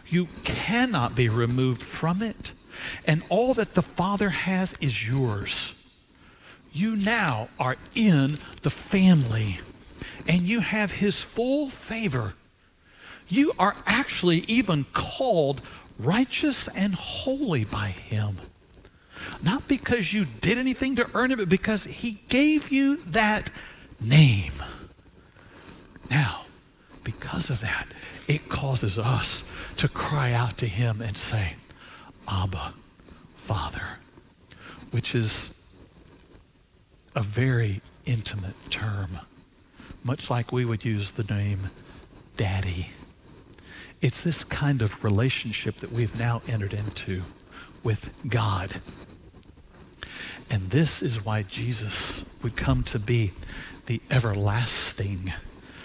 You 0.08 0.28
cannot 0.44 1.14
be 1.16 1.30
removed 1.30 1.84
from 1.84 2.24
it. 2.24 2.54
And 3.06 3.22
all 3.30 3.54
that 3.54 3.76
the 3.76 3.84
Father 3.84 4.30
has 4.30 4.74
is 4.82 5.08
yours. 5.08 5.76
You 6.74 6.96
now 6.96 7.50
are 7.60 7.78
in 7.94 8.40
the 8.64 8.72
family. 8.72 9.60
and 10.28 10.42
you 10.42 10.60
have 10.60 10.92
his 10.92 11.22
full 11.22 11.70
favor. 11.70 12.34
You 13.28 13.54
are 13.58 13.76
actually 13.86 14.40
even 14.48 14.86
called 14.94 15.62
righteous 16.00 16.68
and 16.70 16.94
holy 16.96 17.64
by 17.64 17.88
him. 17.88 18.38
Not 19.44 19.68
because 19.68 20.14
you 20.14 20.26
did 20.42 20.58
anything 20.58 20.96
to 20.96 21.10
earn 21.14 21.32
it, 21.32 21.38
but 21.38 21.50
because 21.50 21.86
he 21.86 22.20
gave 22.30 22.72
you 22.72 22.98
that 22.98 23.50
name. 24.00 24.54
Now, 26.10 26.46
because 27.04 27.50
of 27.50 27.60
that, 27.62 27.88
it 28.28 28.50
causes 28.50 28.98
us 28.98 29.44
to 29.78 29.88
cry 29.88 30.34
out 30.34 30.58
to 30.58 30.66
him 30.66 31.02
and 31.02 31.16
say, 31.16 31.56
Abba, 32.28 32.74
Father, 33.36 34.00
which 34.92 35.16
is 35.16 35.54
a 37.16 37.22
very 37.22 37.82
intimate 38.06 38.56
term, 38.70 39.20
much 40.04 40.30
like 40.30 40.52
we 40.52 40.66
would 40.66 40.86
use 40.86 41.12
the 41.12 41.24
name 41.24 41.70
Daddy. 42.36 42.90
It's 44.02 44.22
this 44.22 44.44
kind 44.44 44.82
of 44.82 45.04
relationship 45.04 45.78
that 45.78 45.92
we've 45.92 46.18
now 46.18 46.42
entered 46.48 46.74
into 46.74 47.24
with 47.84 48.16
God. 48.28 48.82
And 50.50 50.70
this 50.70 51.02
is 51.02 51.26
why 51.26 51.44
Jesus 51.44 52.24
would 52.44 52.56
come 52.56 52.84
to 52.84 53.00
be 53.00 53.34
the 53.88 54.02
everlasting 54.12 55.34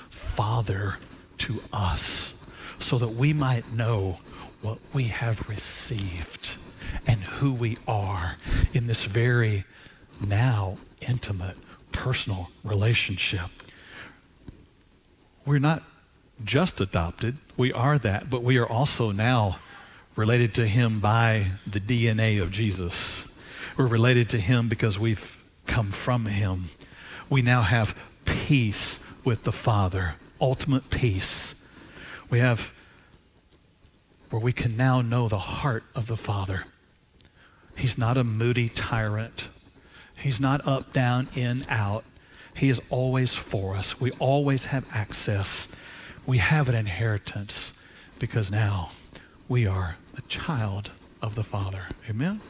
Father 0.09 0.99
to 1.39 1.63
us, 1.73 2.45
so 2.79 2.97
that 2.99 3.11
we 3.11 3.33
might 3.33 3.73
know 3.73 4.19
what 4.61 4.79
we 4.93 5.05
have 5.05 5.49
received 5.49 6.55
and 7.07 7.21
who 7.21 7.53
we 7.53 7.77
are 7.89 8.37
in 8.73 8.87
this 8.87 9.05
very 9.05 9.65
now 10.21 10.79
intimate, 11.01 11.57
personal 11.91 12.51
relationship. 12.63 13.51
We're 15.45 15.59
not 15.59 15.83
just 16.45 16.81
adopted, 16.81 17.39
we 17.57 17.73
are 17.73 17.99
that, 17.99 18.31
but 18.31 18.43
we 18.43 18.59
are 18.59 18.67
also 18.67 19.13
now 19.13 19.59
related 20.17 20.55
to 20.55 20.67
Him 20.67 21.01
by 21.01 21.53
the 21.67 21.81
DNA 21.81 22.41
of 22.41 22.51
Jesus. 22.51 23.33
We're 23.77 23.87
related 23.87 24.29
to 24.31 24.39
Him 24.39 24.69
because 24.69 24.99
we've 24.99 25.39
come 25.67 25.89
from 25.89 26.27
Him. 26.27 26.65
We 27.31 27.43
now 27.43 27.63
have 27.63 27.99
peace 28.25 29.05
with 29.25 29.45
the 29.45 29.53
Father, 29.53 30.17
ultimate 30.41 30.91
peace. 30.91 31.67
We 32.29 32.41
have 32.41 32.73
where 34.31 34.41
we 34.41 34.53
can 34.53 34.77
now 34.77 35.03
know 35.03 35.29
the 35.29 35.39
heart 35.39 35.85
of 35.95 36.07
the 36.07 36.17
Father. 36.17 36.65
He's 37.77 37.99
not 37.99 38.17
a 38.17 38.25
moody 38.25 38.69
tyrant. 38.69 39.49
He's 40.17 40.41
not 40.41 40.67
up, 40.67 40.93
down, 40.93 41.29
in, 41.35 41.65
out. 41.69 42.05
He 42.55 42.69
is 42.69 42.81
always 42.91 43.35
for 43.35 43.77
us. 43.77 44.01
We 44.01 44.11
always 44.13 44.67
have 44.67 44.87
access. 44.93 45.69
We 46.25 46.39
have 46.39 46.69
an 46.69 46.75
inheritance 46.75 47.79
because 48.19 48.51
now 48.51 48.93
we 49.49 49.67
are 49.67 49.97
a 50.17 50.21
child 50.23 50.93
of 51.21 51.35
the 51.35 51.43
Father. 51.43 51.89
Amen? 52.09 52.41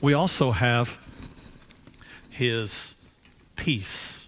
We 0.00 0.14
also 0.14 0.52
have 0.52 0.98
His 2.30 2.94
peace. 3.56 4.26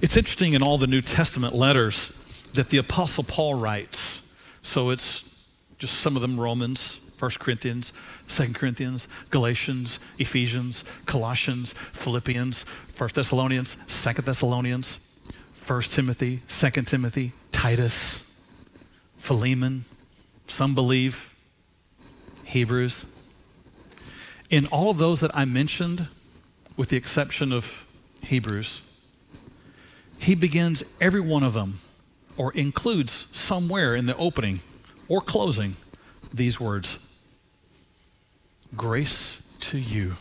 It's 0.00 0.16
interesting 0.16 0.54
in 0.54 0.62
all 0.62 0.78
the 0.78 0.86
New 0.86 1.02
Testament 1.02 1.54
letters 1.54 2.12
that 2.54 2.70
the 2.70 2.78
Apostle 2.78 3.24
Paul 3.24 3.54
writes. 3.54 4.32
So 4.62 4.90
it's 4.90 5.24
just 5.78 5.94
some 5.94 6.16
of 6.16 6.22
them 6.22 6.40
Romans, 6.40 7.00
1 7.18 7.30
Corinthians, 7.38 7.92
2 8.28 8.52
Corinthians, 8.52 9.06
Galatians, 9.30 9.98
Ephesians, 10.18 10.82
Colossians, 11.04 11.74
Philippians, 11.92 12.62
1 12.96 13.10
Thessalonians, 13.12 13.76
2 13.86 14.22
Thessalonians, 14.22 14.98
1 15.68 15.82
Timothy, 15.82 16.40
2 16.48 16.70
Timothy, 16.84 17.32
Titus, 17.52 18.26
Philemon, 19.18 19.84
some 20.46 20.74
believe 20.74 21.38
Hebrews. 22.44 23.04
In 24.48 24.64
all 24.68 24.90
of 24.90 24.96
those 24.96 25.20
that 25.20 25.30
I 25.36 25.44
mentioned, 25.44 26.08
with 26.78 26.88
the 26.88 26.96
exception 26.96 27.52
of 27.52 27.86
Hebrews, 28.22 28.80
he 30.16 30.34
begins 30.34 30.82
every 31.02 31.20
one 31.20 31.42
of 31.42 31.52
them 31.52 31.80
or 32.38 32.50
includes 32.54 33.12
somewhere 33.36 33.94
in 33.94 34.06
the 34.06 34.16
opening 34.16 34.60
or 35.06 35.20
closing 35.20 35.76
these 36.32 36.58
words 36.58 36.98
Grace 38.74 39.46
to 39.60 39.78
you 39.78 40.14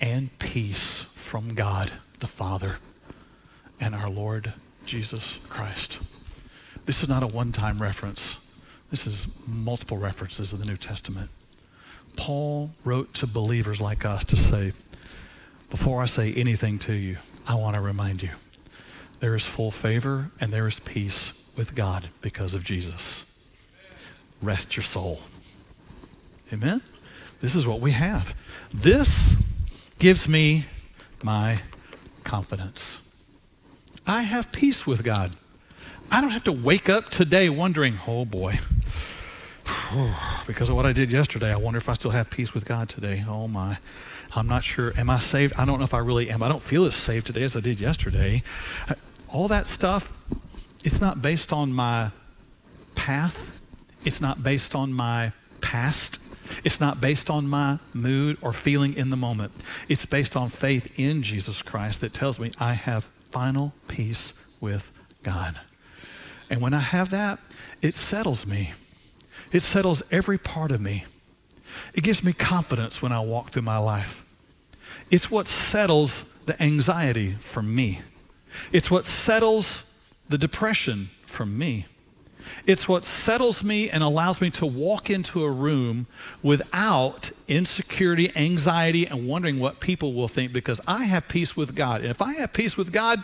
and 0.00 0.30
peace 0.38 1.02
from 1.02 1.52
God 1.52 1.92
the 2.20 2.26
Father 2.26 2.78
and 3.80 3.94
our 3.94 4.10
Lord 4.10 4.52
Jesus 4.84 5.38
Christ. 5.48 5.98
This 6.86 7.02
is 7.02 7.08
not 7.08 7.22
a 7.22 7.26
one 7.26 7.52
time 7.52 7.80
reference, 7.80 8.36
this 8.90 9.06
is 9.06 9.26
multiple 9.48 9.96
references 9.96 10.52
in 10.52 10.58
the 10.58 10.66
New 10.66 10.76
Testament. 10.76 11.30
Paul 12.16 12.70
wrote 12.84 13.14
to 13.14 13.26
believers 13.26 13.80
like 13.80 14.04
us 14.04 14.24
to 14.24 14.36
say, 14.36 14.72
Before 15.70 16.02
I 16.02 16.06
say 16.06 16.32
anything 16.34 16.78
to 16.80 16.92
you, 16.94 17.18
I 17.46 17.54
want 17.54 17.76
to 17.76 17.82
remind 17.82 18.22
you 18.22 18.30
there 19.20 19.34
is 19.34 19.46
full 19.46 19.70
favor 19.70 20.30
and 20.40 20.52
there 20.52 20.66
is 20.66 20.80
peace 20.80 21.48
with 21.56 21.74
God 21.74 22.08
because 22.20 22.54
of 22.54 22.64
Jesus. 22.64 23.26
Rest 24.42 24.76
your 24.76 24.82
soul. 24.82 25.20
Amen? 26.52 26.82
This 27.40 27.54
is 27.54 27.66
what 27.66 27.80
we 27.80 27.92
have. 27.92 28.34
This 28.72 29.34
gives 29.98 30.28
me 30.28 30.66
my 31.22 31.60
confidence. 32.24 33.09
I 34.10 34.22
have 34.22 34.50
peace 34.50 34.88
with 34.88 35.04
God. 35.04 35.36
I 36.10 36.20
don't 36.20 36.30
have 36.30 36.42
to 36.42 36.52
wake 36.52 36.88
up 36.88 37.10
today 37.10 37.48
wondering, 37.48 38.00
oh 38.08 38.24
boy, 38.24 38.58
because 40.48 40.68
of 40.68 40.74
what 40.74 40.84
I 40.84 40.92
did 40.92 41.12
yesterday, 41.12 41.52
I 41.52 41.56
wonder 41.56 41.76
if 41.76 41.88
I 41.88 41.92
still 41.92 42.10
have 42.10 42.28
peace 42.28 42.52
with 42.52 42.64
God 42.64 42.88
today. 42.88 43.24
Oh 43.28 43.46
my. 43.46 43.78
I'm 44.34 44.48
not 44.48 44.64
sure. 44.64 44.92
Am 44.98 45.08
I 45.08 45.18
saved? 45.18 45.54
I 45.56 45.64
don't 45.64 45.78
know 45.78 45.84
if 45.84 45.94
I 45.94 45.98
really 45.98 46.28
am. 46.28 46.42
I 46.42 46.48
don't 46.48 46.60
feel 46.60 46.86
as 46.86 46.96
saved 46.96 47.26
today 47.26 47.44
as 47.44 47.54
I 47.54 47.60
did 47.60 47.78
yesterday. 47.78 48.42
All 49.28 49.46
that 49.46 49.68
stuff, 49.68 50.12
it's 50.84 51.00
not 51.00 51.22
based 51.22 51.52
on 51.52 51.72
my 51.72 52.10
path. 52.96 53.60
It's 54.04 54.20
not 54.20 54.42
based 54.42 54.74
on 54.74 54.92
my 54.92 55.30
past. 55.60 56.18
It's 56.64 56.80
not 56.80 57.00
based 57.00 57.30
on 57.30 57.48
my 57.48 57.78
mood 57.94 58.38
or 58.42 58.52
feeling 58.52 58.94
in 58.94 59.10
the 59.10 59.16
moment. 59.16 59.52
It's 59.88 60.04
based 60.04 60.34
on 60.34 60.48
faith 60.48 60.98
in 60.98 61.22
Jesus 61.22 61.62
Christ 61.62 62.00
that 62.00 62.12
tells 62.12 62.40
me 62.40 62.50
I 62.58 62.72
have 62.72 63.08
final 63.30 63.72
peace 63.88 64.34
with 64.60 64.90
God. 65.22 65.60
And 66.48 66.60
when 66.60 66.74
I 66.74 66.80
have 66.80 67.10
that, 67.10 67.38
it 67.80 67.94
settles 67.94 68.46
me. 68.46 68.74
It 69.52 69.62
settles 69.62 70.02
every 70.10 70.38
part 70.38 70.70
of 70.72 70.80
me. 70.80 71.04
It 71.94 72.02
gives 72.02 72.22
me 72.22 72.32
confidence 72.32 73.00
when 73.00 73.12
I 73.12 73.20
walk 73.20 73.50
through 73.50 73.62
my 73.62 73.78
life. 73.78 74.26
It's 75.10 75.30
what 75.30 75.46
settles 75.46 76.22
the 76.46 76.60
anxiety 76.62 77.32
from 77.32 77.74
me. 77.74 78.00
It's 78.72 78.90
what 78.90 79.06
settles 79.06 79.92
the 80.28 80.38
depression 80.38 81.10
from 81.24 81.56
me. 81.56 81.86
It's 82.66 82.88
what 82.88 83.04
settles 83.04 83.62
me 83.62 83.90
and 83.90 84.02
allows 84.02 84.40
me 84.40 84.50
to 84.50 84.66
walk 84.66 85.10
into 85.10 85.44
a 85.44 85.50
room 85.50 86.06
without 86.42 87.30
insecurity, 87.48 88.30
anxiety, 88.36 89.06
and 89.06 89.26
wondering 89.26 89.58
what 89.58 89.80
people 89.80 90.12
will 90.14 90.28
think 90.28 90.52
because 90.52 90.80
I 90.86 91.04
have 91.04 91.28
peace 91.28 91.56
with 91.56 91.74
God. 91.74 92.02
And 92.02 92.10
if 92.10 92.22
I 92.22 92.34
have 92.34 92.52
peace 92.52 92.76
with 92.76 92.92
God, 92.92 93.22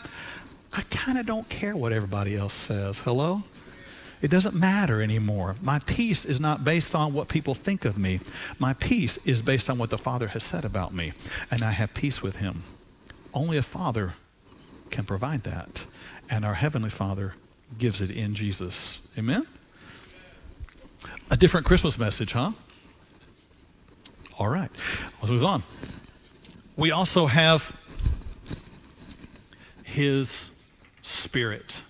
I 0.72 0.82
kind 0.90 1.18
of 1.18 1.26
don't 1.26 1.48
care 1.48 1.76
what 1.76 1.92
everybody 1.92 2.36
else 2.36 2.54
says. 2.54 2.98
Hello? 2.98 3.44
It 4.22 4.30
doesn't 4.30 4.54
matter 4.54 5.02
anymore. 5.02 5.56
My 5.60 5.78
peace 5.80 6.24
is 6.24 6.40
not 6.40 6.64
based 6.64 6.94
on 6.94 7.12
what 7.12 7.28
people 7.28 7.54
think 7.54 7.84
of 7.84 7.98
me. 7.98 8.20
My 8.58 8.72
peace 8.72 9.18
is 9.24 9.42
based 9.42 9.68
on 9.68 9.78
what 9.78 9.90
the 9.90 9.98
Father 9.98 10.28
has 10.28 10.42
said 10.42 10.64
about 10.64 10.94
me, 10.94 11.12
and 11.50 11.62
I 11.62 11.72
have 11.72 11.94
peace 11.94 12.22
with 12.22 12.36
Him. 12.36 12.62
Only 13.34 13.58
a 13.58 13.62
Father 13.62 14.14
can 14.90 15.04
provide 15.04 15.42
that, 15.44 15.84
and 16.30 16.44
our 16.44 16.54
Heavenly 16.54 16.90
Father 16.90 17.34
gives 17.78 18.00
it 18.00 18.10
in 18.10 18.34
Jesus. 18.34 19.06
Amen? 19.18 19.46
A 21.30 21.36
different 21.36 21.66
Christmas 21.66 21.98
message, 21.98 22.32
huh? 22.32 22.52
All 24.38 24.48
right, 24.48 24.70
let's 25.20 25.30
move 25.30 25.44
on. 25.44 25.62
We 26.76 26.90
also 26.90 27.26
have 27.26 27.74
His 29.82 30.50
Spirit. 31.00 31.80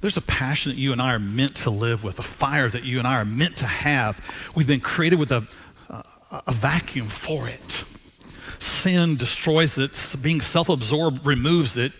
There's 0.00 0.16
a 0.16 0.22
passion 0.22 0.70
that 0.72 0.78
you 0.78 0.92
and 0.92 1.00
I 1.00 1.14
are 1.14 1.18
meant 1.18 1.56
to 1.56 1.70
live 1.70 2.04
with, 2.04 2.18
a 2.18 2.22
fire 2.22 2.68
that 2.68 2.84
you 2.84 2.98
and 2.98 3.06
I 3.06 3.16
are 3.16 3.24
meant 3.24 3.56
to 3.56 3.66
have. 3.66 4.20
We've 4.54 4.66
been 4.66 4.80
created 4.80 5.18
with 5.18 5.32
a, 5.32 5.46
a, 5.88 6.04
a 6.46 6.52
vacuum 6.52 7.08
for 7.08 7.48
it. 7.48 7.84
Sin 8.84 9.16
destroys 9.16 9.78
it, 9.78 10.14
being 10.20 10.42
self 10.42 10.68
absorbed 10.68 11.24
removes 11.24 11.78
it. 11.78 11.92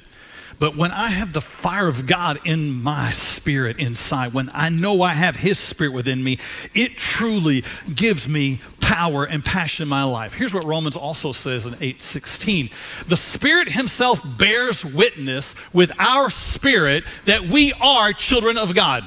But 0.58 0.76
when 0.76 0.90
I 0.90 1.08
have 1.08 1.32
the 1.32 1.40
fire 1.40 1.86
of 1.86 2.06
God 2.06 2.38
in 2.44 2.82
my 2.82 3.10
spirit 3.10 3.78
inside, 3.78 4.34
when 4.34 4.50
I 4.52 4.68
know 4.68 5.00
I 5.00 5.14
have 5.14 5.36
His 5.36 5.58
spirit 5.58 5.94
within 5.94 6.22
me, 6.22 6.38
it 6.74 6.98
truly 6.98 7.64
gives 7.94 8.28
me 8.28 8.58
power 8.82 9.24
and 9.24 9.42
passion 9.42 9.84
in 9.84 9.88
my 9.88 10.04
life. 10.04 10.34
Here's 10.34 10.52
what 10.52 10.66
Romans 10.66 10.94
also 10.94 11.32
says 11.32 11.64
in 11.64 11.72
8:16. 11.80 12.68
The 13.08 13.16
Spirit 13.16 13.68
himself 13.68 14.20
bears 14.36 14.84
witness 14.84 15.54
with 15.72 15.90
our 15.98 16.28
spirit 16.28 17.04
that 17.24 17.44
we 17.44 17.72
are 17.80 18.12
children 18.12 18.58
of 18.58 18.74
God. 18.74 19.06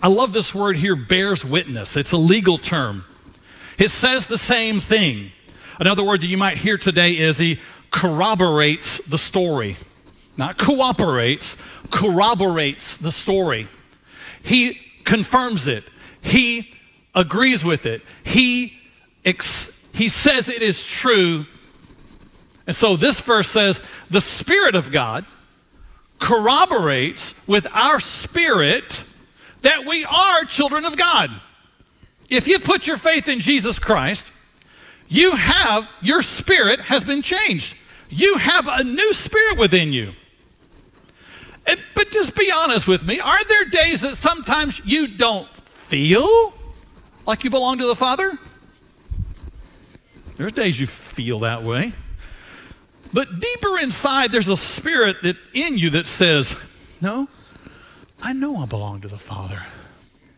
I 0.00 0.06
love 0.06 0.32
this 0.32 0.54
word 0.54 0.76
here 0.76 0.94
bears 0.94 1.44
witness. 1.44 1.96
It's 1.96 2.12
a 2.12 2.16
legal 2.16 2.56
term. 2.56 3.04
It 3.78 3.88
says 3.88 4.28
the 4.28 4.38
same 4.38 4.78
thing. 4.78 5.32
Another 5.78 6.04
word 6.04 6.20
that 6.22 6.26
you 6.26 6.36
might 6.36 6.56
hear 6.56 6.76
today 6.76 7.16
is 7.16 7.38
he 7.38 7.60
corroborates 7.90 8.98
the 9.06 9.18
story. 9.18 9.76
Not 10.36 10.58
cooperates, 10.58 11.56
corroborates 11.90 12.96
the 12.96 13.12
story. 13.12 13.68
He 14.42 14.80
confirms 15.04 15.66
it. 15.66 15.84
He 16.20 16.74
agrees 17.14 17.64
with 17.64 17.86
it. 17.86 18.02
He, 18.24 18.78
ex- 19.24 19.86
he 19.92 20.08
says 20.08 20.48
it 20.48 20.62
is 20.62 20.84
true. 20.84 21.46
And 22.66 22.74
so 22.74 22.96
this 22.96 23.20
verse 23.20 23.48
says 23.48 23.80
the 24.10 24.20
Spirit 24.20 24.74
of 24.74 24.92
God 24.92 25.24
corroborates 26.18 27.34
with 27.46 27.66
our 27.72 28.00
spirit 28.00 29.04
that 29.62 29.86
we 29.86 30.04
are 30.04 30.44
children 30.44 30.84
of 30.84 30.96
God. 30.96 31.30
If 32.28 32.46
you 32.46 32.58
put 32.58 32.86
your 32.86 32.96
faith 32.96 33.28
in 33.28 33.40
Jesus 33.40 33.78
Christ, 33.78 34.30
you 35.08 35.32
have, 35.32 35.90
your 36.00 36.22
spirit 36.22 36.80
has 36.80 37.02
been 37.02 37.22
changed. 37.22 37.76
You 38.10 38.36
have 38.36 38.68
a 38.68 38.84
new 38.84 39.12
spirit 39.12 39.58
within 39.58 39.92
you. 39.92 40.12
And, 41.66 41.80
but 41.94 42.10
just 42.10 42.36
be 42.36 42.50
honest 42.54 42.86
with 42.86 43.06
me. 43.06 43.20
Are 43.20 43.44
there 43.44 43.64
days 43.66 44.00
that 44.02 44.16
sometimes 44.16 44.80
you 44.84 45.06
don't 45.06 45.48
feel 45.48 46.54
like 47.26 47.44
you 47.44 47.50
belong 47.50 47.78
to 47.78 47.86
the 47.86 47.94
Father? 47.94 48.38
There's 50.36 50.52
days 50.52 50.78
you 50.78 50.86
feel 50.86 51.40
that 51.40 51.62
way. 51.62 51.92
But 53.12 53.40
deeper 53.40 53.78
inside, 53.78 54.30
there's 54.30 54.48
a 54.48 54.56
spirit 54.56 55.22
that 55.22 55.36
in 55.52 55.78
you 55.78 55.90
that 55.90 56.06
says, 56.06 56.54
No, 57.00 57.28
I 58.22 58.32
know 58.32 58.56
I 58.56 58.66
belong 58.66 59.00
to 59.00 59.08
the 59.08 59.18
Father. 59.18 59.62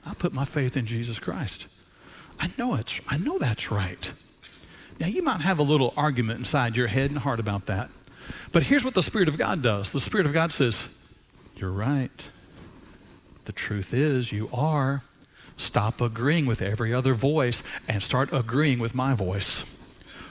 I 0.07 0.15
put 0.15 0.33
my 0.33 0.45
faith 0.45 0.77
in 0.77 0.87
Jesus 0.87 1.19
Christ. 1.19 1.67
I 2.39 2.51
know 2.57 2.75
it's 2.75 3.01
I 3.09 3.19
know 3.19 3.39
that's 3.39 3.71
right. 3.71 4.13
Now 5.01 5.07
you 5.07 5.23
might 5.23 5.41
have 5.41 5.59
a 5.59 5.63
little 5.63 5.95
argument 5.97 6.41
inside 6.41 6.77
your 6.77 6.89
head 6.89 7.11
and 7.11 7.19
heart 7.19 7.41
about 7.41 7.67
that. 7.67 7.91
But 8.53 8.65
here's 8.65 8.85
what 8.85 8.95
the 8.95 9.03
Spirit 9.03 9.29
of 9.29 9.39
God 9.39 9.63
does. 9.63 9.93
The 9.93 9.99
Spirit 9.99 10.27
of 10.27 10.35
God 10.35 10.53
says, 10.53 10.87
You're 11.57 11.73
right. 11.73 12.31
The 13.47 13.53
truth 13.53 13.95
is 13.95 14.31
you 14.31 14.51
are. 14.53 15.03
Stop 15.57 16.01
agreeing 16.01 16.47
with 16.47 16.63
every 16.63 16.95
other 16.95 17.15
voice 17.15 17.63
and 17.89 18.03
start 18.03 18.33
agreeing 18.33 18.79
with 18.79 18.95
my 18.95 19.15
voice. 19.15 19.65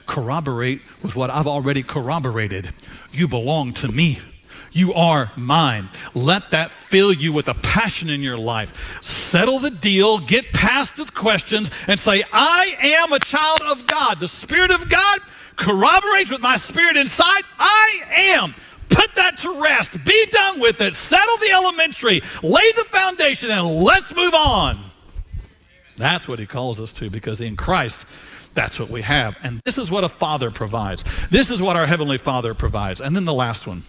Corroborate 0.06 0.80
with 1.02 1.14
what 1.14 1.30
I've 1.30 1.46
already 1.46 1.82
corroborated. 1.82 2.72
You 3.12 3.28
belong 3.28 3.72
to 3.74 3.88
me. 3.88 4.20
You 4.72 4.94
are 4.94 5.32
mine. 5.36 5.88
Let 6.14 6.50
that 6.50 6.70
fill 6.70 7.12
you 7.12 7.32
with 7.32 7.48
a 7.48 7.54
passion 7.54 8.08
in 8.08 8.22
your 8.22 8.38
life. 8.38 9.02
Settle 9.02 9.58
the 9.58 9.70
deal, 9.70 10.18
get 10.18 10.52
past 10.52 10.96
the 10.96 11.06
questions, 11.06 11.70
and 11.86 11.98
say, 11.98 12.22
I 12.32 12.76
am 12.80 13.12
a 13.12 13.18
child 13.18 13.60
of 13.62 13.86
God. 13.86 14.20
The 14.20 14.28
Spirit 14.28 14.70
of 14.70 14.88
God 14.88 15.20
corroborates 15.56 16.30
with 16.30 16.40
my 16.40 16.56
spirit 16.56 16.96
inside. 16.96 17.42
I 17.58 18.02
am. 18.36 18.54
Put 18.88 19.14
that 19.16 19.38
to 19.38 19.60
rest. 19.60 20.04
Be 20.04 20.26
done 20.26 20.60
with 20.60 20.80
it. 20.80 20.94
Settle 20.94 21.36
the 21.36 21.52
elementary. 21.52 22.22
Lay 22.42 22.72
the 22.72 22.84
foundation, 22.84 23.50
and 23.50 23.66
let's 23.66 24.14
move 24.14 24.34
on. 24.34 24.78
That's 25.96 26.26
what 26.26 26.38
he 26.38 26.46
calls 26.46 26.80
us 26.80 26.92
to 26.94 27.10
because 27.10 27.40
in 27.40 27.56
Christ, 27.56 28.06
that's 28.54 28.80
what 28.80 28.88
we 28.88 29.02
have. 29.02 29.36
And 29.42 29.60
this 29.64 29.78
is 29.78 29.90
what 29.90 30.02
a 30.02 30.08
father 30.08 30.50
provides. 30.50 31.04
This 31.30 31.50
is 31.50 31.60
what 31.60 31.76
our 31.76 31.86
Heavenly 31.86 32.18
Father 32.18 32.54
provides. 32.54 33.00
And 33.00 33.14
then 33.14 33.26
the 33.26 33.34
last 33.34 33.66
one 33.66 33.82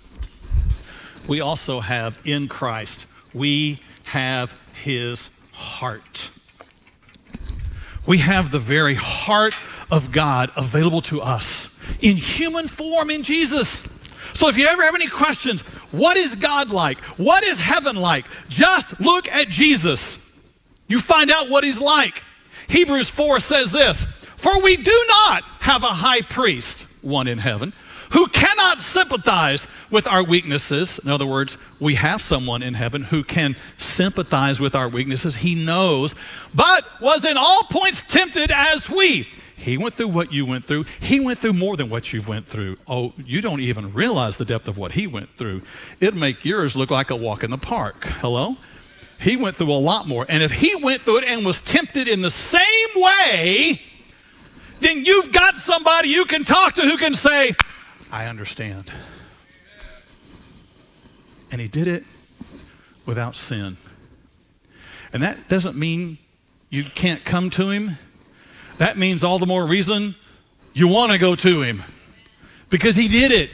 we 1.31 1.39
also 1.39 1.79
have 1.79 2.19
in 2.25 2.49
Christ, 2.49 3.07
we 3.33 3.77
have 4.03 4.61
his 4.83 5.29
heart. 5.53 6.29
We 8.05 8.17
have 8.17 8.51
the 8.51 8.59
very 8.59 8.95
heart 8.95 9.57
of 9.89 10.11
God 10.11 10.51
available 10.57 10.99
to 11.03 11.21
us 11.21 11.79
in 12.01 12.17
human 12.17 12.67
form 12.67 13.09
in 13.09 13.23
Jesus. 13.23 13.83
So 14.33 14.49
if 14.49 14.57
you 14.57 14.67
ever 14.67 14.83
have 14.83 14.93
any 14.93 15.07
questions, 15.07 15.61
what 15.93 16.17
is 16.17 16.35
God 16.35 16.69
like? 16.69 16.97
What 17.15 17.45
is 17.45 17.59
heaven 17.59 17.95
like? 17.95 18.25
Just 18.49 18.99
look 18.99 19.31
at 19.31 19.47
Jesus. 19.47 20.17
You 20.89 20.99
find 20.99 21.31
out 21.31 21.49
what 21.49 21.63
he's 21.63 21.79
like. 21.79 22.23
Hebrews 22.67 23.09
4 23.09 23.39
says 23.39 23.71
this 23.71 24.03
For 24.03 24.61
we 24.61 24.75
do 24.75 25.05
not 25.07 25.43
have 25.61 25.85
a 25.85 25.93
high 25.93 26.23
priest, 26.23 26.85
one 27.01 27.29
in 27.29 27.37
heaven, 27.37 27.71
who 28.11 28.27
cannot 28.27 28.79
sympathize 28.79 29.67
with 29.89 30.07
our 30.07 30.23
weaknesses. 30.23 30.99
In 30.99 31.09
other 31.09 31.25
words, 31.25 31.57
we 31.79 31.95
have 31.95 32.21
someone 32.21 32.61
in 32.61 32.73
heaven 32.73 33.03
who 33.03 33.23
can 33.23 33.55
sympathize 33.77 34.59
with 34.59 34.75
our 34.75 34.89
weaknesses. 34.89 35.35
He 35.35 35.55
knows, 35.55 36.13
but 36.53 36.85
was 37.01 37.25
in 37.25 37.37
all 37.37 37.63
points 37.63 38.03
tempted 38.03 38.51
as 38.51 38.89
we. 38.89 39.27
He 39.55 39.77
went 39.77 39.93
through 39.93 40.07
what 40.07 40.33
you 40.33 40.45
went 40.45 40.65
through. 40.65 40.85
He 40.99 41.19
went 41.19 41.39
through 41.39 41.53
more 41.53 41.77
than 41.77 41.89
what 41.89 42.11
you 42.11 42.21
went 42.23 42.47
through. 42.47 42.77
Oh, 42.87 43.13
you 43.23 43.41
don't 43.41 43.59
even 43.59 43.93
realize 43.93 44.37
the 44.37 44.45
depth 44.45 44.67
of 44.67 44.77
what 44.77 44.93
he 44.93 45.05
went 45.05 45.29
through. 45.37 45.61
It'd 45.99 46.19
make 46.19 46.43
yours 46.43 46.75
look 46.75 46.89
like 46.89 47.11
a 47.11 47.15
walk 47.15 47.43
in 47.43 47.51
the 47.51 47.59
park. 47.59 48.05
Hello? 48.05 48.57
He 49.19 49.37
went 49.37 49.55
through 49.55 49.71
a 49.71 49.73
lot 49.73 50.07
more. 50.07 50.25
And 50.27 50.41
if 50.41 50.51
he 50.51 50.73
went 50.75 51.03
through 51.03 51.19
it 51.19 51.25
and 51.25 51.45
was 51.45 51.59
tempted 51.59 52.07
in 52.07 52.23
the 52.23 52.31
same 52.31 52.61
way, 52.95 53.79
then 54.79 55.05
you've 55.05 55.31
got 55.31 55.57
somebody 55.57 56.09
you 56.09 56.25
can 56.25 56.43
talk 56.43 56.73
to 56.73 56.81
who 56.81 56.97
can 56.97 57.13
say, 57.13 57.51
I 58.11 58.25
understand. 58.25 58.91
And 61.51 61.61
he 61.61 61.67
did 61.67 61.87
it 61.87 62.03
without 63.05 63.35
sin. 63.35 63.77
And 65.13 65.23
that 65.23 65.47
doesn't 65.49 65.77
mean 65.77 66.17
you 66.69 66.83
can't 66.83 67.23
come 67.23 67.49
to 67.51 67.69
him. 67.69 67.97
That 68.77 68.97
means 68.97 69.23
all 69.23 69.37
the 69.37 69.45
more 69.45 69.65
reason 69.65 70.15
you 70.73 70.87
want 70.87 71.11
to 71.11 71.17
go 71.17 71.35
to 71.35 71.61
him 71.61 71.83
because 72.69 72.95
he 72.95 73.07
did 73.07 73.31
it. 73.31 73.49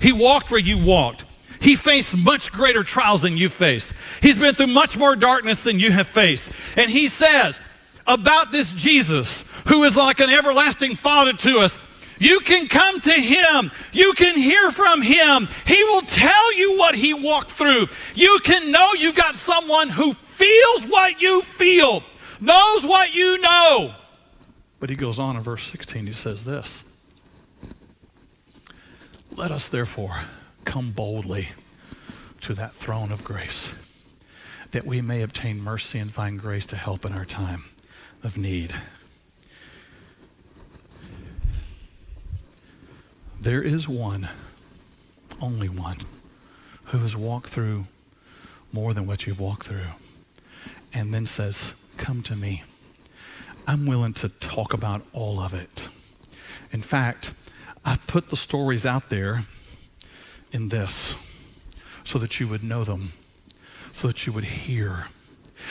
He 0.00 0.12
walked 0.12 0.50
where 0.50 0.60
you 0.60 0.82
walked. 0.82 1.24
He 1.60 1.76
faced 1.76 2.16
much 2.16 2.50
greater 2.50 2.82
trials 2.82 3.22
than 3.22 3.36
you 3.36 3.48
faced. 3.48 3.92
He's 4.22 4.36
been 4.36 4.54
through 4.54 4.68
much 4.68 4.96
more 4.96 5.14
darkness 5.14 5.62
than 5.62 5.78
you 5.78 5.90
have 5.90 6.06
faced. 6.06 6.50
And 6.76 6.90
he 6.90 7.06
says 7.06 7.60
about 8.06 8.50
this 8.50 8.72
Jesus, 8.72 9.42
who 9.66 9.82
is 9.82 9.96
like 9.96 10.20
an 10.20 10.30
everlasting 10.30 10.94
father 10.94 11.34
to 11.34 11.58
us, 11.58 11.76
you 12.20 12.38
can 12.40 12.68
come 12.68 13.00
to 13.00 13.12
him. 13.12 13.72
You 13.92 14.12
can 14.12 14.36
hear 14.36 14.70
from 14.70 15.00
him. 15.02 15.48
He 15.66 15.82
will 15.84 16.02
tell 16.02 16.56
you 16.56 16.76
what 16.76 16.94
he 16.94 17.14
walked 17.14 17.50
through. 17.50 17.86
You 18.14 18.38
can 18.44 18.70
know 18.70 18.92
you've 18.92 19.16
got 19.16 19.34
someone 19.34 19.88
who 19.88 20.12
feels 20.12 20.84
what 20.84 21.20
you 21.20 21.40
feel, 21.40 22.04
knows 22.40 22.84
what 22.84 23.14
you 23.14 23.38
know. 23.40 23.94
But 24.78 24.90
he 24.90 24.96
goes 24.96 25.18
on 25.18 25.36
in 25.36 25.42
verse 25.42 25.62
16, 25.62 26.06
he 26.06 26.12
says 26.12 26.44
this 26.44 26.84
Let 29.34 29.50
us 29.50 29.68
therefore 29.68 30.24
come 30.64 30.90
boldly 30.90 31.48
to 32.42 32.52
that 32.54 32.72
throne 32.72 33.12
of 33.12 33.24
grace, 33.24 33.72
that 34.72 34.84
we 34.84 35.00
may 35.00 35.22
obtain 35.22 35.60
mercy 35.60 35.98
and 35.98 36.10
find 36.10 36.38
grace 36.38 36.66
to 36.66 36.76
help 36.76 37.06
in 37.06 37.14
our 37.14 37.24
time 37.24 37.64
of 38.22 38.36
need. 38.36 38.74
There 43.40 43.62
is 43.62 43.88
one, 43.88 44.28
only 45.40 45.70
one, 45.70 45.96
who 46.84 46.98
has 46.98 47.16
walked 47.16 47.46
through 47.46 47.86
more 48.70 48.92
than 48.92 49.06
what 49.06 49.26
you've 49.26 49.40
walked 49.40 49.64
through 49.64 49.92
and 50.92 51.14
then 51.14 51.24
says, 51.24 51.72
Come 51.96 52.22
to 52.24 52.36
me. 52.36 52.64
I'm 53.66 53.86
willing 53.86 54.12
to 54.14 54.28
talk 54.28 54.74
about 54.74 55.06
all 55.14 55.40
of 55.40 55.54
it. 55.54 55.88
In 56.70 56.82
fact, 56.82 57.32
I've 57.82 58.06
put 58.06 58.28
the 58.28 58.36
stories 58.36 58.84
out 58.84 59.08
there 59.08 59.44
in 60.52 60.68
this 60.68 61.14
so 62.04 62.18
that 62.18 62.40
you 62.40 62.48
would 62.48 62.62
know 62.62 62.84
them, 62.84 63.12
so 63.90 64.08
that 64.08 64.26
you 64.26 64.34
would 64.34 64.44
hear. 64.44 65.06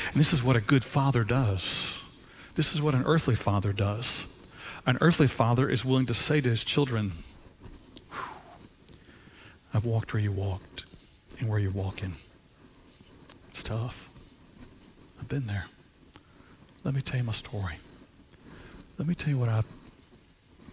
And 0.07 0.15
this 0.15 0.33
is 0.33 0.41
what 0.41 0.55
a 0.55 0.61
good 0.61 0.83
father 0.83 1.23
does. 1.23 2.01
This 2.55 2.73
is 2.73 2.81
what 2.81 2.95
an 2.95 3.03
earthly 3.05 3.35
father 3.35 3.73
does. 3.73 4.25
An 4.87 4.97
earthly 5.01 5.27
father 5.27 5.69
is 5.69 5.85
willing 5.85 6.07
to 6.07 6.15
say 6.15 6.41
to 6.41 6.49
his 6.49 6.63
children, 6.63 7.11
I've 9.73 9.85
walked 9.85 10.13
where 10.13 10.21
you 10.21 10.31
walked 10.31 10.85
and 11.39 11.49
where 11.49 11.59
you're 11.59 11.71
walking. 11.71 12.13
It's 13.49 13.63
tough. 13.63 14.09
I've 15.19 15.27
been 15.27 15.47
there. 15.47 15.65
Let 16.83 16.93
me 16.93 17.01
tell 17.01 17.19
you 17.19 17.25
my 17.25 17.33
story. 17.33 17.75
Let 18.97 19.07
me 19.07 19.15
tell 19.15 19.29
you 19.29 19.37
what 19.37 19.49
I've 19.49 19.65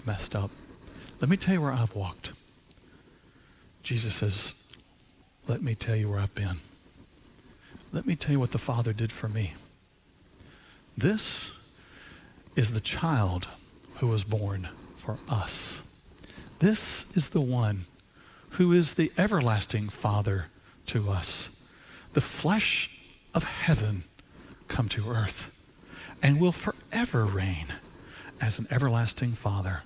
messed 0.07 0.35
up. 0.35 0.51
Let 1.21 1.31
me 1.31 1.37
tell 1.37 1.55
you 1.55 1.63
where 1.63 1.73
I've 1.73 1.95
walked. 1.95 2.33
Jesus 3.83 4.15
says, 4.15 4.55
let 5.47 5.63
me 5.63 5.75
tell 5.75 5.95
you 5.97 6.11
where 6.11 6.19
I've 6.19 6.35
been. 6.35 6.57
Let 7.93 8.07
me 8.07 8.17
tell 8.17 8.33
you 8.33 8.41
what 8.41 8.51
the 8.51 8.59
Father 8.59 8.93
did 8.93 9.13
for 9.13 9.29
me. 9.29 9.55
This 10.97 11.51
is 12.57 12.73
the 12.73 12.81
child 12.81 13.47
who 13.97 14.09
was 14.09 14.25
born 14.25 14.69
for 14.97 15.19
us. 15.29 15.83
This 16.59 17.17
is 17.17 17.29
the 17.29 17.41
one 17.41 17.85
who 18.57 18.73
is 18.73 18.95
the 18.95 19.13
everlasting 19.19 19.89
Father 19.89 20.47
to 20.87 21.11
us. 21.11 21.71
The 22.15 22.23
flesh 22.23 22.99
of 23.35 23.45
heaven 23.45 24.05
come 24.67 24.89
to 24.89 25.11
earth 25.11 25.53
and 26.23 26.41
will 26.41 26.53
forever 26.53 27.27
reign 27.27 27.67
as 28.41 28.59
an 28.59 28.67
everlasting 28.71 29.33
Father. 29.33 29.83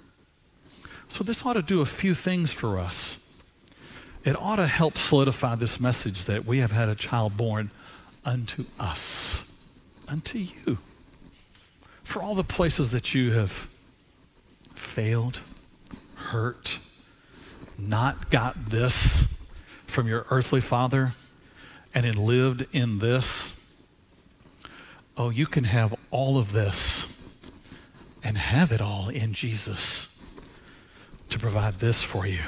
So 1.08 1.24
this 1.24 1.44
ought 1.44 1.54
to 1.54 1.62
do 1.62 1.80
a 1.80 1.86
few 1.86 2.14
things 2.14 2.52
for 2.52 2.78
us. 2.78 3.42
It 4.24 4.36
ought 4.40 4.56
to 4.56 4.68
help 4.68 4.96
solidify 4.96 5.56
this 5.56 5.80
message 5.80 6.26
that 6.26 6.44
we 6.44 6.58
have 6.58 6.70
had 6.70 6.88
a 6.88 6.94
child 6.94 7.36
born 7.36 7.72
unto 8.24 8.66
us, 8.78 9.50
unto 10.06 10.38
you. 10.38 10.78
For 12.04 12.22
all 12.22 12.36
the 12.36 12.44
places 12.44 12.92
that 12.92 13.14
you 13.14 13.32
have 13.32 13.68
failed, 14.76 15.40
hurt, 16.14 16.78
not 17.80 18.30
got 18.30 18.66
this 18.66 19.26
from 19.86 20.06
your 20.06 20.26
earthly 20.30 20.60
father, 20.60 21.12
and 21.94 22.04
then 22.04 22.14
lived 22.14 22.66
in 22.72 22.98
this, 23.00 23.60
oh, 25.16 25.30
you 25.30 25.46
can 25.46 25.64
have 25.64 25.94
all 26.10 26.38
of 26.38 26.52
this 26.52 27.12
and 28.22 28.38
have 28.38 28.70
it 28.70 28.80
all 28.80 29.08
in 29.08 29.32
Jesus 29.32 30.18
to 31.28 31.38
provide 31.38 31.78
this 31.78 32.02
for 32.02 32.26
you. 32.26 32.40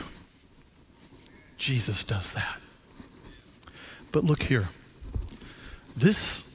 Jesus 1.57 2.05
does 2.05 2.33
that. 2.35 2.59
But 4.11 4.25
look 4.25 4.45
here. 4.45 4.69
This 5.97 6.49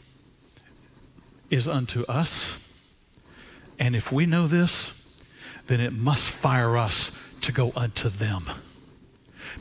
is 1.49 1.67
unto 1.67 2.03
us. 2.07 2.63
And 3.80 3.95
if 3.95 4.11
we 4.11 4.25
know 4.25 4.47
this, 4.47 4.93
then 5.67 5.80
it 5.80 5.93
must 5.93 6.30
fire 6.30 6.78
us 6.78 7.17
to 7.41 7.51
go 7.51 7.71
unto 7.75 8.09
them. 8.09 8.43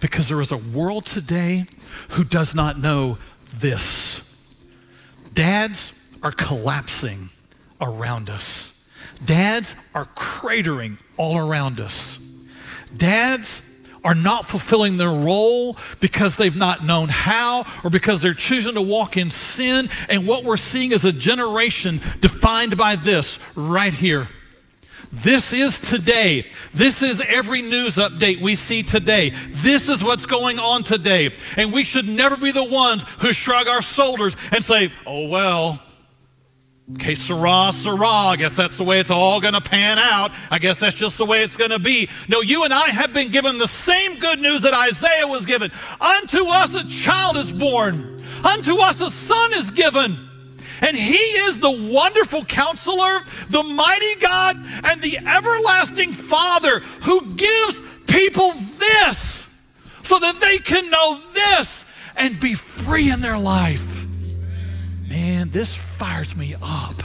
Because 0.01 0.28
there 0.28 0.40
is 0.40 0.53
a 0.53 0.57
world 0.57 1.07
today 1.07 1.66
who 2.11 2.24
does 2.24 2.55
not 2.55 2.78
know 2.78 3.18
this. 3.59 4.36
Dads 5.32 5.92
are 6.22 6.32
collapsing 6.32 7.30
around 7.80 8.30
us. 8.30 8.72
Dads 9.24 9.74
are 9.94 10.07
cratering 10.07 10.99
all 11.16 11.38
around 11.38 11.80
us. 11.80 12.18
Dads 12.97 13.62
are 14.05 14.14
not 14.14 14.44
fulfilling 14.44 14.99
their 14.99 15.11
role 15.11 15.76
because 16.01 16.36
they've 16.36 16.57
not 16.57 16.84
known 16.84 17.09
how 17.09 17.64
or 17.82 17.90
because 17.90 18.22
they're 18.22 18.34
choosing 18.34 18.74
to 18.74 18.82
walk 18.82 19.16
in 19.16 19.30
sin. 19.30 19.88
And 20.09 20.26
what 20.26 20.44
we're 20.44 20.57
seeing 20.57 20.92
is 20.92 21.05
a 21.05 21.12
generation 21.12 22.01
defined 22.20 22.76
by 22.76 22.94
this 22.97 23.40
right 23.57 23.92
here. 23.92 24.28
This 25.23 25.55
is 25.55 25.79
today. 25.79 26.47
This 26.75 27.03
is 27.03 27.23
every 27.27 27.62
news 27.62 27.97
update 27.97 28.43
we 28.43 28.55
see 28.55 28.83
today. 28.83 29.31
This 29.49 29.89
is 29.89 30.05
what's 30.05 30.27
going 30.27 30.59
on 30.59 30.83
today. 30.83 31.35
And 31.57 31.73
we 31.73 31.85
should 31.85 32.07
never 32.07 32.37
be 32.37 32.51
the 32.51 32.64
ones 32.64 33.03
who 33.21 33.33
shrug 33.33 33.67
our 33.67 33.81
shoulders 33.81 34.37
and 34.53 34.62
say, 34.62 34.93
oh, 35.07 35.29
well, 35.29 35.81
Okay, 36.95 37.17
Sarah, 37.17 37.73
Sarah. 37.73 38.07
I 38.07 38.37
guess 38.37 38.55
that's 38.55 38.77
the 38.77 38.85
way 38.85 39.01
it's 39.01 39.11
all 39.11 39.41
going 39.41 39.55
to 39.55 39.61
pan 39.61 39.99
out. 39.99 40.31
I 40.53 40.61
guess 40.61 40.79
that's 40.79 40.95
just 40.95 41.19
the 41.19 41.25
way 41.25 41.43
it's 41.43 41.57
going 41.57 41.73
to 41.73 41.81
be. 41.81 42.09
No, 42.29 42.43
you 42.43 42.62
and 42.62 42.73
I 42.73 42.91
have 42.91 43.12
been 43.12 43.31
given 43.31 43.59
the 43.59 43.67
same 43.67 44.21
good 44.21 44.39
news 44.39 44.62
that 44.62 44.73
Isaiah 44.73 45.27
was 45.27 45.45
given. 45.47 45.73
Unto 46.01 46.47
us 46.47 46.77
a 46.77 46.87
child 46.89 47.39
is 47.39 47.51
born, 47.51 48.23
unto 48.45 48.77
us 48.77 49.01
a 49.01 49.11
son 49.11 49.55
is 49.55 49.71
given. 49.71 50.26
And 50.83 50.97
he 50.97 51.14
is 51.14 51.59
the 51.59 51.91
wonderful 51.93 52.45
counselor, 52.45 53.20
the 53.49 53.62
mighty 53.62 54.14
God, 54.20 54.57
and 54.85 55.01
the 55.01 55.18
everlasting 55.18 56.12
Father 56.12 56.81
who 57.03 57.35
gives 57.35 57.83
people 58.07 58.53
this 58.79 59.49
so 60.03 60.18
that 60.18 60.41
they 60.41 60.59
can 60.59 60.89
know 60.91 61.20
this 61.35 61.85
and 62.16 62.39
be 62.39 62.55
free 62.55 63.11
in 63.11 63.20
their 63.20 63.39
life. 63.39 64.05
Man, 65.09 65.51
this 65.51 65.74
fires 65.74 66.37
me 66.37 66.55
up 66.62 67.03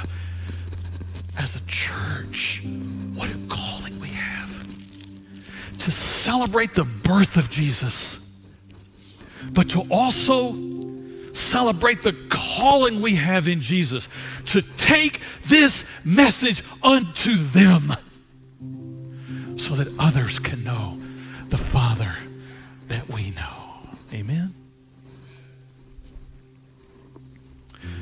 as 1.38 1.56
a 1.56 1.66
church. 1.66 2.64
What 3.14 3.32
a 3.32 3.38
calling 3.50 4.00
we 4.00 4.10
have 4.10 4.66
to 5.80 5.92
celebrate 5.92 6.74
the 6.74 6.84
birth 6.84 7.38
of 7.38 7.50
Jesus, 7.50 8.18
but 9.52 9.70
to 9.70 9.84
also 9.90 10.54
celebrate 11.32 12.02
the 12.02 12.14
calling 12.30 13.02
we 13.02 13.16
have 13.16 13.48
in 13.48 13.62
Jesus 13.62 14.08
to 14.48 14.62
take 14.62 15.20
this 15.48 15.84
message 16.04 16.64
unto 16.84 17.34
them 17.36 17.92
so 19.58 19.76
that 19.76 19.94
others 20.00 20.40
can 20.40 20.64
know 20.64 21.00
the 21.50 21.58
Father 21.58 22.14
that 22.88 23.10
we 23.10 23.32
know. 23.32 23.98
Amen. 24.14 24.54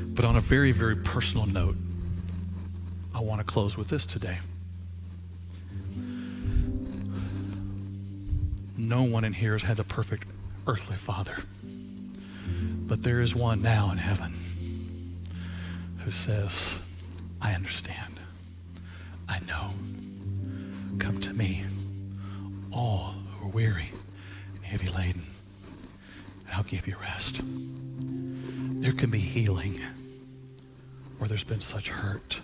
But 0.02 0.24
on 0.24 0.36
a 0.36 0.40
very, 0.40 0.72
very 0.72 0.96
personal 0.96 1.46
note, 1.46 1.76
I 3.14 3.20
want 3.20 3.40
to 3.40 3.44
close 3.44 3.76
with 3.76 3.88
this 3.88 4.04
today. 4.04 4.38
No 8.76 9.02
one 9.04 9.24
in 9.24 9.32
here 9.34 9.52
has 9.52 9.62
had 9.62 9.76
the 9.76 9.84
perfect 9.84 10.26
earthly 10.66 10.96
father. 10.96 11.36
But 12.90 13.04
there 13.04 13.20
is 13.20 13.36
one 13.36 13.62
now 13.62 13.92
in 13.92 13.98
heaven 13.98 14.34
who 15.98 16.10
says, 16.10 16.76
I 17.40 17.52
understand. 17.52 18.18
I 19.28 19.38
know. 19.46 19.70
Come 20.98 21.20
to 21.20 21.32
me, 21.32 21.66
all 22.72 23.14
who 23.28 23.46
are 23.46 23.52
weary 23.52 23.92
and 24.56 24.64
heavy 24.64 24.88
laden, 24.88 25.22
and 26.46 26.56
I'll 26.56 26.64
give 26.64 26.88
you 26.88 26.96
rest. 27.00 27.40
There 27.44 28.90
can 28.90 29.10
be 29.10 29.20
healing 29.20 29.80
where 31.18 31.28
there's 31.28 31.44
been 31.44 31.60
such 31.60 31.90
hurt. 31.90 32.40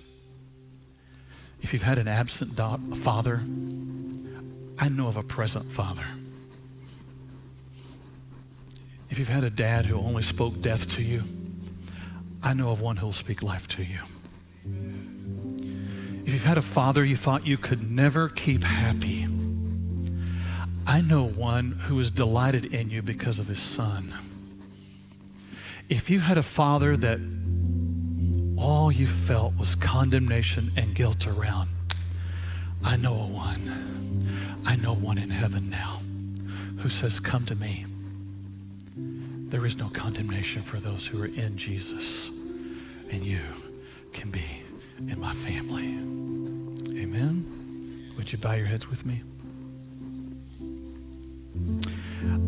If 1.60 1.72
you've 1.72 1.82
had 1.82 1.98
an 1.98 2.06
absent 2.06 2.52
father, 2.98 3.42
I 4.78 4.88
know 4.90 5.08
of 5.08 5.16
a 5.16 5.24
present 5.24 5.64
father. 5.64 6.06
If 9.16 9.20
you've 9.20 9.28
had 9.28 9.44
a 9.44 9.50
dad 9.50 9.86
who 9.86 9.96
only 9.96 10.20
spoke 10.20 10.60
death 10.60 10.90
to 10.96 11.02
you, 11.02 11.22
I 12.42 12.52
know 12.52 12.70
of 12.70 12.82
one 12.82 12.98
who 12.98 13.06
will 13.06 13.14
speak 13.14 13.42
life 13.42 13.66
to 13.68 13.82
you. 13.82 14.00
If 16.26 16.34
you've 16.34 16.42
had 16.42 16.58
a 16.58 16.62
father 16.62 17.02
you 17.02 17.16
thought 17.16 17.46
you 17.46 17.56
could 17.56 17.90
never 17.90 18.28
keep 18.28 18.62
happy, 18.62 19.26
I 20.86 21.00
know 21.00 21.24
one 21.26 21.72
who 21.72 21.98
is 21.98 22.10
delighted 22.10 22.74
in 22.74 22.90
you 22.90 23.00
because 23.00 23.38
of 23.38 23.46
his 23.46 23.58
son. 23.58 24.12
If 25.88 26.10
you 26.10 26.20
had 26.20 26.36
a 26.36 26.42
father 26.42 26.94
that 26.94 27.18
all 28.58 28.92
you 28.92 29.06
felt 29.06 29.56
was 29.56 29.74
condemnation 29.74 30.72
and 30.76 30.94
guilt 30.94 31.26
around. 31.26 31.70
I 32.84 32.98
know 32.98 33.14
a 33.14 33.28
one. 33.28 34.60
I 34.66 34.76
know 34.76 34.92
one 34.92 35.16
in 35.16 35.30
heaven 35.30 35.70
now 35.70 36.02
who 36.80 36.90
says, 36.90 37.18
Come 37.18 37.46
to 37.46 37.54
me. 37.54 37.86
There 39.56 39.64
is 39.64 39.78
no 39.78 39.88
condemnation 39.88 40.60
for 40.60 40.76
those 40.76 41.06
who 41.06 41.22
are 41.22 41.28
in 41.28 41.56
Jesus, 41.56 42.28
and 43.10 43.24
you 43.24 43.40
can 44.12 44.30
be 44.30 44.44
in 44.98 45.18
my 45.18 45.32
family. 45.32 45.94
Amen. 47.00 48.12
Would 48.18 48.30
you 48.32 48.36
bow 48.36 48.52
your 48.52 48.66
heads 48.66 48.86
with 48.90 49.06
me? 49.06 49.22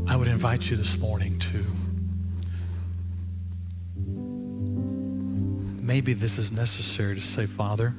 I 0.06 0.16
would 0.16 0.28
invite 0.28 0.68
you 0.68 0.76
this 0.76 0.98
morning 0.98 1.38
to 1.38 1.64
maybe 5.82 6.12
this 6.12 6.36
is 6.36 6.52
necessary 6.52 7.14
to 7.14 7.22
say, 7.22 7.46
Father, 7.46 7.94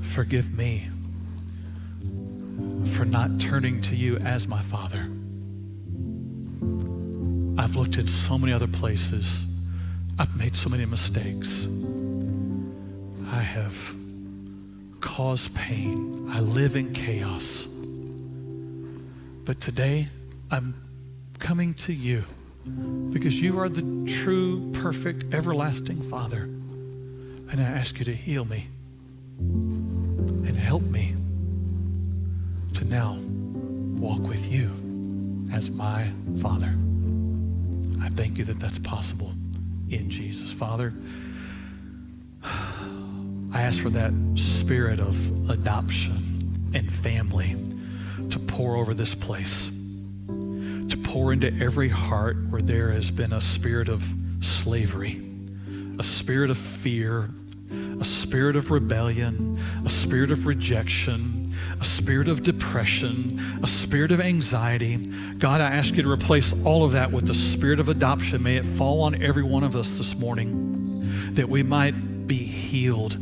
forgive 0.00 0.58
me 0.58 0.88
for 2.96 3.04
not 3.04 3.38
turning 3.38 3.80
to 3.82 3.94
you 3.94 4.16
as 4.16 4.48
my 4.48 4.60
Father. 4.60 5.08
I've 7.70 7.76
looked 7.76 7.98
in 7.98 8.08
so 8.08 8.36
many 8.36 8.52
other 8.52 8.66
places. 8.66 9.44
I've 10.18 10.36
made 10.36 10.56
so 10.56 10.68
many 10.68 10.86
mistakes. 10.86 11.68
I 13.30 13.40
have 13.40 13.94
caused 14.98 15.54
pain. 15.54 16.26
I 16.30 16.40
live 16.40 16.74
in 16.74 16.92
chaos. 16.92 17.68
But 19.44 19.60
today, 19.60 20.08
I'm 20.50 20.74
coming 21.38 21.74
to 21.74 21.92
you 21.92 22.24
because 23.12 23.40
you 23.40 23.60
are 23.60 23.68
the 23.68 24.04
true, 24.04 24.72
perfect, 24.72 25.32
everlasting 25.32 26.02
Father. 26.02 26.42
And 26.42 27.60
I 27.60 27.62
ask 27.62 28.00
you 28.00 28.04
to 28.04 28.12
heal 28.12 28.46
me 28.46 28.66
and 29.38 30.56
help 30.56 30.82
me 30.82 31.14
to 32.74 32.84
now 32.84 33.16
walk 33.96 34.22
with 34.22 34.52
you 34.52 34.72
as 35.52 35.70
my 35.70 36.10
Father. 36.42 36.74
Thank 38.14 38.38
you 38.38 38.44
that 38.44 38.60
that's 38.60 38.78
possible 38.78 39.32
in 39.90 40.10
Jesus. 40.10 40.52
Father, 40.52 40.92
I 42.42 43.62
ask 43.62 43.80
for 43.82 43.90
that 43.90 44.12
spirit 44.36 45.00
of 45.00 45.50
adoption 45.50 46.70
and 46.74 46.90
family 46.90 47.56
to 48.30 48.38
pour 48.38 48.76
over 48.76 48.94
this 48.94 49.14
place, 49.14 49.68
to 50.26 51.00
pour 51.02 51.32
into 51.32 51.52
every 51.60 51.88
heart 51.88 52.36
where 52.50 52.62
there 52.62 52.90
has 52.92 53.10
been 53.10 53.32
a 53.32 53.40
spirit 53.40 53.88
of 53.88 54.12
slavery, 54.40 55.20
a 55.98 56.02
spirit 56.02 56.50
of 56.50 56.58
fear, 56.58 57.30
a 58.00 58.04
spirit 58.04 58.56
of 58.56 58.70
rebellion, 58.70 59.58
a 59.84 59.88
spirit 59.88 60.30
of 60.30 60.46
rejection, 60.46 61.39
a 61.80 61.84
spirit 61.84 62.28
of 62.28 62.42
depression, 62.42 63.38
a 63.62 63.66
spirit 63.66 64.12
of 64.12 64.20
anxiety. 64.20 64.96
God, 65.38 65.60
I 65.60 65.74
ask 65.74 65.94
you 65.94 66.02
to 66.02 66.10
replace 66.10 66.52
all 66.64 66.84
of 66.84 66.92
that 66.92 67.12
with 67.12 67.26
the 67.26 67.34
spirit 67.34 67.80
of 67.80 67.88
adoption. 67.88 68.42
May 68.42 68.56
it 68.56 68.64
fall 68.64 69.02
on 69.02 69.22
every 69.22 69.42
one 69.42 69.64
of 69.64 69.76
us 69.76 69.96
this 69.96 70.14
morning 70.16 71.34
that 71.34 71.48
we 71.48 71.62
might 71.62 72.26
be 72.26 72.36
healed, 72.36 73.16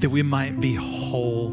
that 0.00 0.10
we 0.10 0.22
might 0.22 0.60
be 0.60 0.74
whole. 0.74 1.50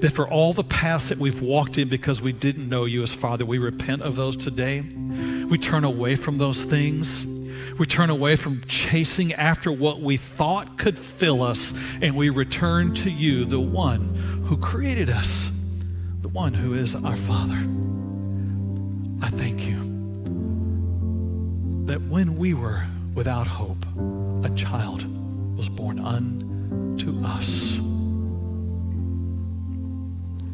That 0.00 0.12
for 0.12 0.28
all 0.28 0.52
the 0.52 0.64
paths 0.64 1.08
that 1.08 1.18
we've 1.18 1.40
walked 1.40 1.76
in 1.76 1.88
because 1.88 2.20
we 2.20 2.32
didn't 2.32 2.68
know 2.68 2.84
you 2.84 3.02
as 3.02 3.12
Father, 3.12 3.44
we 3.44 3.58
repent 3.58 4.02
of 4.02 4.16
those 4.16 4.36
today. 4.36 4.80
We 4.80 5.58
turn 5.58 5.84
away 5.84 6.14
from 6.14 6.38
those 6.38 6.62
things. 6.62 7.37
We 7.78 7.86
turn 7.86 8.10
away 8.10 8.36
from 8.36 8.62
chasing 8.66 9.32
after 9.32 9.70
what 9.70 10.00
we 10.00 10.16
thought 10.16 10.78
could 10.78 10.98
fill 10.98 11.42
us, 11.42 11.72
and 12.00 12.16
we 12.16 12.30
return 12.30 12.92
to 12.94 13.10
you, 13.10 13.44
the 13.44 13.60
one 13.60 14.14
who 14.44 14.56
created 14.56 15.10
us, 15.10 15.50
the 16.22 16.28
one 16.28 16.54
who 16.54 16.74
is 16.74 16.94
our 16.94 17.16
Father. 17.16 17.58
I 19.22 19.28
thank 19.28 19.66
you 19.66 19.78
that 21.86 22.02
when 22.02 22.36
we 22.36 22.54
were 22.54 22.86
without 23.14 23.46
hope, 23.46 23.84
a 24.44 24.50
child 24.54 25.04
was 25.56 25.68
born 25.68 25.98
unto 25.98 27.20
us. 27.24 27.76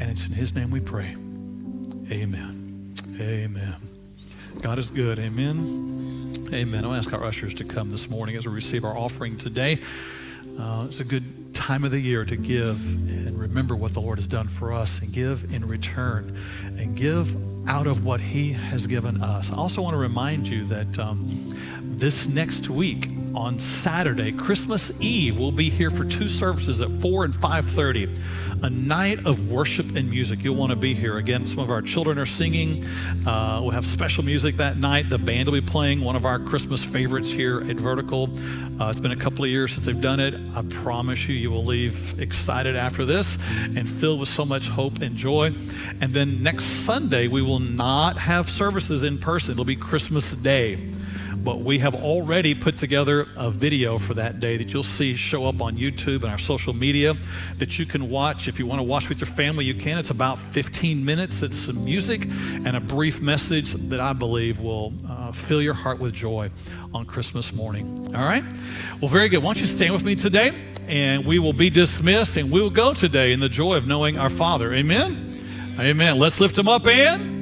And 0.00 0.10
it's 0.10 0.24
in 0.24 0.32
his 0.32 0.54
name 0.54 0.70
we 0.70 0.80
pray. 0.80 1.16
Amen. 2.10 2.94
Amen. 3.20 3.76
God 4.60 4.78
is 4.78 4.90
good. 4.90 5.18
Amen. 5.18 6.13
Amen. 6.52 6.84
I'll 6.84 6.94
ask 6.94 7.12
our 7.12 7.24
ushers 7.24 7.54
to 7.54 7.64
come 7.64 7.90
this 7.90 8.08
morning 8.08 8.36
as 8.36 8.46
we 8.46 8.52
receive 8.52 8.84
our 8.84 8.96
offering 8.96 9.36
today. 9.36 9.80
Uh, 10.58 10.84
it's 10.86 11.00
a 11.00 11.04
good 11.04 11.54
time 11.54 11.84
of 11.84 11.90
the 11.90 11.98
year 11.98 12.24
to 12.24 12.36
give 12.36 12.84
and 13.08 13.38
remember 13.38 13.74
what 13.74 13.94
the 13.94 14.00
Lord 14.00 14.18
has 14.18 14.26
done 14.26 14.46
for 14.46 14.72
us 14.72 15.00
and 15.00 15.12
give 15.12 15.52
in 15.52 15.66
return 15.66 16.36
and 16.78 16.96
give 16.96 17.34
out 17.68 17.86
of 17.86 18.04
what 18.04 18.20
He 18.20 18.52
has 18.52 18.86
given 18.86 19.22
us. 19.22 19.50
I 19.50 19.56
also 19.56 19.82
want 19.82 19.94
to 19.94 19.98
remind 19.98 20.46
you 20.46 20.64
that 20.64 20.98
um, 20.98 21.48
this 21.80 22.32
next 22.32 22.68
week, 22.68 23.08
on 23.36 23.58
Saturday, 23.58 24.32
Christmas 24.32 24.92
Eve, 25.00 25.38
we'll 25.38 25.52
be 25.52 25.68
here 25.68 25.90
for 25.90 26.04
two 26.04 26.28
services 26.28 26.80
at 26.80 26.88
4 27.00 27.24
and 27.24 27.34
5:30. 27.34 28.08
A 28.62 28.70
night 28.70 29.26
of 29.26 29.48
worship 29.48 29.94
and 29.96 30.08
music. 30.08 30.42
You'll 30.42 30.56
want 30.56 30.70
to 30.70 30.76
be 30.76 30.94
here. 30.94 31.18
Again, 31.18 31.46
some 31.46 31.58
of 31.58 31.70
our 31.70 31.82
children 31.82 32.18
are 32.18 32.26
singing. 32.26 32.84
Uh, 33.26 33.60
we'll 33.60 33.72
have 33.72 33.84
special 33.84 34.24
music 34.24 34.56
that 34.56 34.78
night. 34.78 35.10
The 35.10 35.18
band 35.18 35.48
will 35.48 35.60
be 35.60 35.66
playing 35.66 36.00
one 36.00 36.16
of 36.16 36.24
our 36.24 36.38
Christmas 36.38 36.82
favorites 36.84 37.30
here 37.30 37.60
at 37.68 37.76
Vertical. 37.76 38.30
Uh, 38.80 38.88
it's 38.88 39.00
been 39.00 39.12
a 39.12 39.16
couple 39.16 39.44
of 39.44 39.50
years 39.50 39.72
since 39.72 39.84
they've 39.84 40.00
done 40.00 40.20
it. 40.20 40.34
I 40.54 40.62
promise 40.62 41.28
you, 41.28 41.34
you 41.34 41.50
will 41.50 41.64
leave 41.64 42.18
excited 42.20 42.76
after 42.76 43.04
this 43.04 43.36
and 43.54 43.88
filled 43.88 44.20
with 44.20 44.28
so 44.28 44.44
much 44.44 44.68
hope 44.68 45.02
and 45.02 45.16
joy. 45.16 45.52
And 46.00 46.14
then 46.14 46.42
next 46.42 46.64
Sunday, 46.64 47.28
we 47.28 47.42
will 47.42 47.60
not 47.60 48.16
have 48.16 48.48
services 48.48 49.02
in 49.02 49.18
person. 49.18 49.52
It'll 49.52 49.64
be 49.64 49.76
Christmas 49.76 50.34
Day 50.34 50.78
but 51.36 51.60
we 51.60 51.78
have 51.78 51.94
already 51.94 52.54
put 52.54 52.76
together 52.76 53.26
a 53.36 53.50
video 53.50 53.98
for 53.98 54.14
that 54.14 54.40
day 54.40 54.56
that 54.56 54.72
you'll 54.72 54.82
see 54.82 55.14
show 55.14 55.46
up 55.46 55.60
on 55.60 55.76
YouTube 55.76 56.22
and 56.22 56.26
our 56.26 56.38
social 56.38 56.72
media 56.72 57.14
that 57.58 57.78
you 57.78 57.86
can 57.86 58.10
watch. 58.10 58.48
If 58.48 58.58
you 58.58 58.66
want 58.66 58.78
to 58.78 58.82
watch 58.82 59.08
with 59.08 59.20
your 59.20 59.26
family, 59.26 59.64
you 59.64 59.74
can. 59.74 59.98
It's 59.98 60.10
about 60.10 60.38
15 60.38 61.04
minutes. 61.04 61.42
It's 61.42 61.56
some 61.56 61.84
music 61.84 62.24
and 62.24 62.76
a 62.76 62.80
brief 62.80 63.20
message 63.20 63.72
that 63.72 64.00
I 64.00 64.12
believe 64.12 64.60
will 64.60 64.92
uh, 65.08 65.32
fill 65.32 65.60
your 65.60 65.74
heart 65.74 65.98
with 65.98 66.12
joy 66.12 66.50
on 66.92 67.06
Christmas 67.06 67.52
morning. 67.52 68.14
All 68.14 68.24
right? 68.24 68.44
Well, 69.00 69.08
very 69.08 69.28
good. 69.28 69.42
Why 69.42 69.54
don't 69.54 69.60
you 69.60 69.66
stand 69.66 69.92
with 69.92 70.04
me 70.04 70.14
today? 70.14 70.52
And 70.86 71.24
we 71.24 71.38
will 71.38 71.52
be 71.52 71.70
dismissed 71.70 72.36
and 72.36 72.50
we 72.50 72.60
will 72.60 72.70
go 72.70 72.94
today 72.94 73.32
in 73.32 73.40
the 73.40 73.48
joy 73.48 73.76
of 73.76 73.86
knowing 73.86 74.18
our 74.18 74.30
Father. 74.30 74.72
Amen? 74.72 75.74
Amen. 75.78 76.18
Let's 76.18 76.40
lift 76.40 76.56
him 76.56 76.68
up 76.68 76.86
and. 76.86 77.33